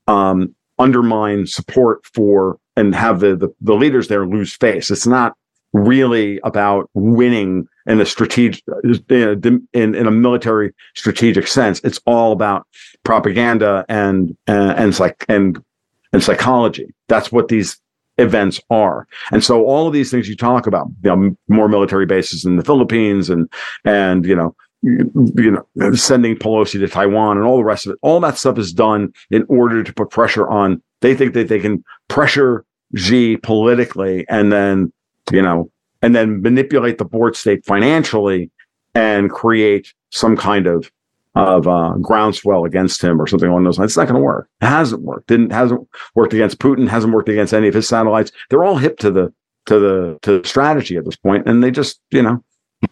um, 0.08 0.54
undermine 0.78 1.47
support 1.47 2.06
for 2.14 2.58
and 2.76 2.93
have 2.95 3.20
the, 3.20 3.36
the, 3.36 3.50
the 3.62 3.76
leaders 3.76 4.08
there 4.08 4.26
lose 4.26 4.54
face. 4.54 4.91
It's 4.91 5.08
not, 5.08 5.36
really 5.74 6.39
about 6.43 6.89
winning 6.93 7.68
in 7.86 8.02
a 8.02 8.06
strategic 8.06 8.64
in 9.10 9.68
in, 9.74 9.95
in 9.95 10.08
a 10.08 10.12
military 10.12 10.74
strategic 10.95 11.47
sense. 11.47 11.80
It's 11.84 12.00
all 12.06 12.32
about 12.32 12.68
propaganda 13.04 13.86
and 13.89 14.36
and 14.47 14.72
and 14.72 15.00
like 15.00 15.26
and 15.30 15.64
and 16.12 16.24
psychology. 16.24 16.93
That's 17.08 17.32
what 17.32 17.50
these 17.50 17.80
events 18.20 18.59
are. 18.70 19.07
And 19.32 19.43
so 19.43 19.65
all 19.65 19.88
of 19.88 19.93
these 19.93 20.11
things 20.11 20.28
you 20.28 20.36
talk 20.36 20.67
about, 20.67 20.88
you 21.03 21.15
know, 21.15 21.38
more 21.47 21.67
military 21.67 22.05
bases 22.05 22.45
in 22.45 22.57
the 22.57 22.63
Philippines 22.63 23.30
and 23.30 23.51
and 23.86 24.26
you 24.26 24.36
know 24.36 24.55
you, 24.82 25.65
know 25.76 25.93
sending 25.93 26.36
Pelosi 26.36 26.80
to 26.80 26.88
Taiwan 26.88 27.38
and 27.38 27.45
all 27.45 27.57
the 27.57 27.63
rest 27.63 27.86
of 27.86 27.93
it. 27.93 27.99
All 28.01 28.20
that 28.22 28.38
stuff 28.38 28.57
is 28.57 28.74
done 28.74 29.13
in 29.30 29.45
order 29.49 29.84
to 29.84 29.93
put 29.93 30.09
pressure 30.09 30.47
on. 30.47 30.82
They 31.01 31.15
think 31.15 31.34
that 31.34 31.47
they 31.47 31.59
can 31.59 31.84
pressure 32.07 32.65
Xi 32.95 33.38
politically 33.38 34.26
and 34.30 34.51
then 34.51 34.91
you 35.32 35.41
know 35.41 35.72
and 36.01 36.15
then 36.15 36.41
manipulate 36.41 36.97
the 36.97 37.05
board 37.05 37.36
state 37.36 37.65
financially 37.65 38.49
and 38.95 39.30
create 39.30 39.93
some 40.11 40.36
kind 40.36 40.65
of 40.65 40.91
of 41.40 41.68
uh, 41.68 41.94
groundswell 42.02 42.66
against 42.66 43.02
him 43.02 43.22
or 43.22 43.28
something 43.28 43.50
along 43.50 43.64
those 43.64 43.80
lines. 43.80 43.92
It's 43.92 43.98
not 43.98 44.08
going 44.08 44.20
to 44.20 44.26
work. 44.26 44.50
It 44.62 44.66
hasn't 44.66 45.02
worked. 45.04 45.28
Didn't 45.28 45.52
hasn't 45.52 45.88
worked 46.16 46.34
against 46.34 46.60
Putin. 46.60 46.88
Hasn't 46.88 47.14
worked 47.14 47.30
against 47.30 47.54
any 47.54 47.68
of 47.68 47.74
his 47.74 47.88
satellites. 47.88 48.32
They're 48.50 48.64
all 48.64 48.78
hip 48.78 48.98
to 49.00 49.12
the 49.12 49.34
to 49.68 49.80
the 49.80 50.20
to 50.24 50.40
the 50.40 50.48
strategy 50.48 50.98
at 50.98 51.06
this 51.06 51.16
point, 51.16 51.48
and 51.48 51.64
they 51.64 51.72
just 51.72 52.02
you 52.12 52.22
know 52.22 52.44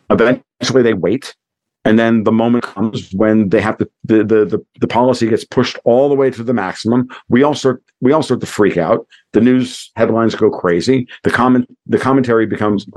eventually 0.09 0.83
they 0.83 0.93
wait, 0.93 1.35
and 1.83 1.99
then 1.99 2.23
the 2.23 2.31
moment 2.31 2.63
comes 2.63 3.11
when 3.13 3.49
they 3.49 3.59
have 3.59 3.77
to 3.79 3.89
the 4.05 4.23
the 4.23 4.45
the, 4.45 4.65
the 4.79 4.87
policy 4.87 5.27
gets 5.27 5.43
pushed 5.43 5.77
all 5.83 6.07
the 6.07 6.15
way 6.15 6.29
to 6.31 6.43
the 6.43 6.53
maximum. 6.53 7.09
We 7.27 7.43
all 7.43 7.55
start 7.55 7.83
we 7.99 8.13
all 8.13 8.23
start 8.23 8.39
to 8.41 8.47
freak 8.47 8.77
out. 8.77 9.05
The 9.33 9.41
news 9.41 9.91
headlines 9.97 10.35
go 10.35 10.49
crazy. 10.49 11.07
The 11.23 11.31
comment 11.31 11.67
the 11.85 11.99
commentary 11.99 12.45
becomes 12.45 12.87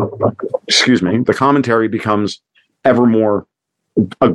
excuse 0.69 1.03
me 1.03 1.19
the 1.19 1.35
commentary 1.35 1.89
becomes 1.89 2.41
ever 2.85 3.05
more 3.05 3.47
uh, 4.20 4.32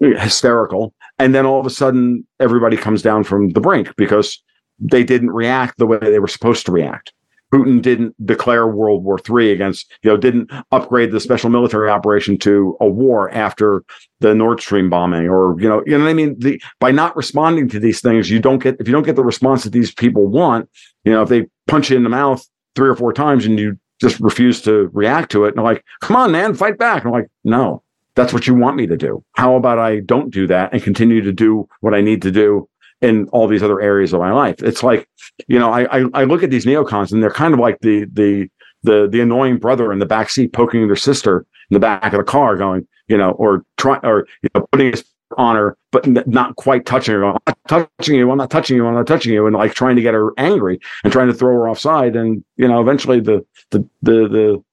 hysterical. 0.00 0.94
And 1.18 1.34
then 1.34 1.46
all 1.46 1.60
of 1.60 1.66
a 1.66 1.70
sudden 1.70 2.26
everybody 2.40 2.76
comes 2.76 3.02
down 3.02 3.24
from 3.24 3.50
the 3.50 3.60
brink 3.60 3.94
because 3.96 4.42
they 4.78 5.02
didn't 5.02 5.30
react 5.30 5.78
the 5.78 5.86
way 5.86 5.98
they 5.98 6.18
were 6.18 6.28
supposed 6.28 6.66
to 6.66 6.72
react. 6.72 7.12
Putin 7.52 7.80
didn't 7.80 8.14
declare 8.26 8.66
world 8.66 9.04
war 9.04 9.18
iii 9.30 9.52
against 9.52 9.90
you 10.02 10.10
know 10.10 10.16
didn't 10.16 10.50
upgrade 10.70 11.12
the 11.12 11.20
special 11.20 11.48
military 11.48 11.88
operation 11.88 12.36
to 12.38 12.76
a 12.80 12.86
war 12.86 13.30
after 13.30 13.82
the 14.20 14.34
nord 14.34 14.60
stream 14.60 14.90
bombing 14.90 15.28
or 15.28 15.58
you 15.58 15.68
know 15.68 15.82
you 15.86 15.96
know 15.96 16.04
what 16.04 16.10
i 16.10 16.14
mean? 16.14 16.38
The, 16.38 16.60
by 16.78 16.90
not 16.90 17.16
responding 17.16 17.68
to 17.70 17.80
these 17.80 18.00
things 18.00 18.30
you 18.30 18.38
don't 18.38 18.62
get 18.62 18.76
if 18.80 18.86
you 18.86 18.92
don't 18.92 19.04
get 19.04 19.16
the 19.16 19.24
response 19.24 19.64
that 19.64 19.70
these 19.70 19.94
people 19.94 20.26
want 20.26 20.68
you 21.04 21.12
know 21.12 21.22
if 21.22 21.30
they 21.30 21.46
punch 21.66 21.90
you 21.90 21.96
in 21.96 22.02
the 22.02 22.10
mouth 22.10 22.46
three 22.76 22.88
or 22.88 22.94
four 22.94 23.14
times 23.14 23.46
and 23.46 23.58
you 23.58 23.78
just 23.98 24.20
refuse 24.20 24.60
to 24.62 24.90
react 24.92 25.32
to 25.32 25.46
it 25.46 25.54
and 25.54 25.64
like 25.64 25.82
come 26.02 26.16
on 26.16 26.30
man 26.30 26.54
fight 26.54 26.76
back. 26.76 27.02
And 27.02 27.14
i'm 27.14 27.20
like 27.20 27.30
no 27.44 27.82
that's 28.18 28.32
what 28.32 28.48
you 28.48 28.54
want 28.54 28.76
me 28.76 28.84
to 28.88 28.96
do. 28.96 29.24
How 29.34 29.54
about 29.54 29.78
I 29.78 30.00
don't 30.00 30.30
do 30.32 30.48
that 30.48 30.72
and 30.72 30.82
continue 30.82 31.20
to 31.22 31.32
do 31.32 31.68
what 31.80 31.94
I 31.94 32.00
need 32.00 32.20
to 32.22 32.32
do 32.32 32.68
in 33.00 33.28
all 33.28 33.46
these 33.46 33.62
other 33.62 33.80
areas 33.80 34.12
of 34.12 34.18
my 34.18 34.32
life? 34.32 34.60
It's 34.60 34.82
like, 34.82 35.08
you 35.46 35.56
know, 35.56 35.70
I 35.70 36.00
I, 36.00 36.04
I 36.14 36.24
look 36.24 36.42
at 36.42 36.50
these 36.50 36.66
neocons 36.66 37.12
and 37.12 37.22
they're 37.22 37.30
kind 37.30 37.54
of 37.54 37.60
like 37.60 37.78
the 37.80 38.06
the 38.12 38.48
the 38.82 39.08
the 39.08 39.20
annoying 39.20 39.58
brother 39.58 39.92
in 39.92 40.00
the 40.00 40.06
back 40.06 40.30
seat 40.30 40.52
poking 40.52 40.86
their 40.88 40.96
sister 40.96 41.46
in 41.70 41.74
the 41.74 41.80
back 41.80 42.12
of 42.12 42.18
the 42.18 42.24
car, 42.24 42.56
going, 42.56 42.88
you 43.06 43.16
know, 43.16 43.30
or 43.32 43.64
trying 43.76 44.04
or 44.04 44.26
you 44.42 44.48
know, 44.52 44.66
putting 44.72 44.90
his 44.90 45.04
on 45.36 45.54
her, 45.54 45.76
but 45.92 46.06
not 46.26 46.56
quite 46.56 46.86
touching 46.86 47.14
her. 47.14 47.24
I'm 47.24 47.38
not 47.46 47.58
touching 47.68 48.16
you. 48.16 48.30
I'm 48.30 48.38
not 48.38 48.50
touching 48.50 48.76
you. 48.76 48.86
I'm 48.86 48.94
not 48.94 49.06
touching 49.06 49.32
you. 49.32 49.46
And 49.46 49.54
like 49.54 49.74
trying 49.74 49.94
to 49.94 50.02
get 50.02 50.14
her 50.14 50.32
angry 50.38 50.80
and 51.04 51.12
trying 51.12 51.28
to 51.28 51.34
throw 51.34 51.52
her 51.52 51.68
offside. 51.68 52.16
And 52.16 52.42
you 52.56 52.66
know, 52.66 52.80
eventually 52.80 53.20
the 53.20 53.44
the 53.70 53.86
the 54.02 54.28
the 54.28 54.64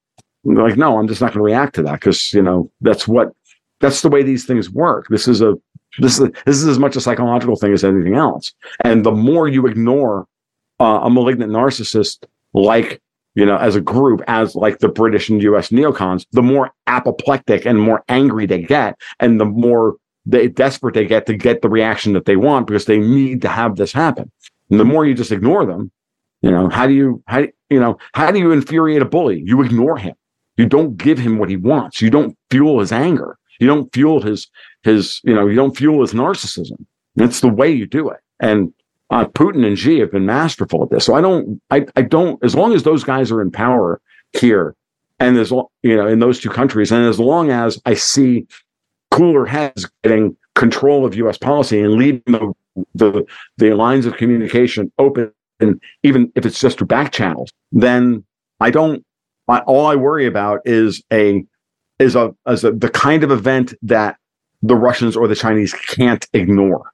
like, 0.54 0.76
no, 0.76 0.98
I'm 0.98 1.08
just 1.08 1.20
not 1.20 1.32
going 1.32 1.40
to 1.40 1.44
react 1.44 1.74
to 1.76 1.82
that 1.82 2.00
because 2.00 2.32
you 2.32 2.42
know 2.42 2.70
that's 2.80 3.06
what 3.08 3.32
that's 3.80 4.02
the 4.02 4.08
way 4.08 4.22
these 4.22 4.46
things 4.46 4.70
work. 4.70 5.06
This 5.08 5.28
is 5.28 5.42
a 5.42 5.54
this 5.98 6.18
is 6.18 6.30
this 6.44 6.56
is 6.56 6.66
as 6.66 6.78
much 6.78 6.96
a 6.96 7.00
psychological 7.00 7.56
thing 7.56 7.72
as 7.72 7.84
anything 7.84 8.14
else. 8.14 8.52
And 8.84 9.04
the 9.04 9.12
more 9.12 9.48
you 9.48 9.66
ignore 9.66 10.26
uh, 10.80 11.00
a 11.02 11.10
malignant 11.10 11.52
narcissist, 11.52 12.24
like 12.54 13.00
you 13.34 13.44
know, 13.44 13.56
as 13.58 13.76
a 13.76 13.80
group, 13.80 14.22
as 14.28 14.54
like 14.54 14.78
the 14.78 14.88
British 14.88 15.28
and 15.28 15.42
U.S. 15.42 15.68
neocons, 15.68 16.26
the 16.32 16.42
more 16.42 16.72
apoplectic 16.86 17.66
and 17.66 17.78
more 17.78 18.02
angry 18.08 18.46
they 18.46 18.62
get, 18.62 18.98
and 19.20 19.38
the 19.38 19.44
more 19.44 19.96
they 20.24 20.48
desperate 20.48 20.94
they 20.94 21.06
get 21.06 21.26
to 21.26 21.36
get 21.36 21.62
the 21.62 21.68
reaction 21.68 22.12
that 22.14 22.24
they 22.24 22.36
want 22.36 22.66
because 22.66 22.86
they 22.86 22.98
need 22.98 23.42
to 23.42 23.48
have 23.48 23.76
this 23.76 23.92
happen. 23.92 24.30
And 24.70 24.80
the 24.80 24.84
more 24.84 25.06
you 25.06 25.14
just 25.14 25.32
ignore 25.32 25.64
them, 25.64 25.92
you 26.42 26.50
know, 26.50 26.68
how 26.68 26.86
do 26.86 26.94
you 26.94 27.22
how 27.26 27.46
you 27.70 27.80
know 27.80 27.98
how 28.14 28.30
do 28.30 28.38
you 28.38 28.52
infuriate 28.52 29.02
a 29.02 29.06
bully? 29.06 29.42
You 29.44 29.62
ignore 29.62 29.96
him. 29.96 30.14
You 30.56 30.66
don't 30.66 30.96
give 30.96 31.18
him 31.18 31.38
what 31.38 31.50
he 31.50 31.56
wants. 31.56 32.00
You 32.00 32.10
don't 32.10 32.36
fuel 32.50 32.80
his 32.80 32.92
anger. 32.92 33.38
You 33.60 33.66
don't 33.66 33.92
fuel 33.92 34.20
his 34.20 34.48
his 34.82 35.20
you 35.24 35.34
know 35.34 35.46
you 35.46 35.54
don't 35.54 35.76
fuel 35.76 36.00
his 36.00 36.12
narcissism. 36.12 36.84
That's 37.14 37.40
the 37.40 37.48
way 37.48 37.70
you 37.70 37.86
do 37.86 38.08
it. 38.10 38.20
And 38.40 38.72
uh, 39.10 39.26
Putin 39.26 39.66
and 39.66 39.78
Xi 39.78 39.98
have 40.00 40.12
been 40.12 40.26
masterful 40.26 40.82
at 40.82 40.90
this. 40.90 41.04
So 41.04 41.14
I 41.14 41.20
don't 41.20 41.60
I 41.70 41.86
I 41.96 42.02
don't 42.02 42.42
as 42.44 42.54
long 42.54 42.74
as 42.74 42.82
those 42.82 43.04
guys 43.04 43.30
are 43.30 43.40
in 43.40 43.50
power 43.50 44.00
here 44.32 44.74
and 45.18 45.36
as 45.38 45.50
you 45.50 45.96
know 45.96 46.06
in 46.06 46.18
those 46.18 46.40
two 46.40 46.50
countries 46.50 46.92
and 46.92 47.06
as 47.06 47.20
long 47.20 47.50
as 47.50 47.80
I 47.86 47.94
see 47.94 48.46
cooler 49.10 49.46
heads 49.46 49.88
getting 50.02 50.36
control 50.54 51.04
of 51.04 51.14
U.S. 51.16 51.38
policy 51.38 51.80
and 51.80 51.94
leaving 51.94 52.22
the 52.26 52.52
the, 52.94 53.24
the 53.56 53.72
lines 53.72 54.04
of 54.04 54.16
communication 54.16 54.92
open 54.98 55.32
and 55.60 55.80
even 56.02 56.30
if 56.34 56.44
it's 56.44 56.60
just 56.60 56.78
through 56.78 56.86
back 56.86 57.12
channels, 57.12 57.50
then 57.72 58.24
I 58.60 58.70
don't 58.70 59.04
I, 59.48 59.60
all 59.60 59.86
I 59.86 59.94
worry 59.94 60.26
about 60.26 60.60
is 60.64 61.02
a 61.12 61.44
is 61.98 62.14
a 62.16 62.34
as 62.46 62.64
a, 62.64 62.72
the 62.72 62.90
kind 62.90 63.24
of 63.24 63.30
event 63.30 63.74
that 63.82 64.16
the 64.62 64.76
Russians 64.76 65.16
or 65.16 65.28
the 65.28 65.36
Chinese 65.36 65.72
can't 65.72 66.26
ignore, 66.32 66.92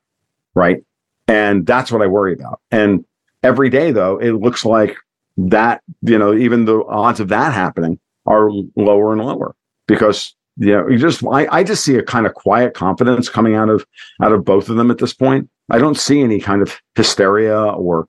right? 0.55 0.85
And 1.29 1.67
that's 1.67 1.91
what 1.91 2.03
I 2.03 2.07
worry 2.07 2.35
about. 2.35 2.61
And 2.71 3.05
every 3.43 3.71
day, 3.71 3.91
though, 3.91 4.19
it 4.19 4.33
looks 4.33 4.65
like 4.65 4.97
that 5.37 5.83
you 6.03 6.19
know 6.19 6.35
even 6.35 6.65
the 6.65 6.85
odds 6.85 7.21
of 7.21 7.29
that 7.29 7.53
happening 7.53 7.99
are 8.27 8.51
lower 8.77 9.13
and 9.13 9.25
lower 9.25 9.55
because 9.87 10.35
you 10.57 10.73
know 10.73 10.89
you 10.89 10.99
just 10.99 11.25
I, 11.25 11.47
I 11.51 11.65
just 11.65 11.85
see 11.85 11.97
a 11.97 12.03
kind 12.03 12.27
of 12.27 12.35
quiet 12.35 12.75
confidence 12.75 13.29
coming 13.29 13.55
out 13.55 13.69
of 13.69 13.87
out 14.23 14.33
of 14.33 14.45
both 14.45 14.69
of 14.69 14.77
them 14.77 14.91
at 14.91 14.99
this 14.99 15.15
point. 15.15 15.49
I 15.71 15.79
don't 15.79 15.97
see 15.97 16.21
any 16.21 16.41
kind 16.41 16.63
of 16.63 16.81
hysteria 16.95 17.59
or 17.59 18.07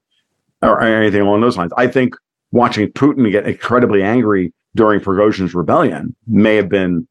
or 0.62 0.82
anything 0.82 1.22
along 1.22 1.42
those 1.42 1.58
lines. 1.58 1.72
I 1.78 1.88
think 1.88 2.16
watching 2.54 2.88
Putin 2.90 3.30
get 3.32 3.46
incredibly 3.46 4.02
angry 4.02 4.54
during 4.76 5.02
Prigozhin's 5.02 5.54
rebellion 5.54 6.16
may 6.28 6.56
have 6.56 6.70
been 6.70 7.06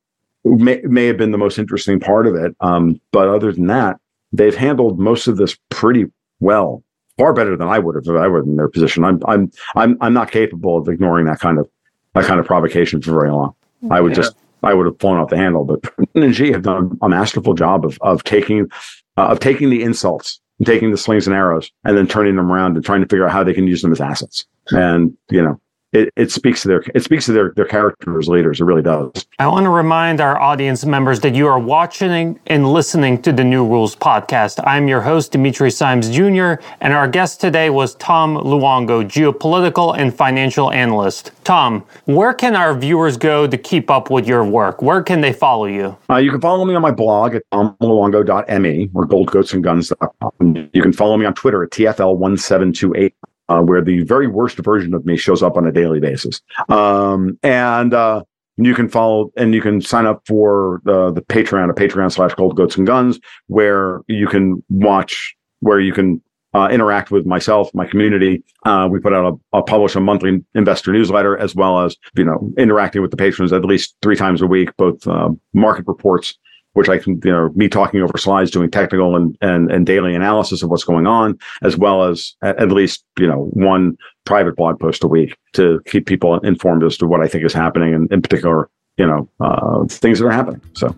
may, 0.45 0.81
may 0.85 1.07
have 1.07 1.19
been 1.19 1.33
the 1.33 1.39
most 1.39 1.59
interesting 1.59 2.01
part 2.01 2.27
of 2.27 2.35
it. 2.35 2.57
Um, 2.61 3.01
but 3.11 3.29
other 3.29 3.53
than 3.53 3.67
that, 3.67 3.99
they've 4.33 4.57
handled 4.57 4.99
most 4.99 5.29
of 5.29 5.37
this 5.37 5.57
pretty 5.69 6.07
well, 6.41 6.83
far 7.19 7.33
better 7.33 7.57
than 7.57 7.69
I 7.69 7.79
would 7.79 7.97
have 7.97 8.05
if 8.07 8.21
I 8.21 8.27
were 8.29 8.43
in 8.43 8.57
their 8.57 8.69
position. 8.69 9.05
I'm 9.05 9.21
I'm 9.27 9.53
I'm 9.77 9.99
I'm 10.01 10.15
not 10.15 10.31
capable 10.31 10.79
of 10.79 10.89
ignoring 10.89 11.27
that 11.27 11.41
kind 11.41 11.59
of 11.59 11.69
that 12.15 12.25
kind 12.25 12.41
of 12.41 12.47
provocation 12.47 13.03
for 13.03 13.13
very 13.13 13.31
long. 13.31 13.55
I 13.91 14.01
would 14.01 14.13
yeah. 14.13 14.17
just 14.17 14.37
I 14.63 14.75
would 14.75 14.87
have 14.87 14.99
flown 15.01 15.19
off 15.19 15.31
the 15.31 15.37
handle. 15.37 15.65
But 15.65 15.83
Putin 15.83 16.25
and 16.25 16.35
Xi 16.35 16.53
have 16.53 16.63
done 16.63 16.99
a 17.03 17.09
masterful 17.09 17.55
job 17.55 17.85
of 17.85 17.99
of 18.01 18.25
taking 18.25 18.71
uh, 19.17 19.27
of 19.27 19.41
taking 19.41 19.71
the 19.71 19.83
insults, 19.83 20.41
taking 20.65 20.91
the 20.91 20.97
slings 20.97 21.27
and 21.27 21.35
arrows, 21.35 21.71
and 21.85 21.97
then 21.97 22.07
turning 22.07 22.37
them 22.37 22.51
around 22.51 22.77
and 22.77 22.85
trying 22.85 23.01
to 23.01 23.09
figure 23.09 23.27
out 23.27 23.33
how 23.33 23.45
they 23.45 23.55
can 23.55 23.67
use 23.67 23.83
them 23.83 23.93
as 23.93 24.01
assets. 24.01 24.47
And 24.71 25.17
you 25.31 25.43
know, 25.43 25.61
it, 25.93 26.13
it 26.17 26.31
speaks 26.31 26.63
to 26.63 26.69
their 26.69 26.85
it 26.95 27.05
speaks 27.05 27.27
to 27.27 27.33
their 27.33 27.53
their 27.55 27.67
character 27.67 28.19
as 28.19 28.29
leaders. 28.29 28.61
It 28.61 28.65
really 28.65 28.83
does. 28.83 29.27
I 29.39 29.47
want 29.47 29.65
to 29.65 29.71
remind 29.71 30.21
our 30.21 30.41
audience 30.41 30.85
members 30.85 31.21
that 31.21 31.35
you 31.35 31.47
are 31.47 31.59
watching 31.59 32.41
and 32.47 32.73
listening 32.73 33.21
to 33.23 33.33
the 33.33 33.45
New 33.45 33.67
Rules 33.67 33.95
podcast. 33.95 34.63
I'm 34.67 34.89
your 34.89 35.03
host 35.03 35.33
Dimitri 35.33 35.71
Simes 35.71 36.11
Jr. 36.11 36.55
and 36.81 36.93
our 36.93 37.09
guest 37.09 37.41
today 37.41 37.71
was 37.71 37.95
Tom 37.97 38.37
Luongo, 38.37 39.05
geopolitical 39.05 39.97
and 39.97 40.15
financial 40.15 40.71
analyst. 40.71 41.33
Tom, 41.45 41.85
where 42.07 42.33
can 42.33 42.57
our 42.57 42.75
viewers 42.75 43.17
go 43.17 43.47
to 43.47 43.59
keep 43.59 43.91
up 43.91 44.11
with 44.11 44.27
your 44.27 44.45
work? 44.45 44.81
Where 44.81 45.03
can 45.03 45.21
they 45.21 45.33
follow 45.33 45.67
you? 45.67 45.97
Uh, 46.09 46.17
you 46.17 46.31
can 46.31 46.41
follow 46.41 46.65
me 46.65 46.75
on 46.75 46.83
my 46.83 46.91
blog 46.91 47.35
at 47.35 47.43
tomluongo.me 47.51 48.91
or 48.95 49.07
goldgoatsandguns.com. 49.07 50.71
You 50.73 50.83
can 50.83 50.93
follow 50.93 51.17
me 51.17 51.27
on 51.27 51.35
Twitter 51.35 51.63
at 51.63 51.71
TFL1728 51.71 53.13
uh, 53.53 53.61
where 53.61 53.83
the 53.83 54.03
very 54.05 54.27
worst 54.27 54.57
version 54.59 54.95
of 54.95 55.05
me 55.05 55.17
shows 55.17 55.43
up 55.43 55.57
on 55.57 55.67
a 55.67 55.73
daily 55.73 56.01
basis. 56.01 56.41
Um, 56.69 57.39
and 57.43 57.93
uh, 57.93 58.23
you 58.57 58.75
can 58.75 58.89
follow 58.89 59.31
and 59.37 59.55
you 59.55 59.61
can 59.61 59.81
sign 59.81 60.07
up 60.07 60.23
for 60.27 60.81
the, 60.85 61.13
the 61.13 61.23
Patreon 61.23 61.69
at 61.69 61.77
Patreon 61.77 62.13
slash 62.13 62.35
Gold 62.35 62.57
Goats 62.57 62.77
and 62.77 62.87
Guns, 62.87 63.21
where 63.47 64.01
you 64.09 64.27
can 64.27 64.63
watch, 64.71 65.37
where 65.61 65.81
you 65.81 65.93
can 65.93 66.23
uh, 66.55 66.69
interact 66.71 67.11
with 67.11 67.25
myself, 67.27 67.71
my 67.75 67.87
community. 67.87 68.43
Uh, 68.65 68.89
we 68.91 69.01
put 69.01 69.13
out 69.13 69.39
a, 69.53 69.59
a 69.59 69.63
publish 69.63 69.95
a 69.97 70.01
monthly 70.01 70.43
investor 70.55 70.93
newsletter 70.93 71.37
as 71.39 71.55
well 71.55 71.81
as 71.81 71.97
you 72.17 72.25
know 72.25 72.53
interacting 72.59 73.03
with 73.03 73.11
the 73.11 73.17
patrons 73.17 73.53
at 73.53 73.65
least 73.65 73.97
three 74.03 74.17
times 74.17 74.43
a 74.43 74.47
week, 74.47 74.71
both 74.77 75.07
uh, 75.07 75.31
market 75.55 75.87
reports 75.87 76.39
which 76.75 76.89
I 76.89 76.99
can, 76.99 77.21
you 77.25 77.31
know, 77.31 77.51
me 77.55 77.69
talking 77.69 78.01
over 78.01 78.17
slides, 78.17 78.51
doing 78.51 78.71
technical 78.71 79.17
and, 79.17 79.37
and, 79.41 79.71
and 79.71 79.87
daily 79.87 80.15
analysis 80.15 80.63
of 80.63 80.71
what's 80.71 80.85
going 80.85 81.07
on, 81.07 81.39
as 81.63 81.77
well 81.77 82.05
as 82.05 82.35
at, 82.43 82.71
least, 82.71 83.05
you 83.19 83.27
know, 83.27 83.51
one 83.53 83.97
private 84.25 84.57
blog 84.57 84.81
post 84.81 85.05
a 85.05 85.09
week 85.09 85.37
to 85.53 85.81
keep 85.87 86.07
people 86.07 86.39
informed 86.41 86.83
as 86.83 86.97
to 86.99 87.07
what 87.07 87.21
I 87.21 87.29
think 87.29 87.45
is 87.45 87.53
happening 87.53 87.93
and 87.95 88.11
in 88.13 88.23
particular, 88.23 88.71
you 88.97 89.07
know, 89.07 89.29
uh, 89.41 89.85
things 89.87 90.19
that 90.19 90.27
are 90.27 90.33
happening. 90.33 90.61
So. 90.75 90.95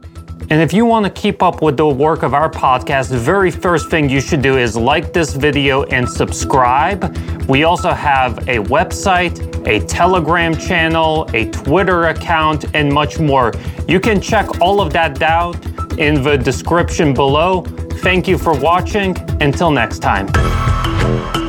And 0.50 0.60
if 0.60 0.72
you 0.72 0.84
want 0.84 1.06
to 1.06 1.10
keep 1.10 1.42
up 1.42 1.62
with 1.62 1.76
the 1.76 1.88
work 1.88 2.22
of 2.22 2.34
our 2.34 2.50
podcast, 2.50 3.08
the 3.08 3.18
very 3.18 3.50
first 3.50 3.88
thing 3.88 4.10
you 4.10 4.20
should 4.20 4.42
do 4.42 4.58
is 4.58 4.76
like 4.76 5.12
this 5.12 5.32
video 5.34 5.84
and 5.84 6.08
subscribe. 6.08 7.16
We 7.48 7.64
also 7.64 7.92
have 7.92 8.38
a 8.48 8.58
website, 8.58 9.66
a 9.66 9.84
Telegram 9.86 10.54
channel, 10.54 11.28
a 11.32 11.50
Twitter 11.50 12.08
account, 12.08 12.66
and 12.74 12.92
much 12.92 13.18
more. 13.18 13.52
You 13.88 14.00
can 14.00 14.20
check 14.20 14.60
all 14.60 14.80
of 14.80 14.92
that 14.92 15.22
out 15.22 15.54
in 15.98 16.22
the 16.22 16.36
description 16.36 17.14
below. 17.14 17.62
Thank 18.02 18.28
you 18.28 18.36
for 18.36 18.58
watching. 18.58 19.16
Until 19.40 19.70
next 19.70 20.00
time. 20.00 21.43